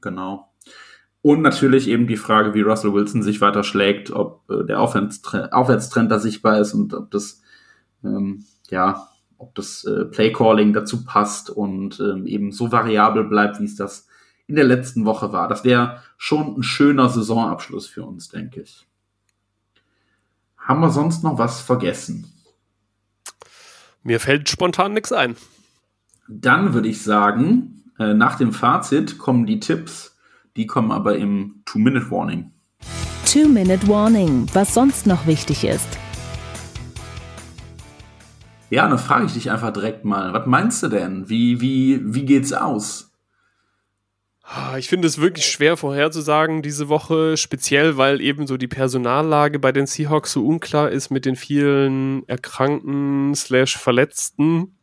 Genau. 0.01 0.51
Und 1.21 1.41
natürlich 1.41 1.87
eben 1.87 2.07
die 2.07 2.17
Frage, 2.17 2.53
wie 2.53 2.61
Russell 2.61 2.93
Wilson 2.93 3.23
sich 3.23 3.39
weiter 3.39 3.63
schlägt, 3.63 4.11
ob 4.11 4.49
äh, 4.49 4.65
der 4.65 4.81
Aufwärtstrend 4.81 6.11
da 6.11 6.19
sichtbar 6.19 6.59
ist 6.59 6.73
und 6.73 6.93
ob 6.93 7.11
das, 7.11 7.41
ähm, 8.03 8.45
ja, 8.69 9.07
ob 9.37 9.55
das 9.55 9.83
äh, 9.83 10.05
Playcalling 10.05 10.73
dazu 10.73 11.05
passt 11.05 11.49
und 11.49 11.99
ähm, 11.99 12.25
eben 12.25 12.51
so 12.51 12.71
variabel 12.71 13.23
bleibt, 13.25 13.59
wie 13.59 13.65
es 13.65 13.75
das 13.75 14.07
in 14.47 14.55
der 14.55 14.65
letzten 14.65 15.05
Woche 15.05 15.31
war. 15.31 15.47
Das 15.47 15.63
wäre 15.63 16.01
schon 16.17 16.57
ein 16.57 16.63
schöner 16.63 17.09
Saisonabschluss 17.09 17.87
für 17.87 18.03
uns, 18.03 18.29
denke 18.29 18.61
ich. 18.61 18.87
Haben 20.57 20.81
wir 20.81 20.91
sonst 20.91 21.23
noch 21.23 21.37
was 21.37 21.61
vergessen? 21.61 22.31
Mir 24.01 24.19
fällt 24.19 24.49
spontan 24.49 24.93
nichts 24.93 25.11
ein. 25.11 25.35
Dann 26.27 26.73
würde 26.73 26.87
ich 26.87 27.01
sagen, 27.01 27.83
äh, 27.99 28.13
nach 28.13 28.37
dem 28.37 28.53
Fazit 28.53 29.17
kommen 29.17 29.45
die 29.45 29.59
Tipps, 29.59 30.17
die 30.55 30.67
kommen 30.67 30.91
aber 30.91 31.17
im 31.17 31.61
Two-Minute-Warning. 31.65 32.51
Two-Minute-Warning, 33.25 34.47
was 34.53 34.73
sonst 34.73 35.07
noch 35.07 35.25
wichtig 35.25 35.63
ist. 35.63 36.02
Ja, 38.73 38.87
dann 38.87 38.97
frage 38.97 39.27
ich 39.27 39.33
dich 39.33 39.51
einfach 39.51 39.71
direkt 39.71 40.03
mal, 40.03 40.33
was 40.33 40.47
meinst 40.47 40.81
du 40.81 40.87
denn? 40.87 41.29
Wie, 41.29 41.61
wie, 41.61 42.01
wie 42.11 42.25
geht's 42.25 42.53
aus? 42.53 43.11
Ah, 44.41 44.79
ich 44.79 44.89
finde 44.89 45.07
es 45.07 45.19
wirklich 45.19 45.45
schwer 45.45 45.77
vorherzusagen 45.77 46.63
diese 46.63 46.89
Woche, 46.89 47.37
speziell 47.37 47.97
weil 47.97 48.19
eben 48.19 48.47
so 48.47 48.57
die 48.57 48.67
Personallage 48.67 49.59
bei 49.59 49.71
den 49.71 49.85
Seahawks 49.85 50.31
so 50.31 50.47
unklar 50.47 50.89
ist 50.89 51.11
mit 51.11 51.25
den 51.25 51.35
vielen 51.35 52.27
Erkrankten 52.27 53.35
slash 53.35 53.77
Verletzten. 53.77 54.75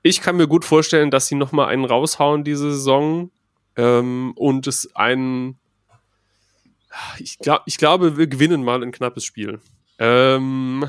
Ich 0.00 0.22
kann 0.22 0.38
mir 0.38 0.48
gut 0.48 0.64
vorstellen, 0.64 1.10
dass 1.10 1.26
sie 1.26 1.34
nochmal 1.34 1.68
einen 1.68 1.84
raushauen 1.84 2.42
diese 2.42 2.72
Saison 2.72 3.30
ähm, 3.76 4.32
und 4.34 4.66
es 4.66 4.96
ein 4.96 5.58
ich, 7.18 7.38
glaub, 7.38 7.64
ich 7.66 7.76
glaube, 7.76 8.16
wir 8.16 8.28
gewinnen 8.28 8.64
mal 8.64 8.82
ein 8.82 8.92
knappes 8.92 9.26
Spiel. 9.26 9.60
Ähm, 9.98 10.86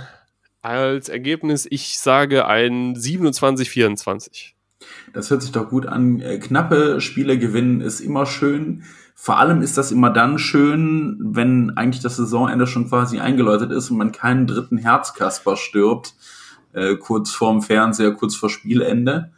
als 0.66 1.10
Ergebnis, 1.10 1.68
ich 1.70 2.00
sage 2.00 2.48
ein 2.48 2.96
27-24. 2.96 4.54
Das 5.14 5.30
hört 5.30 5.44
sich 5.44 5.52
doch 5.52 5.70
gut 5.70 5.86
an. 5.86 6.20
Äh, 6.22 6.40
knappe 6.40 7.00
Spiele 7.02 7.38
gewinnen 7.38 7.82
ist 7.82 8.00
immer 8.00 8.26
schön. 8.26 8.84
Vor 9.14 9.38
allem 9.40 9.62
ist 9.62 9.78
das 9.78 9.92
immer 9.92 10.10
dann 10.10 10.40
schön, 10.40 11.18
wenn 11.22 11.78
eigentlich 11.78 12.02
das 12.02 12.18
Saisonende 12.18 12.68
schon 12.68 12.90
quasi 12.90 13.20
eingeläutet 13.20 13.72
ist 13.72 13.92
und 13.92 13.98
man 13.98 14.12
keinen 14.12 14.48
dritten 14.48 14.78
Herzkasper 14.78 15.56
stirbt, 15.56 16.16
äh, 16.74 16.96
kurz 16.96 17.32
vorm 17.32 17.62
Fernseher, 17.62 18.12
kurz 18.12 18.36
vor 18.36 18.50
Spielende. 18.50 19.32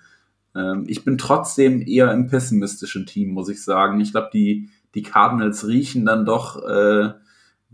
Ähm, 0.56 0.86
ich 0.88 1.04
bin 1.04 1.18
trotzdem 1.18 1.82
eher 1.82 2.12
im 2.14 2.28
pessimistischen 2.28 3.06
Team, 3.06 3.32
muss 3.32 3.50
ich 3.50 3.62
sagen. 3.64 4.00
Ich 4.00 4.12
glaube, 4.12 4.30
die, 4.34 4.70
die 4.96 5.04
Cardinals 5.04 5.68
riechen 5.68 6.06
dann 6.06 6.26
doch 6.26 6.64
äh, 6.66 7.12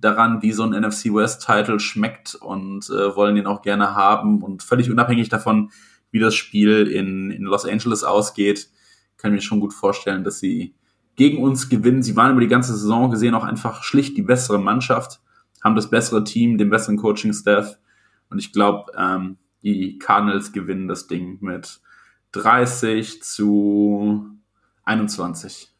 daran, 0.03 0.41
wie 0.41 0.51
so 0.51 0.63
ein 0.63 0.71
NFC 0.71 1.05
West 1.13 1.45
Title 1.45 1.79
schmeckt 1.79 2.35
und 2.35 2.89
äh, 2.89 3.15
wollen 3.15 3.35
den 3.35 3.47
auch 3.47 3.61
gerne 3.61 3.95
haben 3.95 4.41
und 4.41 4.63
völlig 4.63 4.91
unabhängig 4.91 5.29
davon, 5.29 5.71
wie 6.11 6.19
das 6.19 6.35
Spiel 6.35 6.87
in, 6.87 7.31
in 7.31 7.43
Los 7.43 7.65
Angeles 7.65 8.03
ausgeht, 8.03 8.69
kann 9.17 9.31
ich 9.31 9.37
mir 9.37 9.41
schon 9.41 9.59
gut 9.59 9.73
vorstellen, 9.73 10.23
dass 10.23 10.39
sie 10.39 10.75
gegen 11.15 11.41
uns 11.43 11.69
gewinnen. 11.69 12.03
Sie 12.03 12.15
waren 12.15 12.31
über 12.31 12.41
die 12.41 12.47
ganze 12.47 12.73
Saison 12.73 13.09
gesehen 13.09 13.35
auch 13.35 13.43
einfach 13.43 13.83
schlicht 13.83 14.17
die 14.17 14.21
bessere 14.21 14.59
Mannschaft, 14.59 15.21
haben 15.63 15.75
das 15.75 15.89
bessere 15.89 16.23
Team, 16.23 16.57
den 16.57 16.69
besseren 16.69 16.97
Coaching-Staff. 16.97 17.77
Und 18.29 18.39
ich 18.39 18.51
glaube, 18.51 18.91
ähm, 18.97 19.37
die 19.63 19.97
Cardinals 19.97 20.51
gewinnen 20.51 20.87
das 20.87 21.07
Ding 21.07 21.37
mit 21.41 21.79
30 22.33 23.23
zu 23.23 24.27
21. 24.83 25.72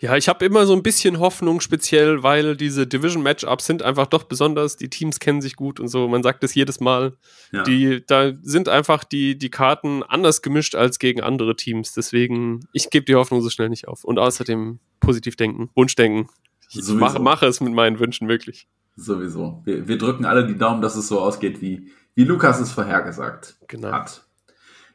Ja, 0.00 0.16
ich 0.16 0.28
habe 0.28 0.44
immer 0.44 0.64
so 0.64 0.74
ein 0.74 0.84
bisschen 0.84 1.18
Hoffnung, 1.18 1.60
speziell, 1.60 2.22
weil 2.22 2.56
diese 2.56 2.86
Division-Matchups 2.86 3.66
sind 3.66 3.82
einfach 3.82 4.06
doch 4.06 4.24
besonders. 4.24 4.76
Die 4.76 4.88
Teams 4.88 5.18
kennen 5.18 5.40
sich 5.40 5.56
gut 5.56 5.80
und 5.80 5.88
so. 5.88 6.06
Man 6.06 6.22
sagt 6.22 6.44
es 6.44 6.54
jedes 6.54 6.78
Mal. 6.78 7.16
Ja. 7.50 7.64
Die, 7.64 8.04
da 8.06 8.32
sind 8.42 8.68
einfach 8.68 9.02
die, 9.02 9.36
die 9.36 9.50
Karten 9.50 10.04
anders 10.04 10.40
gemischt 10.40 10.76
als 10.76 11.00
gegen 11.00 11.20
andere 11.20 11.56
Teams. 11.56 11.94
Deswegen, 11.94 12.60
ich 12.72 12.90
gebe 12.90 13.06
die 13.06 13.16
Hoffnung 13.16 13.42
so 13.42 13.50
schnell 13.50 13.70
nicht 13.70 13.88
auf. 13.88 14.04
Und 14.04 14.20
außerdem 14.20 14.78
positiv 15.00 15.34
denken, 15.34 15.70
Wunschdenken. 15.74 16.28
Ich 16.70 16.86
mache, 16.88 17.18
mache 17.18 17.46
es 17.46 17.60
mit 17.60 17.72
meinen 17.72 17.98
Wünschen 17.98 18.28
möglich. 18.28 18.68
Sowieso. 18.94 19.62
Wir, 19.64 19.88
wir 19.88 19.98
drücken 19.98 20.24
alle 20.24 20.46
die 20.46 20.56
Daumen, 20.56 20.80
dass 20.80 20.94
es 20.94 21.08
so 21.08 21.20
ausgeht, 21.20 21.60
wie, 21.60 21.90
wie 22.14 22.24
Lukas 22.24 22.60
es 22.60 22.70
vorhergesagt 22.70 23.56
genau. 23.66 23.90
hat. 23.90 24.27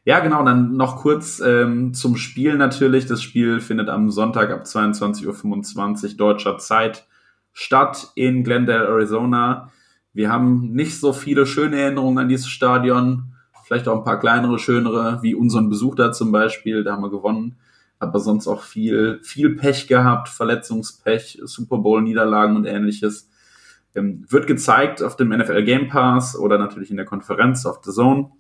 Ja, 0.05 0.19
genau, 0.19 0.43
dann 0.43 0.75
noch 0.75 0.97
kurz 0.97 1.39
ähm, 1.39 1.93
zum 1.93 2.17
Spiel 2.17 2.57
natürlich. 2.57 3.05
Das 3.05 3.21
Spiel 3.21 3.61
findet 3.61 3.87
am 3.87 4.11
Sonntag 4.11 4.51
ab 4.51 4.63
22.25 4.63 6.11
Uhr 6.11 6.17
deutscher 6.17 6.57
Zeit 6.57 7.07
statt 7.53 8.11
in 8.15 8.43
Glendale, 8.43 8.87
Arizona. 8.87 9.71
Wir 10.11 10.29
haben 10.29 10.73
nicht 10.73 10.99
so 10.99 11.13
viele 11.13 11.45
schöne 11.45 11.79
Erinnerungen 11.79 12.17
an 12.17 12.27
dieses 12.27 12.49
Stadion. 12.49 13.33
Vielleicht 13.65 13.87
auch 13.87 13.99
ein 13.99 14.03
paar 14.03 14.19
kleinere, 14.19 14.59
schönere, 14.59 15.19
wie 15.21 15.35
unseren 15.35 15.69
Besuch 15.69 15.95
da 15.95 16.11
zum 16.11 16.33
Beispiel. 16.33 16.83
Da 16.83 16.91
haben 16.91 17.03
wir 17.03 17.09
gewonnen. 17.09 17.55
Aber 17.97 18.19
sonst 18.19 18.47
auch 18.49 18.61
viel, 18.61 19.21
viel 19.23 19.55
Pech 19.55 19.87
gehabt, 19.87 20.27
Verletzungspech, 20.27 21.39
Super 21.45 21.77
Bowl-Niederlagen 21.77 22.57
und 22.57 22.65
ähnliches. 22.65 23.29
Ähm, 23.95 24.25
wird 24.27 24.47
gezeigt 24.47 25.01
auf 25.01 25.15
dem 25.15 25.29
NFL 25.29 25.63
Game 25.63 25.87
Pass 25.87 26.37
oder 26.37 26.57
natürlich 26.57 26.91
in 26.91 26.97
der 26.97 27.05
Konferenz 27.05 27.65
auf 27.65 27.79
The 27.83 27.91
Zone. 27.91 28.31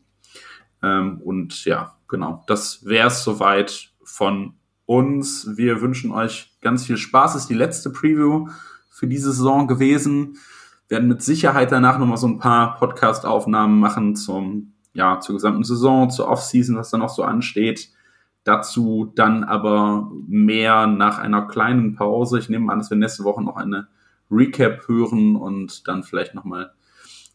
Ähm, 0.83 1.21
und 1.23 1.65
ja, 1.65 1.95
genau, 2.07 2.43
das 2.47 2.85
wäre 2.85 3.07
es 3.07 3.23
soweit 3.23 3.89
von 4.03 4.53
uns. 4.85 5.57
Wir 5.57 5.81
wünschen 5.81 6.11
euch 6.11 6.51
ganz 6.61 6.85
viel 6.85 6.97
Spaß. 6.97 7.35
Ist 7.35 7.49
die 7.49 7.55
letzte 7.55 7.89
Preview 7.89 8.49
für 8.89 9.07
diese 9.07 9.31
Saison 9.31 9.67
gewesen. 9.67 10.37
Werden 10.89 11.07
mit 11.07 11.23
Sicherheit 11.23 11.71
danach 11.71 11.97
nochmal 11.97 12.17
so 12.17 12.27
ein 12.27 12.37
paar 12.37 12.75
Podcast-Aufnahmen 12.75 13.79
machen 13.79 14.15
zum, 14.15 14.73
ja, 14.93 15.19
zur 15.21 15.35
gesamten 15.35 15.63
Saison, 15.63 16.09
zur 16.09 16.27
Offseason, 16.27 16.75
was 16.75 16.91
da 16.91 16.97
noch 16.97 17.09
so 17.09 17.23
ansteht. 17.23 17.89
Dazu 18.43 19.11
dann 19.15 19.45
aber 19.45 20.11
mehr 20.27 20.85
nach 20.85 21.17
einer 21.17 21.47
kleinen 21.47 21.95
Pause. 21.95 22.37
Ich 22.37 22.49
nehme 22.49 22.71
an, 22.71 22.79
dass 22.79 22.89
wir 22.89 22.97
nächste 22.97 23.23
Woche 23.23 23.41
noch 23.41 23.55
eine 23.55 23.87
Recap 24.29 24.87
hören 24.87 25.37
und 25.37 25.87
dann 25.87 26.03
vielleicht 26.03 26.35
nochmal 26.35 26.73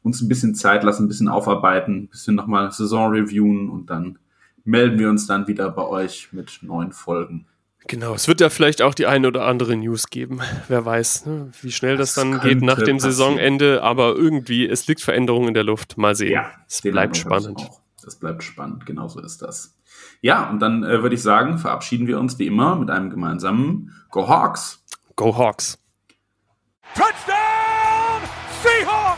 uns 0.03 0.21
ein 0.21 0.29
bisschen 0.29 0.55
Zeit 0.55 0.85
lassen, 0.85 1.05
ein 1.05 1.09
bisschen 1.09 1.29
aufarbeiten, 1.29 2.05
ein 2.05 2.09
bisschen 2.09 2.35
nochmal 2.35 2.71
Saison 2.71 3.11
reviewen 3.11 3.69
und 3.69 3.91
dann 3.91 4.19
melden 4.65 4.99
wir 4.99 5.09
uns 5.09 5.27
dann 5.27 5.49
wieder 5.49 5.71
bei 5.71 5.85
euch 5.85 6.33
mit 6.33 6.61
neuen 6.63 6.93
Folgen. 6.93 7.47
Genau, 7.87 8.13
es 8.15 8.29
wird 8.29 8.41
ja 8.43 8.51
vielleicht 8.51 8.83
auch 8.83 8.93
die 8.93 9.07
eine 9.07 9.29
oder 9.29 9.47
andere 9.47 9.75
News 9.75 10.09
geben. 10.09 10.41
Wer 10.69 10.85
weiß, 10.85 11.25
ne, 11.27 11.51
wie 11.63 11.73
schnell 11.73 11.97
das, 11.97 12.15
das 12.15 12.23
dann 12.23 12.41
geht 12.41 12.61
nach 12.61 12.75
dem 12.75 12.97
passieren. 12.97 13.01
Saisonende, 13.01 13.83
aber 13.83 14.15
irgendwie, 14.15 14.69
es 14.69 14.87
liegt 14.87 15.01
Veränderung 15.01 15.49
in 15.49 15.55
der 15.55 15.65
Luft. 15.65 15.97
Mal 15.97 16.15
sehen. 16.15 16.33
Ja, 16.33 16.51
es 16.69 16.83
bleibt 16.83 17.17
spannend. 17.17 17.67
Das 18.05 18.17
bleibt 18.17 18.43
spannend, 18.43 18.85
genauso 18.85 19.21
ist 19.21 19.41
das. 19.41 19.79
Ja, 20.21 20.51
und 20.51 20.61
dann 20.61 20.83
äh, 20.83 21.03
würde 21.03 21.15
ich 21.15 21.23
sagen, 21.23 21.59
verabschieden 21.59 22.07
wir 22.07 22.19
uns 22.19 22.39
wie 22.39 22.47
immer 22.47 22.77
mit 22.77 22.91
einem 22.91 23.11
gemeinsamen 23.11 23.93
Go 24.11 24.29
Hawks! 24.29 24.85
Go 25.17 25.37
Hawks! 25.37 25.79
Touchdown 26.95 28.23
Seahawks! 28.63 29.18